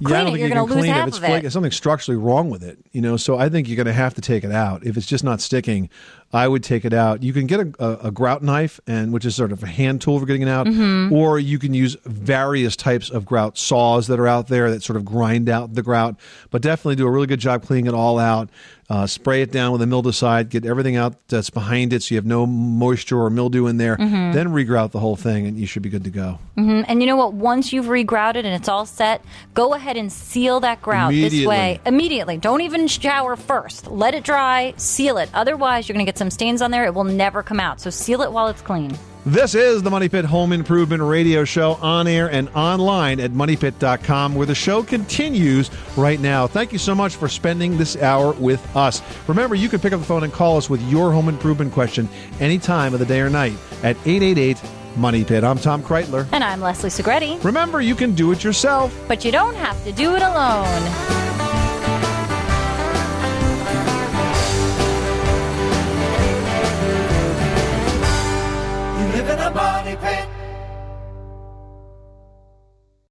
Yeah, 0.00 0.08
I 0.08 0.10
clean 0.10 0.18
don't 0.18 0.20
it, 0.20 0.24
think 0.30 0.38
you're 0.40 0.48
you 0.48 0.54
going 0.54 0.66
can 0.66 0.68
to 0.68 0.74
lose 0.74 0.82
clean 0.82 0.90
it. 0.90 0.94
half 0.94 1.08
If 1.08 1.14
it's 1.14 1.18
of 1.24 1.44
it. 1.44 1.50
something 1.52 1.72
structurally 1.72 2.16
wrong 2.20 2.50
with 2.50 2.62
it, 2.64 2.78
you 2.92 3.00
know. 3.00 3.16
So 3.16 3.38
I 3.38 3.48
think 3.48 3.68
you're 3.68 3.76
going 3.76 3.86
to 3.86 3.92
have 3.92 4.14
to 4.14 4.20
take 4.20 4.44
it 4.44 4.52
out. 4.52 4.84
If 4.86 4.96
it's 4.96 5.06
just 5.06 5.22
not 5.24 5.40
sticking, 5.40 5.88
I 6.32 6.48
would 6.48 6.64
take 6.64 6.84
it 6.84 6.92
out. 6.92 7.22
You 7.22 7.32
can 7.32 7.46
get 7.46 7.60
a, 7.60 7.72
a, 7.78 8.08
a 8.08 8.10
grout 8.10 8.42
knife, 8.42 8.80
and 8.88 9.12
which 9.12 9.24
is 9.24 9.36
sort 9.36 9.52
of 9.52 9.62
a 9.62 9.66
hand 9.68 10.00
tool 10.00 10.18
for 10.18 10.26
getting 10.26 10.42
it 10.42 10.48
out, 10.48 10.66
Mhm. 10.66 11.12
or 11.12 11.38
you 11.38 11.58
can 11.60 11.74
use 11.74 11.96
various 12.04 12.74
types 12.76 13.08
of 13.10 13.24
grout 13.24 13.56
saws 13.56 14.08
that 14.08 14.18
are 14.18 14.26
out 14.26 14.48
there 14.48 14.70
that 14.70 14.82
sort 14.82 14.96
of 14.96 15.04
grind 15.04 15.48
out 15.48 15.74
the 15.74 15.82
grout. 15.82 16.16
But 16.50 16.62
definitely 16.62 16.96
do 16.96 17.06
a 17.06 17.10
really 17.10 17.26
good 17.28 17.40
job 17.40 17.62
cleaning 17.62 17.86
it 17.86 17.94
all 17.94 18.18
out. 18.18 18.48
Uh, 18.90 19.06
spray 19.06 19.40
it 19.40 19.50
down 19.50 19.72
with 19.72 19.80
a 19.80 19.86
mildewcide. 19.86 20.50
Get 20.50 20.66
everything 20.66 20.94
out 20.96 21.14
that's 21.28 21.48
behind 21.48 21.92
it, 21.94 22.02
so 22.02 22.14
you 22.14 22.18
have 22.18 22.26
no 22.26 22.44
moisture 22.46 23.18
or 23.18 23.30
mildew 23.30 23.66
in 23.66 23.78
there. 23.78 23.96
Mhm. 23.96 24.34
Then 24.34 24.48
regrout 24.48 24.90
the 24.90 24.98
whole 24.98 25.16
thing, 25.16 25.46
and 25.46 25.58
you 25.58 25.66
should 25.66 25.82
be 25.82 25.88
good 25.88 26.04
to 26.04 26.10
go. 26.10 26.38
hmm 26.56 26.82
And 26.86 27.00
you 27.00 27.06
know 27.06 27.16
what? 27.16 27.32
Once 27.32 27.72
you've 27.72 27.86
regrouted 27.86 28.44
and 28.44 28.48
it's 28.48 28.68
all 28.68 28.84
set, 28.84 29.22
go 29.54 29.72
ahead 29.74 29.96
and 29.96 30.12
seal 30.12 30.60
that 30.60 30.82
grout 30.82 31.12
this 31.12 31.46
way 31.46 31.80
immediately. 31.86 32.36
Don't 32.36 32.60
even 32.60 32.86
shower 32.86 33.36
first. 33.36 33.90
Let 33.90 34.14
it 34.14 34.22
dry, 34.22 34.74
seal 34.76 35.16
it. 35.16 35.30
Otherwise, 35.32 35.88
you're 35.88 35.94
going 35.94 36.04
to 36.04 36.10
get 36.12 36.18
some 36.18 36.30
stains 36.30 36.60
on 36.60 36.70
there. 36.70 36.84
It 36.84 36.94
will 36.94 37.04
never 37.04 37.42
come 37.42 37.60
out. 37.60 37.80
So 37.80 37.88
seal 37.90 38.20
it 38.20 38.32
while 38.32 38.48
it's 38.48 38.60
clean. 38.62 38.92
This 39.26 39.54
is 39.54 39.82
the 39.82 39.90
Money 39.90 40.10
Pit 40.10 40.26
Home 40.26 40.52
Improvement 40.52 41.02
Radio 41.02 41.46
Show 41.46 41.78
on 41.80 42.06
air 42.06 42.30
and 42.30 42.50
online 42.50 43.20
at 43.20 43.30
moneypit.com, 43.30 44.34
where 44.34 44.46
the 44.46 44.54
show 44.54 44.82
continues 44.82 45.70
right 45.96 46.20
now. 46.20 46.46
Thank 46.46 46.74
you 46.74 46.78
so 46.78 46.94
much 46.94 47.16
for 47.16 47.26
spending 47.26 47.78
this 47.78 47.96
hour 47.96 48.34
with 48.34 48.76
us. 48.76 49.00
Remember, 49.26 49.54
you 49.54 49.70
can 49.70 49.80
pick 49.80 49.94
up 49.94 50.00
the 50.00 50.06
phone 50.06 50.24
and 50.24 50.32
call 50.32 50.58
us 50.58 50.68
with 50.68 50.82
your 50.90 51.10
home 51.10 51.30
improvement 51.30 51.72
question 51.72 52.06
any 52.38 52.58
time 52.58 52.92
of 52.92 53.00
the 53.00 53.06
day 53.06 53.20
or 53.20 53.30
night 53.30 53.54
at 53.82 53.96
888 54.04 54.62
Money 54.94 55.24
Pit. 55.24 55.42
I'm 55.42 55.56
Tom 55.58 55.82
Kraeutler. 55.82 56.28
And 56.30 56.44
I'm 56.44 56.60
Leslie 56.60 56.90
Segrete. 56.90 57.42
Remember, 57.42 57.80
you 57.80 57.94
can 57.94 58.14
do 58.14 58.30
it 58.30 58.44
yourself. 58.44 58.94
But 59.08 59.24
you 59.24 59.32
don't 59.32 59.54
have 59.54 59.82
to 59.84 59.92
do 59.92 60.14
it 60.16 60.22
alone. 60.22 61.53
money 69.84 69.96
pit. 69.96 70.33